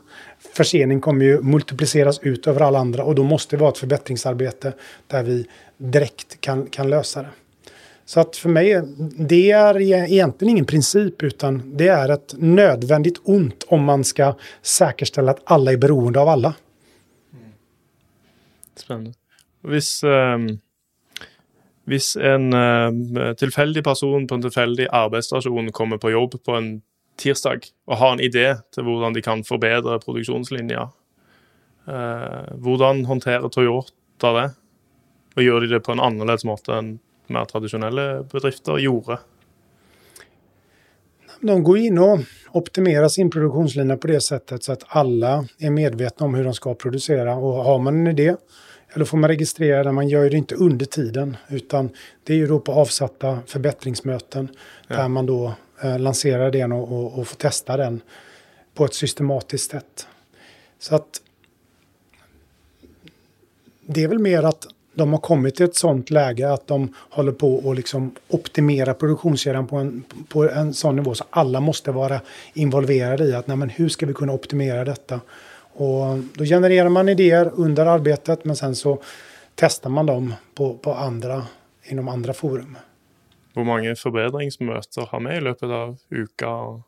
försening 0.54 1.00
kommer 1.00 1.24
ju 1.24 1.42
multipliceras 1.42 2.18
ut 2.22 2.46
över 2.46 2.60
alla 2.60 2.78
andra 2.78 3.04
och 3.04 3.14
då 3.14 3.38
det 3.50 3.56
vara 3.56 3.70
ett 3.70 3.78
förbättringsarbete 3.78 4.72
där 5.06 5.22
vi 5.22 5.46
direkt 5.78 6.40
kan, 6.40 6.66
kan 6.66 6.90
lösa 6.90 7.22
det. 7.22 7.28
Så 8.04 8.20
att 8.20 8.36
för 8.36 8.48
mig, 8.48 8.82
det 9.18 9.50
är 9.50 9.80
egentligen 9.80 10.50
ingen 10.50 10.64
princip 10.64 11.22
utan 11.22 11.62
det 11.76 11.88
är 11.88 12.08
ett 12.08 12.34
nödvändigt 12.36 13.20
ont 13.24 13.64
om 13.68 13.84
man 13.84 14.04
ska 14.04 14.34
säkerställa 14.62 15.30
att 15.30 15.40
alla 15.44 15.72
är 15.72 15.76
beroende 15.76 16.20
av 16.20 16.28
alla. 16.28 16.54
Spännande. 18.76 19.14
Hvis, 19.66 20.04
eh, 20.04 20.38
hvis 21.90 22.14
en 22.16 22.52
eh, 22.52 23.32
tilfeldig 23.40 23.84
person 23.84 24.26
på 24.26 24.38
en 24.38 24.44
tilfeldig 24.44 24.90
arbeidsstasjon 24.92 25.72
kommer 25.72 25.98
på 26.02 26.12
jobb 26.14 26.38
på 26.44 26.58
en 26.58 26.70
tirsdag 27.16 27.66
og 27.88 27.98
har 28.00 28.14
en 28.14 28.22
idé 28.22 28.46
til 28.74 28.86
hvordan 28.86 29.16
de 29.16 29.22
kan 29.24 29.42
forbedre 29.46 29.98
produksjonslinja. 30.02 30.88
Eh, 31.86 32.52
hvordan 32.62 33.04
håndterer 33.08 33.48
Toyota 33.52 34.32
det? 34.36 34.48
Og 35.36 35.44
gjør 35.44 35.64
de 35.64 35.72
det 35.74 35.84
på 35.84 35.94
en 35.94 36.02
annerledes 36.02 36.46
måte 36.48 36.74
enn 36.76 36.96
mer 37.32 37.48
tradisjonelle 37.48 38.26
bedrifter 38.30 38.80
gjorde? 38.80 39.18
De 41.40 41.56
går 41.62 41.82
inn 41.88 41.98
og 42.00 42.24
optimerer 42.56 43.10
sin 43.12 43.30
produksjonslinje 43.32 43.98
på 44.00 44.10
det 44.10 44.22
settet 44.24 44.64
så 44.64 44.76
at 44.76 44.86
alle 44.96 45.32
er 45.60 45.74
medvitne 45.74 46.26
om 46.26 46.36
hvordan 46.36 46.54
de 46.54 46.58
skal 46.58 46.78
produsere. 46.80 47.34
Og 47.36 47.60
har 47.66 47.82
man 47.84 48.00
en 48.00 48.14
idé, 48.14 48.30
eller 48.92 49.04
får 49.04 49.18
man 49.18 49.28
registrera 49.28 49.84
det, 49.84 49.92
Man 49.92 50.08
gör 50.08 50.30
det 50.30 50.36
inte 50.36 50.54
under 50.54 50.86
tiden, 50.86 51.36
utan 51.48 51.90
det 52.24 52.32
är 52.32 52.36
ju 52.36 52.46
då 52.46 52.60
på 52.60 52.72
avsatta 52.72 53.38
förbättringsmöten 53.46 54.48
ja. 54.88 54.96
där 54.96 55.08
man 55.08 55.26
då 55.26 55.52
eh, 55.82 55.98
lanserar 55.98 56.50
den 56.50 56.72
och, 56.72 56.92
och, 56.92 57.18
och 57.18 57.28
får 57.28 57.36
testa 57.36 57.76
den 57.76 58.00
på 58.74 58.84
ett 58.84 58.94
systematiskt 58.94 59.70
sätt. 59.70 60.06
Så 60.78 60.94
att 60.94 61.20
det 63.86 64.02
är 64.02 64.08
väl 64.08 64.18
mer 64.18 64.42
att 64.42 64.66
de 64.94 65.12
har 65.12 65.20
kommit 65.20 65.56
till 65.56 65.64
ett 65.64 65.76
sånt 65.76 66.10
läge 66.10 66.52
att 66.52 66.66
de 66.66 66.94
håller 66.96 67.32
på 67.32 67.70
att 67.70 67.76
liksom 67.76 68.14
optimera 68.28 68.94
produktionskedjan 68.94 69.66
på 69.66 69.76
en, 69.76 70.04
på 70.28 70.50
en 70.50 70.74
sån 70.74 70.96
nivå 70.96 71.14
så 71.14 71.24
alla 71.30 71.60
måste 71.60 71.90
vara 71.90 72.20
involverade 72.54 73.24
i 73.24 73.34
att 73.34 73.46
nej, 73.46 73.56
men 73.56 73.68
hur 73.68 73.88
ska 73.88 74.06
vi 74.06 74.14
kunna 74.14 74.32
optimera 74.32 74.84
detta. 74.84 75.20
Och 75.76 76.18
då 76.34 76.44
genererar 76.44 76.88
man 76.88 77.08
idéer 77.08 77.50
under 77.54 77.86
arbeidet, 77.86 78.44
men 78.44 78.56
sen 78.56 78.76
så 78.76 78.98
tester 79.54 79.88
man 79.88 80.06
dem 80.06 80.34
på, 80.54 80.78
på 80.78 80.94
andre, 80.94 81.42
innom 81.84 82.08
andre 82.08 82.32
forum. 82.32 82.76
hvor 83.56 83.64
mange 83.64 83.94
forbedringsmøter 83.96 85.08
har 85.10 85.20
vi 85.24 85.36
i 85.36 85.40
løpet 85.40 85.70
av 85.72 85.96
uka? 86.10 86.48
og 86.48 86.82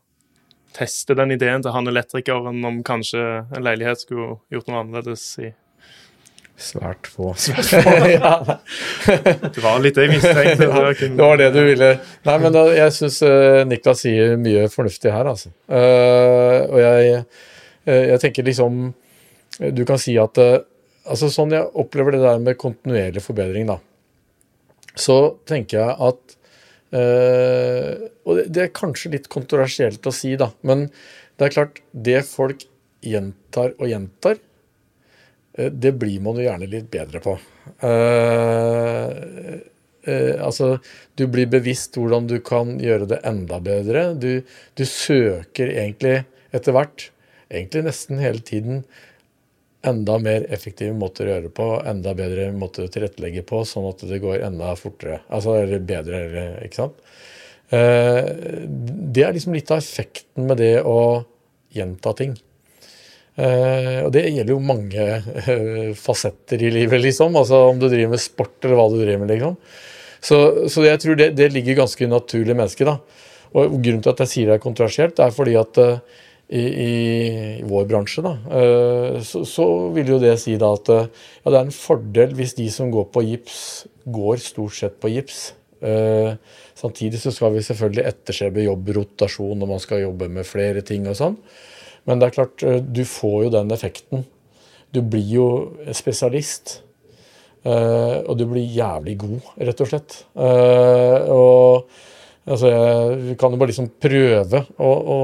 Teste 0.77 1.15
den 1.17 1.33
ideen 1.33 1.63
til 1.65 1.73
han 1.73 1.89
elektrikeren 1.89 2.65
om 2.65 2.83
kanskje 2.85 3.23
en 3.57 3.65
leilighet 3.65 4.03
skulle 4.05 4.37
gjort 4.53 4.69
noe 4.69 4.83
annerledes 4.83 5.25
i 5.41 5.49
Svært 6.59 7.07
få. 7.07 7.33
Svært 7.39 7.71
få. 7.71 7.93
ja. 8.11 8.59
det 9.55 9.63
var 9.63 9.79
litt 9.81 9.97
jeg 9.97 10.11
mistenkte. 10.11 10.67
Det, 10.67 10.67
det 11.15 11.23
var 11.23 11.39
det 11.39 11.53
du 11.55 11.61
ville. 11.63 11.91
Nei, 12.27 12.35
men 12.43 12.55
da, 12.55 12.65
jeg 12.75 12.95
syns 12.97 13.21
uh, 13.23 13.63
Niklas 13.69 14.03
sier 14.03 14.35
mye 14.43 14.65
fornuftig 14.73 15.13
her, 15.15 15.31
altså. 15.31 15.53
Uh, 15.71 16.67
og 16.67 16.81
jeg, 16.83 17.23
jeg 17.89 18.21
tenker 18.21 18.45
liksom 18.45 18.91
Du 19.59 19.85
kan 19.89 20.01
si 20.01 20.13
at 20.21 20.37
Altså 21.09 21.31
sånn 21.33 21.55
jeg 21.55 21.71
opplever 21.81 22.13
det 22.13 22.21
der 22.21 22.43
med 22.43 22.59
kontinuerlig 22.61 23.23
forbedring, 23.25 23.71
da. 23.71 23.79
Så 24.93 25.39
tenker 25.49 25.79
jeg 25.81 25.95
at 26.05 26.35
og 26.93 28.43
det, 28.49 28.61
er 28.61 28.75
kanskje 28.77 29.15
litt 29.15 29.31
kontroversielt 29.33 30.05
å 30.09 30.13
si, 30.13 30.35
da, 30.41 30.51
men 30.69 30.87
det 31.37 31.47
er 31.47 31.55
klart, 31.55 31.81
det 31.93 32.23
folk 32.29 32.65
gjentar 33.05 33.73
og 33.79 33.89
gjentar, 33.89 34.37
det 35.59 35.93
blir 35.99 36.21
man 36.23 36.39
jo 36.39 36.47
gjerne 36.47 36.69
litt 36.71 36.87
bedre 36.93 37.21
på. 37.23 37.35
Uh, 37.83 39.59
altså, 40.39 40.77
du 41.19 41.27
blir 41.31 41.51
bevisst 41.51 41.99
hvordan 41.99 42.29
du 42.31 42.39
kan 42.45 42.77
gjøre 42.83 43.09
det 43.11 43.21
enda 43.27 43.59
bedre. 43.63 44.13
Du, 44.15 44.45
du 44.79 44.85
søker 44.87 45.73
egentlig 45.73 46.23
etter 46.55 46.77
hvert, 46.77 47.09
egentlig 47.51 47.85
nesten 47.87 48.21
hele 48.23 48.45
tiden, 48.45 48.83
enda 49.87 50.19
mer 50.19 50.47
effektive 50.53 50.95
måter 50.99 51.29
å 51.29 51.35
gjøre 51.37 51.53
på, 51.55 51.69
enda 51.87 52.15
bedre 52.19 52.51
måter 52.57 52.87
å 52.87 52.93
tilrettelegge 52.93 53.45
på, 53.47 53.63
sånn 53.69 53.87
at 53.91 54.03
det 54.11 54.21
går 54.23 54.43
enda 54.49 54.73
fortere. 54.79 55.21
Altså, 55.31 55.55
eller 55.63 55.85
bedre, 55.87 56.23
eller, 56.27 56.59
ikke 56.67 56.81
sant. 56.81 56.99
Eh, 57.71 58.29
det 59.15 59.25
er 59.25 59.37
liksom 59.37 59.55
litt 59.57 59.71
av 59.71 59.83
effekten 59.83 60.49
med 60.49 60.61
det 60.63 60.75
å 60.83 60.99
gjenta 61.75 62.15
ting. 62.19 62.35
Eh, 63.39 64.01
og 64.03 64.11
det 64.17 64.25
gjelder 64.27 64.51
jo 64.51 64.63
mange 64.65 65.05
eh, 65.05 65.93
fasetter 65.99 66.65
i 66.65 66.73
livet, 66.75 66.99
liksom. 67.05 67.39
Altså 67.39 67.69
om 67.71 67.79
du 67.79 67.87
driver 67.87 68.17
med 68.17 68.25
sport, 68.25 68.57
eller 68.65 68.81
hva 68.81 68.89
du 68.91 68.99
driver 68.99 69.23
med, 69.23 69.35
liksom. 69.37 69.59
Så, 70.19 70.39
så 70.73 70.83
jeg 70.83 70.99
tror 70.99 71.19
det, 71.21 71.31
det 71.39 71.53
ligger 71.55 71.85
ganske 71.85 72.09
naturlig 72.11 72.57
i 72.57 72.59
mennesket, 72.59 72.89
da. 72.89 72.99
Og 73.55 73.79
grunnen 73.79 74.03
til 74.03 74.11
at 74.11 74.25
jeg 74.25 74.33
sier 74.33 74.51
det 74.51 74.59
er 74.59 74.65
kontroversielt, 74.65 75.21
er 75.23 75.31
fordi 75.33 75.55
at 75.61 75.79
i, 76.49 76.61
i, 76.61 77.63
vår 77.69 77.85
bransje, 77.91 78.23
da, 78.25 78.33
eh, 78.57 79.19
så, 79.25 79.43
så, 79.45 79.67
vil 79.93 80.15
jo 80.15 80.21
det 80.23 80.33
si 80.41 80.57
da 80.61 80.71
at 80.79 80.89
eh, 80.95 81.11
ja, 81.43 81.51
det 81.51 81.59
er 81.59 81.67
en 81.67 81.75
fordel 81.75 82.33
hvis 82.39 82.57
de 82.57 82.71
som 82.73 82.93
går 82.93 83.11
på 83.13 83.25
gips, 83.27 83.59
går 84.09 84.41
stort 84.41 84.77
sett 84.79 84.97
på 85.03 85.13
gips. 85.13 85.43
Eh, 85.85 86.33
samtidig 86.79 87.21
så 87.21 87.35
skal 87.37 87.53
vi 87.55 87.67
selvfølgelig 87.67 88.07
etterskjebe 88.09 88.65
jobbrotasjon 88.65 89.61
når 89.61 89.73
man 89.75 89.85
skal 89.85 90.07
jobbe 90.07 90.31
med 90.33 90.49
flere 90.49 90.83
ting 90.87 91.05
og 91.11 91.19
sånn. 91.21 91.37
Men 92.09 92.21
det 92.21 92.31
er 92.31 92.37
klart, 92.39 92.65
du 92.65 93.05
får 93.05 93.39
jo 93.45 93.53
den 93.53 93.75
effekten. 93.75 94.25
Du 94.97 95.03
blir 95.05 95.27
jo 95.29 95.49
spesialist. 95.93 96.79
og 97.69 98.39
du 98.39 98.47
blir 98.49 98.65
jævlig 98.65 99.19
god, 99.21 99.49
rett 99.61 99.81
og 99.85 99.91
slett. 99.91 100.15
og 100.33 101.91
Altså, 102.49 102.69
vi 103.21 103.35
kan 103.37 103.53
jo 103.53 103.61
bare 103.61 103.71
liksom 103.73 103.91
prøve 104.01 104.63
å, 104.81 104.89
å 104.89 105.19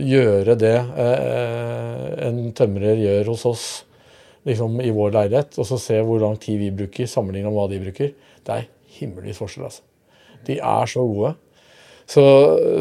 gjøre 0.00 0.54
det 0.56 0.76
eh, 0.80 2.06
en 2.24 2.38
tømrer 2.56 3.02
gjør 3.02 3.32
hos 3.34 3.44
oss 3.50 3.64
liksom 4.48 4.78
i 4.84 4.92
vår 4.92 5.12
leilighet, 5.14 5.58
og 5.60 5.68
så 5.68 5.78
se 5.80 5.98
hvor 6.04 6.20
lang 6.22 6.36
tid 6.40 6.60
vi 6.60 6.70
bruker, 6.74 7.08
sammenlignet 7.08 7.50
med 7.50 7.58
hva 7.58 7.66
de 7.68 7.80
bruker. 7.80 8.12
Det 8.44 8.56
er 8.56 8.68
himmelvis 8.98 9.40
forskjell, 9.40 9.68
altså. 9.68 9.84
De 10.44 10.58
er 10.60 10.90
så 10.90 11.04
gode. 11.08 11.34
Så, 12.04 12.24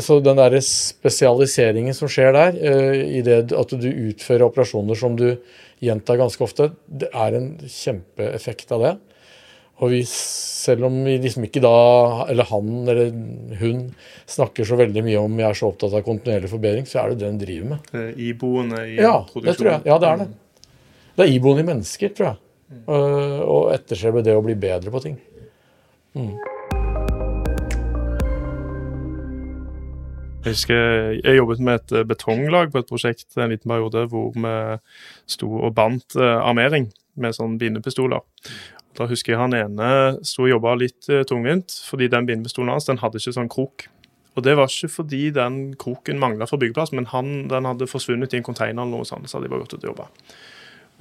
så 0.04 0.18
den 0.20 0.40
der 0.40 0.58
spesialiseringen 0.68 1.96
som 1.96 2.12
skjer 2.12 2.34
der, 2.36 2.58
eh, 2.60 3.04
i 3.20 3.24
det 3.24 3.46
at 3.56 3.76
du 3.80 3.88
utfører 3.88 4.50
operasjoner 4.50 5.00
som 5.00 5.16
du 5.20 5.30
gjentar 5.84 6.20
ganske 6.20 6.44
ofte, 6.44 6.72
det 6.88 7.12
er 7.12 7.40
en 7.40 7.50
kjempeeffekt 7.64 8.72
av 8.76 8.84
det. 8.84 8.94
Og 9.82 9.90
vi, 9.90 10.04
selv 10.06 10.86
om 10.88 11.00
vi 11.04 11.18
liksom 11.24 11.48
ikke 11.48 11.62
da, 11.64 11.72
eller 12.30 12.46
han 12.52 12.68
eller 12.88 13.10
hun, 13.60 13.80
snakker 14.30 14.68
så 14.68 14.78
veldig 14.80 15.02
mye 15.04 15.20
om 15.20 15.40
jeg 15.42 15.48
er 15.50 15.58
så 15.60 15.72
opptatt 15.74 15.96
av 15.98 16.06
kontinuerlig 16.06 16.52
forbedring, 16.52 16.86
så 16.88 17.02
er 17.02 17.12
det 17.12 17.24
det 17.24 17.30
en 17.32 17.42
driver 17.42 17.72
med. 17.74 18.14
Iboende 18.22 18.84
i 18.88 18.96
Ja, 19.02 19.18
produksjonen. 19.26 19.50
det 19.50 19.58
tror 19.60 19.72
jeg. 19.72 19.82
Ja, 19.90 19.98
det 20.00 20.12
er 20.12 20.22
det. 20.22 20.30
Det 21.18 21.26
er 21.26 21.34
iboende 21.34 21.66
i 21.66 21.70
mennesker, 21.74 22.14
tror 22.16 22.30
jeg. 22.30 22.40
Uh, 22.88 23.42
og 23.44 23.74
etterstrebe 23.76 24.24
det 24.26 24.34
å 24.38 24.46
bli 24.46 24.56
bedre 24.58 24.94
på 24.94 25.02
ting. 25.04 25.18
Jeg 30.44 30.52
husker 30.52 31.14
jeg 31.24 31.38
jobbet 31.38 31.62
med 31.64 31.80
et 31.80 31.94
eh, 31.96 32.04
betonglag 32.08 32.74
på 32.74 32.82
et 32.82 32.90
prosjekt 32.90 33.38
en 33.40 33.54
liten 33.54 33.72
periode 33.72 34.04
hvor 34.12 34.34
vi 34.36 34.56
sto 35.32 35.48
og 35.64 35.72
bandt 35.78 36.18
eh, 36.20 36.40
armering 36.44 36.90
med 37.16 37.38
sånn 37.38 37.56
bindepistoler. 37.62 38.20
Da 38.98 39.08
husker 39.10 39.34
jeg 39.34 39.42
han 39.42 39.56
ene 39.58 39.90
sto 40.26 40.46
og 40.46 40.52
jobba 40.52 40.76
litt 40.78 41.10
eh, 41.10 41.26
tungvint, 41.28 41.74
fordi 41.88 42.10
den 42.14 42.28
bindepistolen 42.30 42.74
hans 42.74 42.90
den 42.90 43.02
hadde 43.02 43.22
ikke 43.22 43.36
sånn 43.36 43.52
krok. 43.52 43.88
Og 44.34 44.46
det 44.46 44.56
var 44.58 44.70
ikke 44.70 44.90
fordi 44.90 45.28
den 45.34 45.60
kroken 45.82 46.22
mangla 46.22 46.48
fra 46.50 46.58
byggeplass, 46.62 46.94
men 46.98 47.10
han, 47.12 47.48
den 47.52 47.70
hadde 47.70 47.90
forsvunnet 47.90 48.34
i 48.34 48.40
en 48.40 48.46
container 48.46 48.82
eller 48.82 49.04
noe 49.04 49.10
sånt. 49.10 49.30
så 49.30 49.38
hadde 49.38 49.50
de 49.50 49.54
bare 49.54 49.66
gått 49.66 49.76
ut 49.78 49.84
og 49.84 49.92
jobbet. 49.92 50.24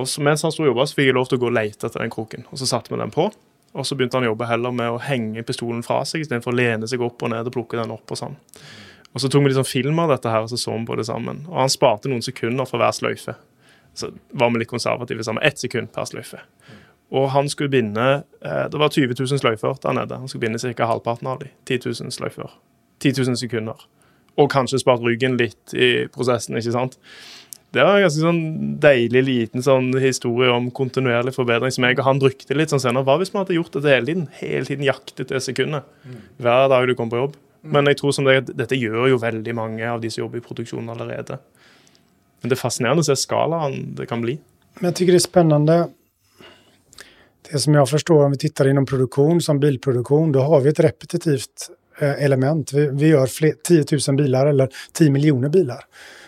Og 0.00 0.08
så 0.08 0.24
mens 0.24 0.44
han 0.44 0.52
sto 0.52 0.64
og 0.64 0.72
jobba, 0.72 0.86
fikk 0.88 1.10
jeg 1.10 1.16
lov 1.16 1.28
til 1.28 1.40
å 1.40 1.42
gå 1.44 1.48
og 1.48 1.56
lete 1.56 1.88
etter 1.88 2.04
den 2.04 2.12
kroken. 2.12 2.46
Og 2.50 2.60
så 2.60 2.68
satte 2.68 2.92
vi 2.92 3.00
den 3.00 3.12
på. 3.12 3.28
Og 3.72 3.88
så 3.88 3.96
begynte 3.96 4.18
han 4.18 4.26
å 4.26 4.32
jobbe 4.32 4.48
heller 4.48 4.74
med 4.76 4.92
å 4.92 5.00
henge 5.00 5.44
pistolen 5.48 5.80
fra 5.84 6.02
seg 6.08 6.24
istedenfor 6.24 6.52
å 6.52 6.58
lene 6.58 6.88
seg 6.88 7.00
opp 7.04 7.24
og 7.24 7.32
ned 7.32 7.48
og 7.48 7.54
plukke 7.54 7.78
den 7.80 7.92
opp 7.94 8.12
og 8.12 8.20
sånn. 8.20 8.36
Og 9.12 9.20
så 9.20 9.28
tok 9.32 9.44
vi 9.44 9.52
liksom 9.52 9.68
film 9.68 10.00
av 10.00 10.12
dette 10.12 10.32
her, 10.32 10.44
og 10.44 10.52
så 10.52 10.58
så 10.60 10.76
vi 10.76 10.88
på 10.88 10.96
det 10.96 11.06
sammen. 11.08 11.44
Og 11.48 11.58
han 11.60 11.72
sparte 11.72 12.08
noen 12.08 12.24
sekunder 12.24 12.68
for 12.68 12.80
hver 12.80 12.92
sløyfe. 12.96 13.36
Så 13.96 14.08
var 14.32 14.52
vi 14.52 14.62
litt 14.62 14.72
konservative 14.72 15.24
sammen. 15.24 15.44
Ett 15.44 15.60
sekund 15.60 15.92
per 15.92 16.08
sløyfe. 16.08 16.40
Og 17.12 17.28
han 17.34 17.48
skulle 17.52 17.72
binde 17.72 18.04
eh, 18.40 18.64
Det 18.72 18.80
var 18.80 18.88
20 18.88 19.14
000 19.18 19.40
sløyfer 19.40 19.76
der 19.82 19.96
nede. 19.98 20.18
Han 20.18 20.28
skulle 20.28 20.46
binde 20.46 20.58
ca. 20.58 20.88
halvparten 20.88 21.28
av 21.28 21.42
de. 21.42 21.50
10 21.68 21.80
000 22.02 22.14
sløyfer. 22.14 22.50
10 23.04 23.12
000 23.20 23.36
sekunder. 23.36 23.86
Og 24.40 24.48
kanskje 24.50 24.80
spart 24.80 25.04
ryggen 25.04 25.36
litt 25.36 25.74
i 25.76 26.08
prosessen, 26.12 26.56
ikke 26.56 26.72
sant. 26.72 26.96
Det 27.72 27.84
var 27.84 27.96
en 27.96 28.04
ganske 28.04 28.20
sånn 28.20 28.40
deilig 28.80 29.22
liten 29.24 29.64
sånn 29.64 29.90
historie 30.00 30.52
om 30.52 30.68
kontinuerlig 30.76 31.32
forbedring 31.36 31.72
som 31.72 31.86
jeg 31.88 31.96
og 31.98 32.04
han 32.04 32.20
brukte 32.20 32.56
litt 32.56 32.72
sånn 32.72 32.82
senere. 32.82 33.04
Hva 33.08 33.16
hvis 33.20 33.32
vi 33.32 33.40
hadde 33.40 33.56
gjort 33.56 33.76
dette 33.76 33.92
hele 33.92 34.08
tiden? 34.08 34.26
Hele 34.40 34.68
tiden 34.68 34.84
jaktet 34.84 35.32
det 35.32 35.40
sekundet. 35.44 35.88
Hver 36.40 36.68
dag 36.72 36.88
du 36.88 36.94
kom 36.96 37.12
på 37.12 37.20
jobb. 37.20 37.38
Men 37.62 37.88
jeg 37.88 38.00
tror 38.00 38.12
som 38.12 38.26
det, 38.28 38.52
dette 38.58 38.76
gjør 38.76 39.12
jo 39.12 39.22
veldig 39.22 39.54
mange 39.56 39.88
av 39.88 40.02
de 40.02 40.10
som 40.12 40.24
jobber 40.24 40.42
i 40.42 40.44
produksjonen 40.44 40.92
allerede. 40.92 41.38
Men 42.42 42.50
det 42.50 42.58
er 42.58 42.60
fascinerende 42.60 43.04
å 43.04 43.08
se 43.08 43.16
skalaen 43.20 43.92
det 43.96 44.08
kan 44.10 44.24
bli. 44.24 44.36
Men 44.80 44.90
jeg 44.90 45.00
tykker 45.00 45.16
det 45.16 45.22
er 45.22 45.28
spännande. 45.28 45.76
Det 47.50 47.58
som 47.58 47.74
jag 47.74 47.88
förstår 47.88 48.24
om 48.24 48.30
vi 48.30 48.38
tittar 48.38 48.68
inom 48.68 48.86
produktion 48.86 49.40
som 49.40 49.60
bilproduktion, 49.60 50.32
då 50.32 50.40
har 50.40 50.60
vi 50.60 50.68
ett 50.68 50.80
repetitivt 50.80 51.70
eh, 52.00 52.24
element. 52.24 52.72
Vi, 52.72 52.86
vi 52.86 53.06
gör 53.06 53.26
fler, 53.26 53.52
10 53.64 53.84
000 54.08 54.16
bilar 54.16 54.46
eller 54.46 54.68
10 54.92 55.10
miljoner 55.10 55.48
bilar. 55.48 55.84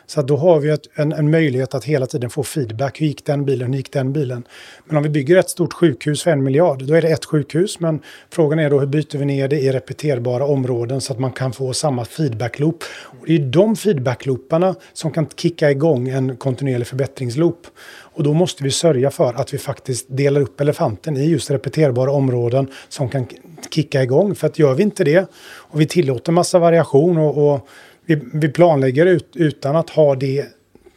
Så 0.07 0.23
då 0.23 0.37
har 0.37 0.61
vi 0.61 0.71
ett, 0.71 0.87
en, 0.95 1.13
en 1.13 1.31
möjlighet 1.31 1.75
att 1.75 1.85
hela 1.85 2.07
tiden 2.07 2.31
få 2.31 2.43
feedback. 2.43 3.01
Hur 3.01 3.07
gick 3.07 3.25
den 3.25 3.45
bilen? 3.45 3.73
Hur 3.73 3.77
gick 3.77 3.93
den 3.93 4.13
bilen? 4.13 4.45
Men 4.85 4.97
om 4.97 5.03
vi 5.03 5.09
bygger 5.09 5.37
ett 5.37 5.51
stort 5.51 5.73
sjukhus 5.73 6.23
för 6.23 6.31
en 6.31 6.43
miljard, 6.43 6.85
då 6.85 6.95
är 6.95 7.03
det 7.03 7.09
ett 7.09 7.25
sjukhus. 7.25 7.81
Men 7.81 8.01
frågan 8.31 8.59
är 8.59 8.71
då 8.71 8.81
hur 8.81 8.87
byter 8.87 9.19
vi 9.19 9.25
ner 9.25 9.49
det 9.49 9.61
i 9.61 9.73
repeterbara 9.73 10.47
områden 10.47 11.01
så 11.01 11.13
att 11.13 11.19
man 11.19 11.33
kan 11.33 11.53
få 11.53 11.73
samma 11.73 12.05
feedback-loop. 12.05 12.85
Och 13.21 13.27
det 13.27 13.35
är 13.35 13.39
de 13.39 13.77
feedback-looparna 13.77 14.75
som 14.93 15.11
kan 15.11 15.27
kicka 15.37 15.71
igång 15.71 16.09
en 16.09 16.37
kontinuerlig 16.37 16.87
förbättringsloop. 16.87 17.67
Och 18.15 18.23
då 18.23 18.33
måste 18.33 18.65
vi 18.65 18.71
sörja 18.71 19.11
för 19.11 19.35
att 19.35 19.55
vi 19.55 19.59
faktiskt 19.59 20.07
delar 20.09 20.41
upp 20.41 20.61
elefanten 20.61 21.17
i 21.17 21.25
just 21.25 21.51
repeterbara 21.51 22.13
områden 22.13 22.69
som 22.89 23.09
kan 23.09 23.27
kicka 23.71 24.03
igång. 24.03 24.35
För 24.35 24.47
att 24.47 24.59
gör 24.59 24.75
vi 24.75 24.83
inte 24.83 25.05
det 25.05 25.31
och 25.45 25.81
vi 25.81 25.87
tillåter 25.87 26.33
massa 26.33 26.59
variation 26.59 27.19
och, 27.19 27.55
och 27.55 27.69
vi, 28.07 28.21
vi 28.33 28.49
planlegger 28.49 29.07
ut, 29.07 29.37
uten 29.37 29.77
å 29.77 29.85
ha 29.95 30.15
det 30.15 30.47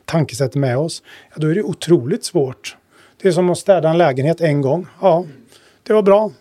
tankesettet 0.06 0.56
med 0.56 0.78
oss, 0.78 1.02
ja, 1.34 1.42
da 1.42 1.50
er 1.50 1.60
det 1.60 1.68
utrolig 1.68 2.24
svårt. 2.24 2.76
Det 3.22 3.30
er 3.30 3.36
som 3.36 3.50
å 3.50 3.56
städa 3.56 3.90
en 3.90 3.98
lägenhet 3.98 4.42
en 4.42 4.62
gang. 4.62 4.86
Ja, 5.02 5.26
det 5.84 5.94
var 5.94 6.02
bra. 6.02 6.32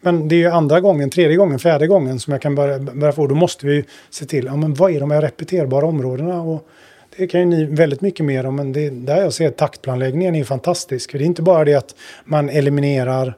Men 0.00 0.28
det 0.28 0.42
er 0.42 0.56
andre 0.56 0.80
gången, 0.80 1.10
tredje 1.10 1.36
gangen, 1.36 1.58
fjärde 1.58 1.86
gangen 1.86 2.20
som 2.20 2.32
jeg 2.32 2.42
kan 2.42 2.54
börja 2.54 3.12
få. 3.12 3.26
Då 3.26 3.34
måste 3.34 3.66
vi 3.66 3.84
se 4.10 4.24
till, 4.24 4.44
ja, 4.44 4.56
men 4.56 4.74
vad 4.74 4.90
är 4.90 5.00
de 5.00 5.10
här 5.10 5.22
repeterbara 5.22 5.86
områdena? 5.86 6.40
Och 6.42 6.68
det 7.16 7.26
kan 7.26 7.40
ju 7.40 7.46
ni 7.46 7.64
väldigt 7.64 8.00
mycket 8.00 8.26
mer 8.26 8.46
om, 8.46 8.56
men 8.56 8.72
det 8.72 8.86
är 8.86 8.90
där 8.90 9.20
jag 9.20 9.32
ser 9.32 9.50
taktplanläggningen 9.50 10.34
är 10.34 10.44
fantastisk. 10.44 11.12
Det 11.12 11.18
är 11.18 11.22
inte 11.22 11.42
bara 11.42 11.64
det 11.64 11.74
at 11.74 11.94
man 12.24 12.48
eliminerer, 12.48 13.34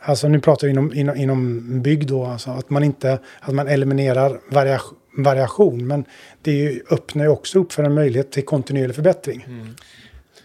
Alltså 0.00 0.28
nu 0.28 0.40
pratar 0.40 0.66
vi 0.66 0.70
inom, 0.70 0.94
inom, 0.94 1.16
inom 1.16 1.62
bygg 1.82 2.06
då, 2.06 2.24
alltså 2.24 2.50
att 2.50 2.70
man 2.70 2.84
inte 2.84 3.18
att 3.40 3.54
man 3.54 3.68
eliminerar 3.68 4.40
variation, 4.50 4.98
variation 5.24 5.86
men 5.86 6.04
det 6.42 6.52
jo 6.52 6.80
öppnar 6.94 7.24
ju 7.24 7.30
också 7.30 7.58
upp 7.58 7.72
för 7.72 7.84
en 7.84 7.94
möjlighet 7.94 8.32
til 8.32 8.44
kontinuerlig 8.44 8.94
förbättring. 8.94 9.44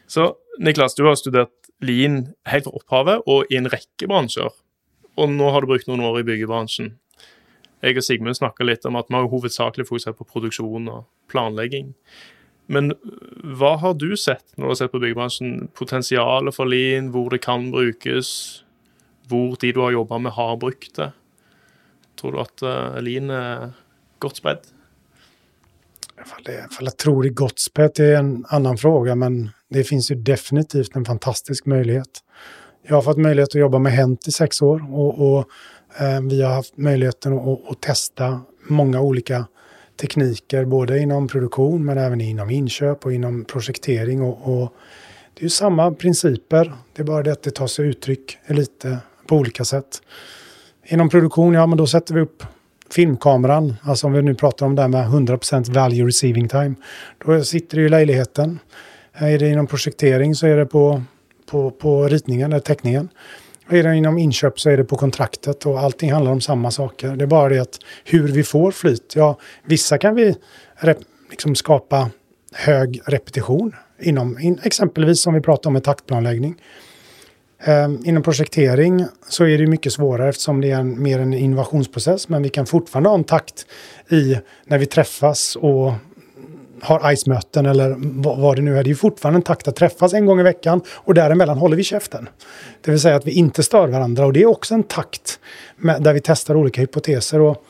Så 0.08 0.36
Niklas, 0.60 0.96
du 0.96 1.04
har 1.04 1.16
studert 1.16 1.50
lean 1.82 2.34
helt 2.46 2.68
fra 2.68 2.76
opphavet 2.78 3.24
og 3.28 3.50
i 3.50 3.58
en 3.58 3.70
rekke 3.70 4.08
bransjer. 4.08 4.52
Og 5.18 5.30
nå 5.30 5.50
har 5.54 5.62
du 5.62 5.70
brukt 5.70 5.88
noen 5.90 6.04
år 6.06 6.22
i 6.22 6.28
byggebransjen. 6.28 6.94
Jeg 7.84 7.98
og 8.00 8.06
Sigmund 8.06 8.38
snakka 8.38 8.64
litt 8.64 8.86
om 8.88 8.96
at 8.96 9.10
vi 9.10 9.18
har 9.18 9.28
hovedsakelig 9.30 9.88
fokusert 9.90 10.18
på 10.18 10.28
produksjon 10.30 10.88
og 10.88 11.04
planlegging. 11.32 11.92
Men 12.72 12.94
hva 13.44 13.74
har 13.82 13.98
du 14.00 14.14
sett 14.16 14.46
når 14.56 14.64
du 14.64 14.70
har 14.72 14.80
sett 14.80 14.94
på 14.94 15.02
byggebransjen? 15.04 15.68
Potensialet 15.76 16.56
for 16.56 16.70
lean, 16.70 17.12
hvor 17.12 17.34
det 17.34 17.42
kan 17.44 17.68
brukes, 17.74 18.64
hvor 19.28 19.58
de 19.60 19.74
du 19.76 19.82
har 19.84 19.98
jobba 19.98 20.22
med, 20.24 20.36
har 20.38 20.56
brukt 20.62 20.96
det? 21.02 21.12
Tror 22.20 22.38
du 22.38 22.40
at 22.46 22.64
uh, 22.64 23.02
lean 23.04 23.34
er 23.34 23.74
godt 24.24 24.44
ifall 26.72 26.86
jag 26.86 26.98
tror 26.98 27.24
det 27.24 27.30
är 27.30 27.34
är 28.00 28.18
en 28.18 28.46
annan 28.50 28.78
fråga, 28.78 29.16
men 29.16 29.50
det 29.70 29.84
finns 29.84 30.12
ju 30.12 30.16
definitivt 30.16 30.96
en 30.96 31.06
fantastisk 31.06 31.66
möjlighet. 31.66 32.10
Jag 32.88 32.96
har 32.96 33.02
fått 33.02 33.18
möjlighet 33.18 33.50
att 33.50 33.56
jobba 33.56 33.80
med 33.80 33.92
Hent 33.92 34.28
i 34.28 34.32
sex 34.32 34.62
år 34.62 34.94
och, 34.94 35.38
och 35.38 35.46
eh, 36.02 36.22
vi 36.22 36.42
har 36.42 36.54
haft 36.54 36.78
möjligheten 36.78 37.34
att, 37.34 37.72
att 37.72 37.82
testa 37.82 38.42
många 38.68 39.02
olika 39.02 39.46
tekniker, 40.02 40.66
både 40.66 41.00
inom 41.00 41.28
produktion 41.28 41.86
men 41.86 41.98
även 41.98 42.22
inom 42.22 42.50
inköp 42.50 43.06
och 43.06 43.14
inom 43.14 43.46
projektering. 43.46 44.22
Och, 44.22 44.62
och 44.62 44.74
det 45.34 45.40
är 45.40 45.44
ju 45.44 45.50
samma 45.50 45.92
principer, 45.92 46.74
det 46.94 47.02
är 47.02 47.06
bara 47.06 47.24
det 47.24 47.32
att 47.32 47.44
det 47.44 47.52
tar 47.52 47.68
sig 47.68 47.86
uttryck 47.86 48.38
lite 48.48 48.98
på 49.28 49.36
olika 49.36 49.66
sätt. 49.66 50.02
Inom 50.86 51.10
produktion, 51.10 51.54
ja 51.54 51.66
men 51.66 51.78
då 51.78 51.88
sätter 51.88 52.14
vi 52.14 52.22
upp 52.22 52.44
filmkameran, 52.94 53.76
alltså 53.84 54.08
om 54.08 54.14
vi 54.14 54.22
nu 54.22 54.36
pratar 54.36 54.66
om 54.66 54.76
det 54.76 54.82
här 54.82 54.90
med 54.90 55.08
100% 55.08 55.74
value 55.74 56.08
receiving 56.08 56.48
time, 56.48 56.76
då 57.26 57.44
sitter 57.44 57.78
det 57.78 57.84
i 57.84 57.90
lägenheten. 57.90 58.60
Är 59.14 59.40
det 59.40 59.50
inom 59.50 59.68
projektering 59.68 60.36
så 60.36 60.48
är 60.48 60.58
det 60.58 60.66
på, 60.66 61.04
på, 61.52 61.72
på 61.72 62.08
ritningen 62.08 62.52
eller 62.52 62.62
teckningen. 62.62 63.10
Är 63.70 63.84
det 63.84 63.96
inom 63.96 64.18
inköp 64.18 64.60
så 64.60 64.70
är 64.70 64.78
det 64.78 64.84
på 64.84 64.96
kontraktet 64.96 65.66
och 65.66 65.80
allting 65.80 66.12
handlar 66.12 66.32
om 66.32 66.42
samma 66.42 66.72
saker. 66.72 67.16
Det 67.16 67.24
är 67.24 67.28
bara 67.28 67.50
det 67.50 67.60
att 67.60 67.80
hur 68.04 68.28
vi 68.28 68.44
får 68.44 68.72
flyt. 68.72 69.14
Ja, 69.16 69.40
vissa 69.66 69.98
kan 69.98 70.16
vi 70.16 70.36
liksom 71.30 71.56
skapa 71.56 72.10
hög 72.54 73.02
repetition 73.06 73.76
inom, 74.02 74.40
in, 74.40 74.60
exempelvis 74.64 75.22
som 75.22 75.34
vi 75.34 75.42
pratade 75.42 75.68
om 75.68 75.74
med 75.74 75.84
taktplanläggning. 75.84 76.56
Eh, 77.66 77.90
inom 78.04 78.24
projektering 78.24 79.06
så 79.30 79.46
är 79.46 79.58
det 79.58 79.68
mycket 79.68 79.94
svårare 79.94 80.30
eftersom 80.30 80.62
det 80.62 80.72
är 80.72 80.80
en, 80.80 81.04
mer 81.04 81.20
en 81.20 81.34
innovationsprocess. 81.34 82.30
Men 82.30 82.44
vi 82.44 82.50
kan 82.50 82.66
fortfarande 82.66 83.10
ha 83.10 83.18
en 83.18 83.24
takt 83.24 83.66
i 84.10 84.38
när 84.66 84.78
vi 84.78 84.86
träffas 84.86 85.56
och 85.56 85.94
har 86.82 87.12
ICE-möten 87.12 87.66
eller 87.66 87.96
vad, 88.42 88.56
det 88.56 88.62
nu 88.62 88.78
är. 88.78 88.84
Det 88.84 88.92
är 88.92 88.96
fortfarande 88.96 89.38
en 89.38 89.44
takt 89.44 89.68
att 89.68 89.76
träffas 89.76 90.14
en 90.14 90.26
gång 90.26 90.40
i 90.40 90.44
veckan 90.44 90.82
och 90.90 91.14
däremellan 91.14 91.58
håller 91.58 91.78
vi 91.78 91.84
käften. 91.84 92.30
Det 92.82 92.92
vill 92.92 93.00
säga 93.00 93.16
att 93.16 93.28
vi 93.28 93.32
inte 93.32 93.64
stör 93.64 93.88
varandra 93.88 94.26
och 94.26 94.34
det 94.34 94.42
är 94.42 94.46
också 94.46 94.74
en 94.74 94.84
takt 94.84 95.40
med, 95.76 96.04
där 96.04 96.14
vi 96.14 96.22
testar 96.24 96.56
olika 96.56 96.82
hypoteser. 96.82 97.40
Och 97.40 97.66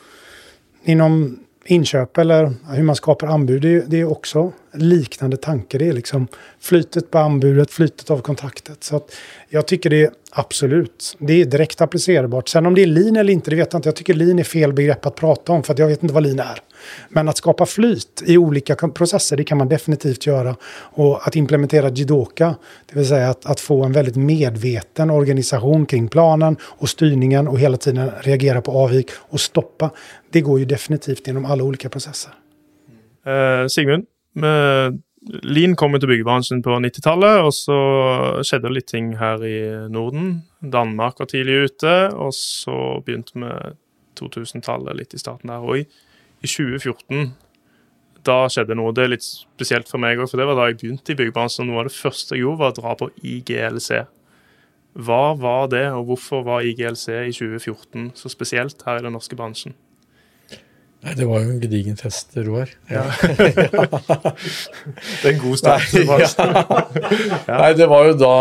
inom 0.84 1.38
inköp 1.66 2.18
eller 2.18 2.54
hur 2.74 2.82
man 2.82 2.96
skapar 2.96 3.26
anbud, 3.26 3.84
det 3.86 4.00
är 4.00 4.04
också 4.04 4.52
liknande 4.72 5.36
tanke. 5.36 5.78
Det 5.78 5.88
är 5.88 5.92
liksom 5.92 6.28
flytet 6.60 7.10
på 7.10 7.18
anbudet, 7.18 7.70
flytet 7.70 8.10
av 8.10 8.18
kontraktet. 8.18 8.84
Så 8.84 9.00
jag 9.48 9.66
tycker 9.66 9.90
det 9.90 10.02
är 10.02 10.10
absolut, 10.30 11.16
det 11.18 11.40
är 11.40 11.44
direkt 11.44 11.80
applicerbart. 11.80 12.48
Sen 12.48 12.66
om 12.66 12.74
det 12.74 12.82
är 12.82 12.86
lean 12.86 13.16
eller 13.16 13.32
inte, 13.32 13.50
det 13.50 13.56
vet 13.56 13.72
jag 13.72 13.78
inte. 13.78 13.88
Jag 13.88 13.96
tycker 13.96 14.14
lean 14.14 14.38
är 14.38 14.44
fel 14.44 14.72
begrepp 14.72 15.06
att 15.06 15.14
prata 15.14 15.52
om 15.52 15.62
att 15.68 15.78
jag 15.78 15.86
vet 15.86 16.02
inte 16.02 16.14
vad 16.14 16.22
lean 16.22 16.40
är. 16.40 16.60
Men 17.08 17.28
att 17.28 17.36
skapa 17.36 17.66
flyt 17.66 18.22
i 18.26 18.38
olika 18.38 18.74
processer, 18.74 19.36
det 19.36 19.44
kan 19.44 19.58
man 19.58 19.68
definitivt 19.68 20.26
göra. 20.26 20.56
Och 20.76 21.26
att 21.26 21.36
implementera 21.36 21.88
Jidoka, 21.88 22.54
det 22.86 22.98
vill 22.98 23.08
säga 23.08 23.30
att, 23.30 23.46
att 23.46 23.60
få 23.60 23.84
en 23.84 23.92
väldigt 23.92 24.16
medveten 24.16 25.10
organisation 25.10 25.86
kring 25.86 26.08
planen 26.08 26.56
och 26.62 26.88
styrningen 26.88 27.48
och 27.48 27.58
hela 27.58 27.76
tiden 27.76 28.10
reagera 28.20 28.62
på 28.62 28.72
avvik 28.72 29.10
och 29.16 29.40
stoppa. 29.40 29.90
Det 30.30 30.40
går 30.40 30.58
ju 30.58 30.64
definitivt 30.64 31.26
genom 31.26 31.44
alla 31.44 31.64
olika 31.64 31.88
processer. 31.88 32.32
Uh, 33.26 33.66
Sigmund, 33.66 34.06
uh, 34.36 34.98
Lean 35.24 35.72
kom 35.76 35.94
til 35.96 36.10
byggebransjen 36.10 36.60
på 36.64 36.76
90-tallet, 36.84 37.46
og 37.46 37.52
så 37.56 37.76
skjedde 38.44 38.68
det 38.68 38.74
litt 38.76 38.90
ting 38.92 39.14
her 39.16 39.40
i 39.46 39.56
Norden. 39.92 40.42
Danmark 40.60 41.22
var 41.22 41.30
tidlig 41.30 41.70
ute, 41.70 41.94
og 42.12 42.34
så 42.36 42.76
begynte 43.06 43.40
vi 43.40 43.52
2000-tallet 44.20 44.98
litt 44.98 45.16
i 45.16 45.20
starten 45.22 45.52
der. 45.52 45.64
Og 45.64 45.86
i, 46.44 46.48
i 46.48 46.52
2014 46.52 47.32
da 48.24 48.44
skjedde 48.48 48.76
noe. 48.78 48.92
Det 48.96 49.04
er 49.04 49.12
litt 49.12 49.26
spesielt 49.26 49.90
for 49.90 50.02
meg 50.02 50.20
òg, 50.20 50.30
for 50.30 50.40
det 50.40 50.48
var 50.48 50.58
da 50.58 50.68
jeg 50.70 50.78
begynte 50.80 51.12
i 51.12 51.18
byggebransjen. 51.18 51.68
Noe 51.68 51.82
av 51.82 51.90
det 51.90 51.96
første 51.96 52.36
jeg 52.36 52.44
gjorde, 52.44 52.60
var 52.62 52.72
å 52.72 52.78
dra 52.78 52.94
på 53.00 53.10
IGLC. 53.20 53.90
Hva 55.04 55.22
var 55.38 55.68
det, 55.72 55.86
og 55.92 56.08
hvorfor 56.10 56.44
var 56.46 56.64
IGLC 56.64 57.08
i 57.10 57.34
2014 57.34 58.12
så 58.18 58.30
spesielt 58.32 58.84
her 58.86 59.00
i 59.00 59.04
den 59.04 59.16
norske 59.16 59.36
bransjen? 59.38 59.74
Nei, 61.04 61.14
Det 61.18 61.26
var 61.28 61.42
jo 61.42 61.50
en 61.52 61.60
gedigen 61.60 61.96
fest, 62.00 62.32
Roar. 62.46 62.70
Ja. 62.88 63.04
det 63.28 63.58
er 65.20 65.32
en 65.34 65.42
god 65.42 65.58
start. 65.60 65.92
Nei, 65.92 66.18
ja. 66.24 67.58
Nei, 67.58 67.72
det 67.76 67.88
var 67.90 68.08
jo 68.08 68.14
da 68.22 68.36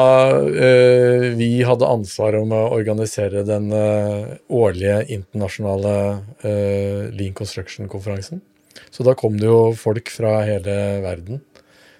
eh, 0.47 1.28
vi 1.36 1.49
hadde 1.68 1.89
ansvar 1.91 2.38
om 2.39 2.55
å 2.55 2.64
organisere 2.78 3.43
den 3.47 3.68
eh, 3.76 4.36
årlige 4.47 5.01
internasjonale 5.18 5.95
eh, 6.47 7.11
Lean 7.11 7.36
Construction-konferansen. 7.36 8.39
Så 8.93 9.03
da 9.03 9.16
kom 9.18 9.36
det 9.41 9.49
jo 9.49 9.74
folk 9.78 10.07
fra 10.14 10.39
hele 10.47 10.78
verden 11.03 11.43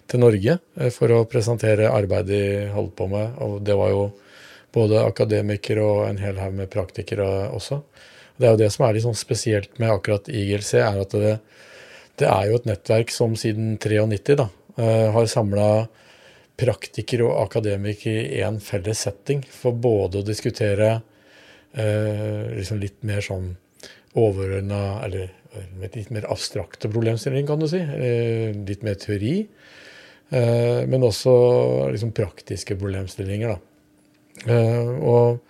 til 0.08 0.24
Norge 0.24 0.58
eh, 0.80 0.92
for 0.96 1.12
å 1.12 1.26
presentere 1.30 1.92
arbeidet 1.92 2.32
de 2.32 2.72
holdt 2.72 2.96
på 2.96 3.10
med. 3.12 3.36
Og 3.44 3.60
det 3.68 3.76
var 3.80 3.92
jo 3.92 4.04
både 4.74 5.04
akademikere 5.04 5.84
og 5.84 6.08
en 6.08 6.24
hel 6.24 6.40
haug 6.42 6.56
med 6.58 6.72
praktikere 6.74 7.50
også. 7.52 7.84
Det 8.38 8.48
er 8.48 8.56
jo 8.56 8.62
det 8.64 8.70
som 8.74 8.86
er 8.88 8.96
litt 8.96 9.06
sånn 9.06 9.18
spesielt 9.18 9.78
med 9.82 9.94
akkurat 9.94 10.30
IGLC, 10.32 10.74
er 10.82 11.02
at 11.04 11.14
det, 11.14 11.34
det 12.22 12.30
er 12.30 12.48
jo 12.50 12.58
et 12.58 12.70
nettverk 12.70 13.14
som 13.14 13.36
siden 13.38 13.76
93 13.78 14.38
da, 14.40 14.48
eh, 14.78 15.10
har 15.14 15.30
samla 15.30 15.68
praktikere 16.58 17.28
og 17.28 17.40
akademikere 17.48 18.26
i 18.30 18.42
én 18.46 18.60
felles 18.62 19.06
setting 19.06 19.42
for 19.50 19.78
både 19.78 20.22
å 20.22 20.26
diskutere 20.26 20.90
eh, 21.74 22.50
liksom 22.58 22.82
litt 22.82 23.00
mer 23.06 23.22
sånn 23.26 23.56
overordna 24.14 25.02
Eller 25.08 25.32
litt 25.82 26.12
mer 26.14 26.28
abstrakte 26.30 26.86
problemstillinger, 26.90 27.48
kan 27.50 27.62
du 27.62 27.66
si. 27.70 27.80
Eh, 27.82 28.54
litt 28.54 28.86
mer 28.86 28.98
teori. 29.02 29.40
Men 30.34 31.06
også 31.06 31.32
liksom 31.94 32.10
praktiske 32.14 32.74
problemstillinger, 32.78 33.54
da. 33.54 34.56
Og 35.06 35.42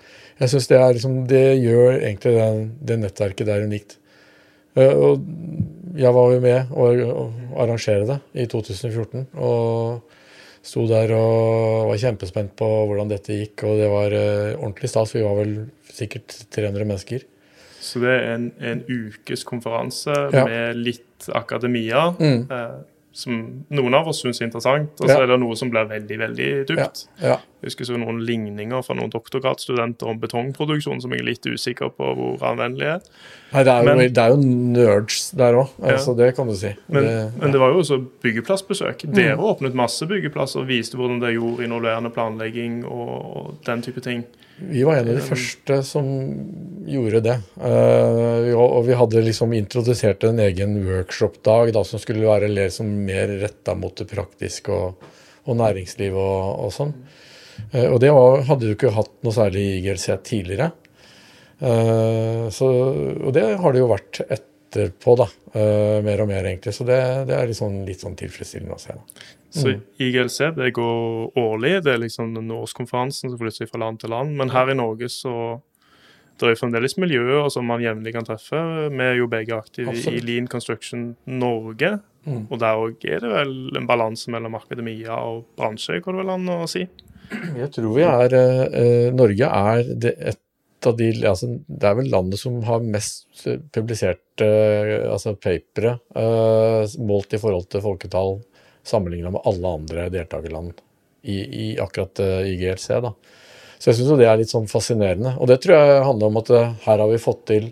jeg 0.44 0.54
syns 0.54 0.70
det, 0.72 0.80
liksom, 0.98 1.20
det 1.30 1.44
gjør 1.64 1.98
egentlig 1.98 2.34
det, 2.38 2.48
det 2.89 3.00
nettverket 3.02 3.50
der 3.50 3.68
unikt. 3.68 3.98
Og 4.74 5.22
jeg 6.00 6.14
var 6.16 6.32
jo 6.34 6.41
med 6.41 6.72
å, 6.74 6.88
arrangere 7.62 8.08
det 8.10 8.20
i 8.44 8.48
2014. 8.50 9.28
Og 9.38 10.16
sto 10.64 10.86
der 10.89 11.12
og 11.18 11.89
var 11.91 12.00
kjempespent 12.02 12.56
på 12.58 12.70
hvordan 12.89 13.12
dette 13.12 13.38
gikk. 13.38 13.66
Og 13.68 13.78
det 13.82 13.91
var 13.91 14.16
ordentlig 14.16 14.89
stas. 14.89 15.14
Vi 15.14 15.26
var 15.26 15.38
vel 15.41 15.54
sikkert 15.94 16.34
300 16.56 16.89
mennesker. 16.89 17.28
Så 17.84 18.00
det 18.00 18.14
er 18.16 18.30
en, 18.38 18.48
en 18.64 18.82
ukes 18.88 19.44
konferanse 19.48 20.14
ja. 20.34 20.46
med 20.48 20.80
litt 20.80 21.28
akademia. 21.36 22.08
Mm. 22.16 22.46
Eh, 22.48 22.76
som 23.14 23.41
noen 23.70 23.98
av 23.98 24.08
oss 24.10 24.24
syns 24.24 24.41
er 24.41 24.48
interessant, 24.48 24.96
og 24.98 25.06
så 25.06 25.20
ja. 25.20 25.26
er 25.26 25.30
det 25.30 25.39
noe 25.44 25.58
som 25.60 25.70
blir 25.70 25.86
veldig 25.89 26.20
veldig 26.24 26.48
dypt. 26.72 27.04
Ja. 27.22 27.38
Jeg 27.64 27.72
husker 27.72 27.88
så 27.88 27.99
noen 27.99 28.20
ligninger 28.28 28.84
fra 28.84 28.95
noen 28.99 29.11
doktorgradsstudenter 29.14 30.09
om 30.11 30.20
betongproduksjon 30.20 30.99
som 30.99 31.16
jeg 31.16 31.24
er 31.24 31.30
litt 31.30 31.47
usikker 31.47 31.93
på 31.95 32.09
hvor 32.18 32.43
anvendelig 32.49 32.89
er. 32.97 33.07
Nei, 33.53 33.64
det 33.64 33.72
er, 33.72 33.88
jo, 33.88 34.07
det 34.18 34.24
er 34.24 34.34
jo 34.34 34.38
nerds 34.43 35.24
der 35.38 35.55
òg, 35.61 35.74
altså, 35.80 36.16
det 36.18 36.32
kan 36.36 36.49
du 36.49 36.55
si. 36.57 36.74
Men 36.91 37.07
det, 37.07 37.18
men 37.38 37.53
det 37.53 37.61
var 37.61 37.72
jo 37.72 37.84
også 37.84 37.99
byggeplassbesøk. 38.26 39.05
Mm. 39.07 39.16
Dere 39.16 39.49
åpnet 39.51 39.78
masse 39.78 40.07
byggeplasser 40.09 40.64
og 40.64 40.72
viste 40.72 40.99
hvordan 40.99 41.22
dere 41.24 41.38
gjorde 41.38 41.68
involverende 41.68 42.11
planlegging 42.11 42.82
og 42.84 43.53
den 43.68 43.86
type 43.86 44.03
ting. 44.03 44.26
Vi 44.57 44.84
var 44.84 44.95
en 44.95 45.09
av 45.09 45.16
de 45.16 45.24
første 45.26 45.80
som 45.86 46.09
gjorde 46.86 47.24
det. 47.26 47.38
Uh, 47.57 48.53
og 48.57 48.84
vi 48.88 48.97
hadde 48.97 49.24
liksom 49.26 49.53
introdusert 49.57 50.24
en 50.28 50.41
egen 50.43 50.78
workshop-dag 50.86 51.74
som 51.88 52.01
skulle 52.01 52.28
være 52.28 52.51
liksom 52.51 52.91
mer 53.07 53.34
retta 53.41 53.76
mot 53.78 53.95
det 53.97 54.09
praktiske 54.11 54.74
og, 54.74 55.09
og 55.45 55.59
næringsliv 55.59 56.16
og, 56.16 56.68
og 56.68 56.74
sånn. 56.76 56.93
Uh, 57.74 57.89
og 57.91 57.99
det 58.04 58.14
var, 58.16 58.41
hadde 58.49 58.70
du 58.70 58.74
ikke 58.76 58.95
hatt 58.95 59.14
noe 59.26 59.36
særlig 59.36 59.66
i 59.66 59.76
IGLC 59.82 60.08
tidligere. 60.28 60.72
Uh, 61.64 62.49
så, 62.54 62.68
og 62.68 63.32
det 63.36 63.45
har 63.62 63.76
det 63.76 63.84
jo 63.84 63.91
vært 63.91 64.24
etterpå, 64.26 65.16
da. 65.20 65.30
mer 66.04 66.24
og 66.24 66.28
mer, 66.32 66.47
egentlig. 66.49 66.74
Så 66.74 66.86
det, 66.88 66.99
det 67.30 67.38
er 67.38 67.49
litt 67.49 67.60
sånn, 67.60 67.84
litt 67.86 68.01
sånn 68.01 68.18
tilfredsstillende 68.18 68.78
å 68.78 68.82
se. 68.82 68.95
da. 68.97 69.28
Så 69.54 69.68
mm. 69.70 69.82
IGLC 70.01 70.39
det 70.58 70.72
går 70.74 71.38
årlig. 71.38 71.76
Det 71.86 71.93
er 71.93 72.01
liksom 72.01 72.34
den 72.34 72.49
årskonferansen 72.56 73.30
som 73.30 73.38
flytter 73.38 73.70
fra 73.70 73.84
land 73.84 74.01
til 74.01 74.10
land. 74.10 74.34
Men 74.39 74.49
her 74.49 74.72
i 74.74 74.78
Norge 74.80 75.12
så 75.14 75.36
det 76.41 76.49
er 76.49 76.58
fremdeles 76.58 76.95
miljøer 76.97 77.45
som 77.54 77.68
man 77.70 77.84
jevnlig 77.84 78.16
kan 78.16 78.26
treffe. 78.26 78.58
Vi 78.89 79.06
er 79.06 79.20
jo 79.20 79.30
begge 79.30 79.56
aktive 79.56 79.93
Absolutt. 79.93 80.18
i 80.18 80.26
Lean 80.26 80.49
Construction 80.49 81.12
Norge. 81.30 81.99
Mm. 82.26 82.47
Og 82.49 82.58
der 82.60 82.80
òg 82.80 83.06
er 83.06 83.22
det 83.22 83.30
vel 83.30 83.54
en 83.78 83.88
balanse 83.88 84.32
mellom 84.34 84.58
akademia 84.58 85.20
og 85.28 85.43
bransje, 85.60 85.99
går 86.01 86.16
det 86.16 86.22
vel 86.24 86.34
an 86.34 86.51
å 86.56 86.60
si? 86.72 86.86
Jeg 87.32 87.69
tror 87.74 87.93
vi 87.95 88.03
er 88.05 88.36
eh, 88.38 89.09
Norge 89.15 89.47
er 89.47 89.93
det, 90.03 90.13
et 90.34 90.41
av 90.88 90.97
de 90.97 91.09
altså, 91.28 91.49
Det 91.67 91.89
er 91.89 91.97
vel 91.99 92.09
landet 92.11 92.41
som 92.41 92.59
har 92.67 92.84
mest 92.86 93.45
publiserte 93.74 94.47
eh, 94.47 95.03
altså 95.11 95.36
papere 95.36 95.97
eh, 96.17 96.95
målt 97.03 97.36
i 97.36 97.41
forhold 97.41 97.69
til 97.71 97.84
folketall 97.84 98.39
sammenligna 98.84 99.32
med 99.32 99.45
alle 99.47 99.76
andre 99.80 100.09
deltakerland 100.11 100.74
i, 101.24 101.38
i 101.38 101.67
akkurat 101.80 102.19
eh, 102.19 102.49
IGLC. 102.51 102.89
Da. 103.05 103.13
Så 103.78 103.91
jeg 103.91 103.99
syns 103.99 104.19
det 104.19 104.28
er 104.28 104.41
litt 104.41 104.51
sånn 104.51 104.67
fascinerende. 104.71 105.38
Og 105.39 105.47
det 105.51 105.61
tror 105.63 105.80
jeg 105.80 106.03
handler 106.09 106.32
om 106.32 106.41
at 106.41 106.51
her 106.84 106.99
har 106.99 107.07
vi 107.11 107.21
fått 107.21 107.45
til 107.51 107.69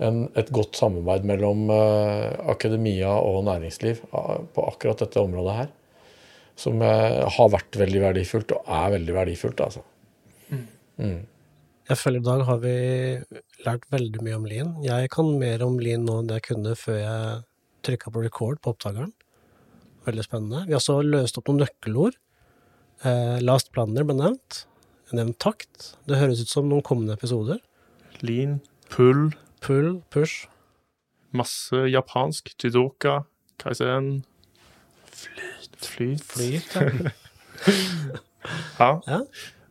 en, 0.00 0.22
et 0.38 0.48
godt 0.54 0.80
samarbeid 0.80 1.26
mellom 1.28 1.68
akademia 1.68 3.12
og 3.20 3.42
næringsliv 3.50 4.00
på 4.08 4.64
akkurat 4.64 5.04
dette 5.04 5.20
området 5.20 5.58
her. 5.58 5.68
Som 6.60 6.82
har 6.84 7.52
vært 7.54 7.78
veldig 7.80 8.02
verdifullt, 8.02 8.52
og 8.52 8.66
er 8.68 8.90
veldig 8.98 9.14
verdifullt, 9.16 9.62
altså. 9.64 9.80
Mm. 10.50 10.64
Mm. 11.00 11.20
Jeg 11.90 11.98
føler 11.98 12.20
i 12.20 12.26
dag 12.26 12.42
har 12.46 12.58
vi 12.62 12.74
lært 13.66 13.86
veldig 13.90 14.20
mye 14.22 14.36
om 14.36 14.44
Lean. 14.46 14.74
Jeg 14.84 15.08
kan 15.10 15.30
mer 15.40 15.64
om 15.66 15.78
Lean 15.82 16.04
nå 16.06 16.20
enn 16.20 16.28
det 16.28 16.36
jeg 16.38 16.50
kunne 16.52 16.74
før 16.78 16.98
jeg 17.00 17.40
trykka 17.88 18.12
på 18.14 18.22
record 18.22 18.60
på 18.62 18.74
opptakeren. 18.74 19.10
Veldig 20.06 20.26
spennende. 20.26 20.62
Vi 20.68 20.76
har 20.76 20.78
også 20.78 21.00
løst 21.02 21.40
opp 21.40 21.50
noen 21.50 21.64
nøkkelord. 21.64 22.14
Eh, 23.02 23.40
last 23.42 23.72
planner 23.74 24.06
ble 24.06 24.16
nevnt. 24.20 24.62
Nevnt 25.16 25.40
takt. 25.42 25.94
Det 26.06 26.20
høres 26.20 26.44
ut 26.44 26.52
som 26.52 26.70
noen 26.70 26.84
kommende 26.86 27.16
episoder. 27.18 27.58
Lean, 28.22 28.60
pull. 28.92 29.32
Pull, 29.60 29.98
push. 30.14 30.46
Masse 31.36 31.84
japansk. 31.90 32.54
Tidoka, 32.60 33.24
kaizen. 33.60 34.20
Flyt. 35.20 35.80
Flyt. 35.84 36.24
Flyt, 36.24 36.74
ja. 38.80 38.90
ja. 39.06 39.20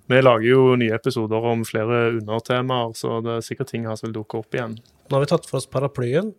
Vi 0.09 0.21
lager 0.21 0.47
jo 0.47 0.61
nye 0.81 0.95
episoder 0.97 1.45
om 1.51 1.61
flere 1.67 2.07
undertemaer, 2.15 2.95
så 2.97 3.19
det 3.25 3.35
er 3.35 3.45
sikkert 3.45 3.73
ting 3.73 3.85
her 3.85 3.97
som 3.99 4.09
vil 4.09 4.21
dukke 4.21 4.41
opp 4.41 4.57
igjen. 4.57 4.77
Nå 5.09 5.17
har 5.17 5.25
vi 5.25 5.31
tatt 5.31 5.49
for 5.49 5.61
oss 5.61 5.69
paraplyen. 5.69 6.33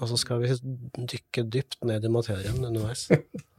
Og 0.00 0.08
så 0.10 0.18
skal 0.18 0.40
vi 0.42 0.54
dykke 0.96 1.44
dypt 1.52 1.82
ned 1.86 2.04
i 2.04 2.10
materien 2.10 2.64
underveis. 2.64 3.06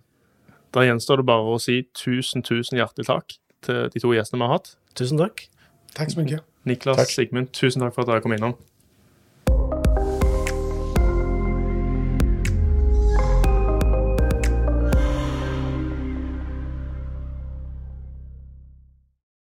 da 0.75 0.83
gjenstår 0.83 1.21
det 1.21 1.27
bare 1.29 1.53
å 1.53 1.59
si 1.61 1.83
tusen, 1.95 2.43
tusen 2.45 2.79
hjertelig 2.81 3.07
takk 3.07 3.37
til 3.63 3.85
de 3.93 4.01
to 4.01 4.11
gjestene 4.15 4.41
vi 4.41 4.49
har 4.49 4.57
hatt. 4.57 4.73
Tusen 4.97 5.21
takk. 5.21 5.45
Takk 5.93 6.11
så 6.11 6.23
mye. 6.23 6.41
Niklas, 6.67 6.99
takk. 6.99 7.13
Sigmund, 7.13 7.53
tusen 7.55 7.85
takk 7.85 7.95
for 7.95 8.03
at 8.03 8.11
dere 8.11 8.25
kom 8.25 8.33
innom. 8.35 8.57